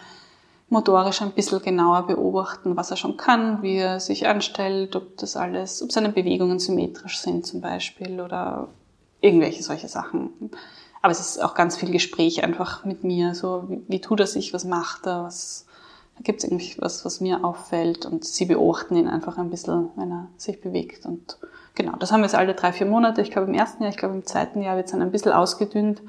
motorisch 0.68 1.22
ein 1.22 1.32
bisschen 1.32 1.62
genauer 1.62 2.06
beobachten, 2.06 2.76
was 2.76 2.90
er 2.90 2.96
schon 2.96 3.16
kann, 3.16 3.62
wie 3.62 3.76
er 3.76 4.00
sich 4.00 4.26
anstellt, 4.26 4.96
ob 4.96 5.16
das 5.18 5.36
alles, 5.36 5.82
ob 5.82 5.92
seine 5.92 6.08
Bewegungen 6.08 6.58
symmetrisch 6.58 7.18
sind 7.18 7.46
zum 7.46 7.60
Beispiel 7.60 8.20
oder 8.20 8.68
irgendwelche 9.20 9.62
solche 9.62 9.88
Sachen. 9.88 10.50
Aber 11.02 11.12
es 11.12 11.20
ist 11.20 11.42
auch 11.42 11.54
ganz 11.54 11.76
viel 11.76 11.90
Gespräch 11.90 12.42
einfach 12.42 12.84
mit 12.84 13.04
mir, 13.04 13.34
so 13.34 13.64
wie, 13.68 13.82
wie 13.88 14.00
tut 14.00 14.20
er 14.20 14.26
sich, 14.26 14.54
was 14.54 14.64
macht 14.64 15.06
er, 15.06 15.24
was 15.24 15.66
gibt 16.22 16.38
es 16.38 16.44
irgendwie 16.44 16.76
was, 16.78 17.04
was 17.04 17.20
mir 17.20 17.44
auffällt 17.44 18.06
und 18.06 18.24
sie 18.24 18.44
beobachten 18.44 18.96
ihn 18.96 19.08
einfach 19.08 19.36
ein 19.36 19.50
bisschen, 19.50 19.90
wenn 19.96 20.12
er 20.12 20.28
sich 20.36 20.60
bewegt. 20.60 21.04
Und 21.06 21.38
genau, 21.74 21.96
das 21.96 22.12
haben 22.12 22.20
wir 22.20 22.26
jetzt 22.26 22.36
alle 22.36 22.54
drei, 22.54 22.72
vier 22.72 22.86
Monate. 22.86 23.20
Ich 23.20 23.30
glaube 23.30 23.48
im 23.48 23.54
ersten 23.54 23.82
Jahr, 23.82 23.90
ich 23.90 23.98
glaube 23.98 24.14
im 24.14 24.24
zweiten 24.24 24.62
Jahr 24.62 24.76
wird 24.76 24.86
es 24.86 24.92
dann 24.92 25.02
ein 25.02 25.10
bisschen 25.10 25.32
ausgedünnt. 25.32 26.02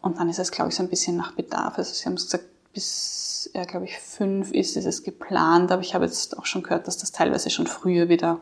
Und 0.00 0.18
dann 0.18 0.28
ist 0.28 0.38
es, 0.38 0.50
glaube 0.50 0.70
ich, 0.70 0.76
so 0.76 0.82
ein 0.82 0.88
bisschen 0.88 1.16
nach 1.16 1.32
Bedarf. 1.32 1.78
Also 1.78 1.92
sie 1.92 2.04
haben 2.06 2.14
es 2.14 2.24
gesagt, 2.24 2.44
bis 2.74 3.50
er, 3.54 3.66
glaube 3.66 3.86
ich, 3.86 3.98
fünf 3.98 4.52
ist, 4.52 4.76
ist 4.76 4.84
es 4.84 5.02
geplant. 5.02 5.72
Aber 5.72 5.82
ich 5.82 5.94
habe 5.94 6.04
jetzt 6.04 6.36
auch 6.38 6.46
schon 6.46 6.62
gehört, 6.62 6.86
dass 6.86 6.98
das 6.98 7.12
teilweise 7.12 7.50
schon 7.50 7.66
früher 7.66 8.08
wieder 8.08 8.40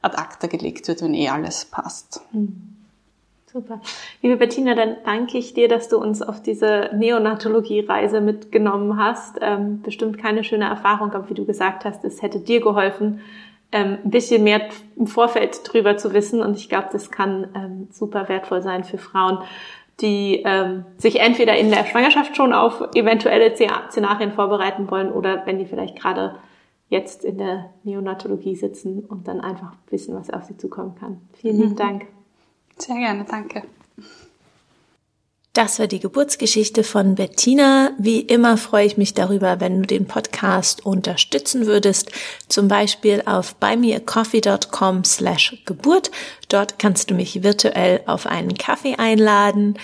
ad 0.00 0.16
acta 0.16 0.46
gelegt 0.46 0.88
wird, 0.88 1.02
wenn 1.02 1.14
eh 1.14 1.28
alles 1.28 1.64
passt. 1.66 2.22
Mhm. 2.32 2.70
Super. 3.54 3.80
Liebe 4.20 4.36
Bettina, 4.36 4.74
dann 4.74 4.96
danke 5.04 5.38
ich 5.38 5.54
dir, 5.54 5.68
dass 5.68 5.88
du 5.88 5.98
uns 5.98 6.22
auf 6.22 6.42
diese 6.42 6.90
Neonatologie-Reise 6.92 8.20
mitgenommen 8.20 8.98
hast. 8.98 9.38
Ähm, 9.40 9.80
bestimmt 9.80 10.18
keine 10.18 10.42
schöne 10.42 10.64
Erfahrung, 10.64 11.12
aber 11.12 11.30
wie 11.30 11.34
du 11.34 11.44
gesagt 11.44 11.84
hast, 11.84 12.04
es 12.04 12.20
hätte 12.20 12.40
dir 12.40 12.60
geholfen, 12.60 13.20
ähm, 13.70 13.98
ein 14.04 14.10
bisschen 14.10 14.42
mehr 14.42 14.68
im 14.96 15.06
Vorfeld 15.06 15.60
drüber 15.62 15.96
zu 15.96 16.12
wissen. 16.12 16.40
Und 16.40 16.56
ich 16.56 16.68
glaube, 16.68 16.88
das 16.90 17.12
kann 17.12 17.46
ähm, 17.54 17.88
super 17.92 18.28
wertvoll 18.28 18.60
sein 18.60 18.82
für 18.82 18.98
Frauen, 18.98 19.38
die 20.00 20.42
ähm, 20.44 20.84
sich 20.96 21.20
entweder 21.20 21.56
in 21.56 21.70
der 21.70 21.84
Schwangerschaft 21.84 22.36
schon 22.36 22.52
auf 22.52 22.82
eventuelle 22.94 23.54
Szenarien 23.54 24.32
vorbereiten 24.32 24.90
wollen 24.90 25.12
oder 25.12 25.46
wenn 25.46 25.58
die 25.58 25.66
vielleicht 25.66 25.96
gerade 25.96 26.36
jetzt 26.88 27.24
in 27.24 27.38
der 27.38 27.70
Neonatologie 27.84 28.56
sitzen 28.56 29.04
und 29.04 29.26
dann 29.28 29.40
einfach 29.40 29.72
wissen, 29.90 30.14
was 30.14 30.30
auf 30.30 30.44
sie 30.44 30.56
zukommen 30.56 30.94
kann. 30.94 31.20
Vielen 31.34 31.56
lieben 31.56 31.70
mhm. 31.70 31.76
Dank. 31.76 32.06
Sehr 32.78 32.96
gerne, 32.96 33.24
danke. 33.24 33.62
Das 35.54 35.78
war 35.78 35.86
die 35.86 36.00
Geburtsgeschichte 36.00 36.82
von 36.82 37.14
Bettina. 37.14 37.92
Wie 37.96 38.18
immer 38.18 38.56
freue 38.56 38.86
ich 38.86 38.96
mich 38.96 39.14
darüber, 39.14 39.60
wenn 39.60 39.82
du 39.82 39.86
den 39.86 40.06
Podcast 40.06 40.84
unterstützen 40.84 41.66
würdest. 41.66 42.10
Zum 42.48 42.66
Beispiel 42.66 43.22
auf 43.24 43.54
buymeacoffee.com 43.54 45.04
slash 45.04 45.62
Geburt. 45.64 46.10
Dort 46.48 46.80
kannst 46.80 47.08
du 47.08 47.14
mich 47.14 47.44
virtuell 47.44 48.00
auf 48.06 48.26
einen 48.26 48.54
Kaffee 48.54 48.96
einladen 48.96 49.78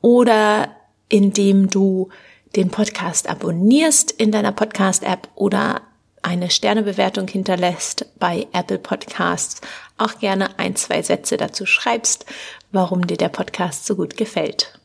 oder 0.00 0.68
indem 1.08 1.68
du 1.68 2.10
den 2.54 2.70
Podcast 2.70 3.28
abonnierst 3.28 4.12
in 4.12 4.30
deiner 4.30 4.52
Podcast-App 4.52 5.30
oder 5.34 5.82
eine 6.22 6.48
Sternebewertung 6.48 7.26
hinterlässt 7.26 8.06
bei 8.20 8.46
Apple 8.52 8.78
Podcasts, 8.78 9.62
auch 9.96 10.20
gerne 10.20 10.60
ein, 10.60 10.76
zwei 10.76 11.02
Sätze 11.02 11.36
dazu 11.36 11.66
schreibst, 11.66 12.24
warum 12.70 13.04
dir 13.08 13.16
der 13.16 13.30
Podcast 13.30 13.84
so 13.84 13.96
gut 13.96 14.16
gefällt. 14.16 14.77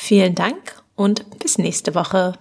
Vielen 0.00 0.36
Dank 0.36 0.80
und 0.94 1.40
bis 1.40 1.58
nächste 1.58 1.96
Woche. 1.96 2.38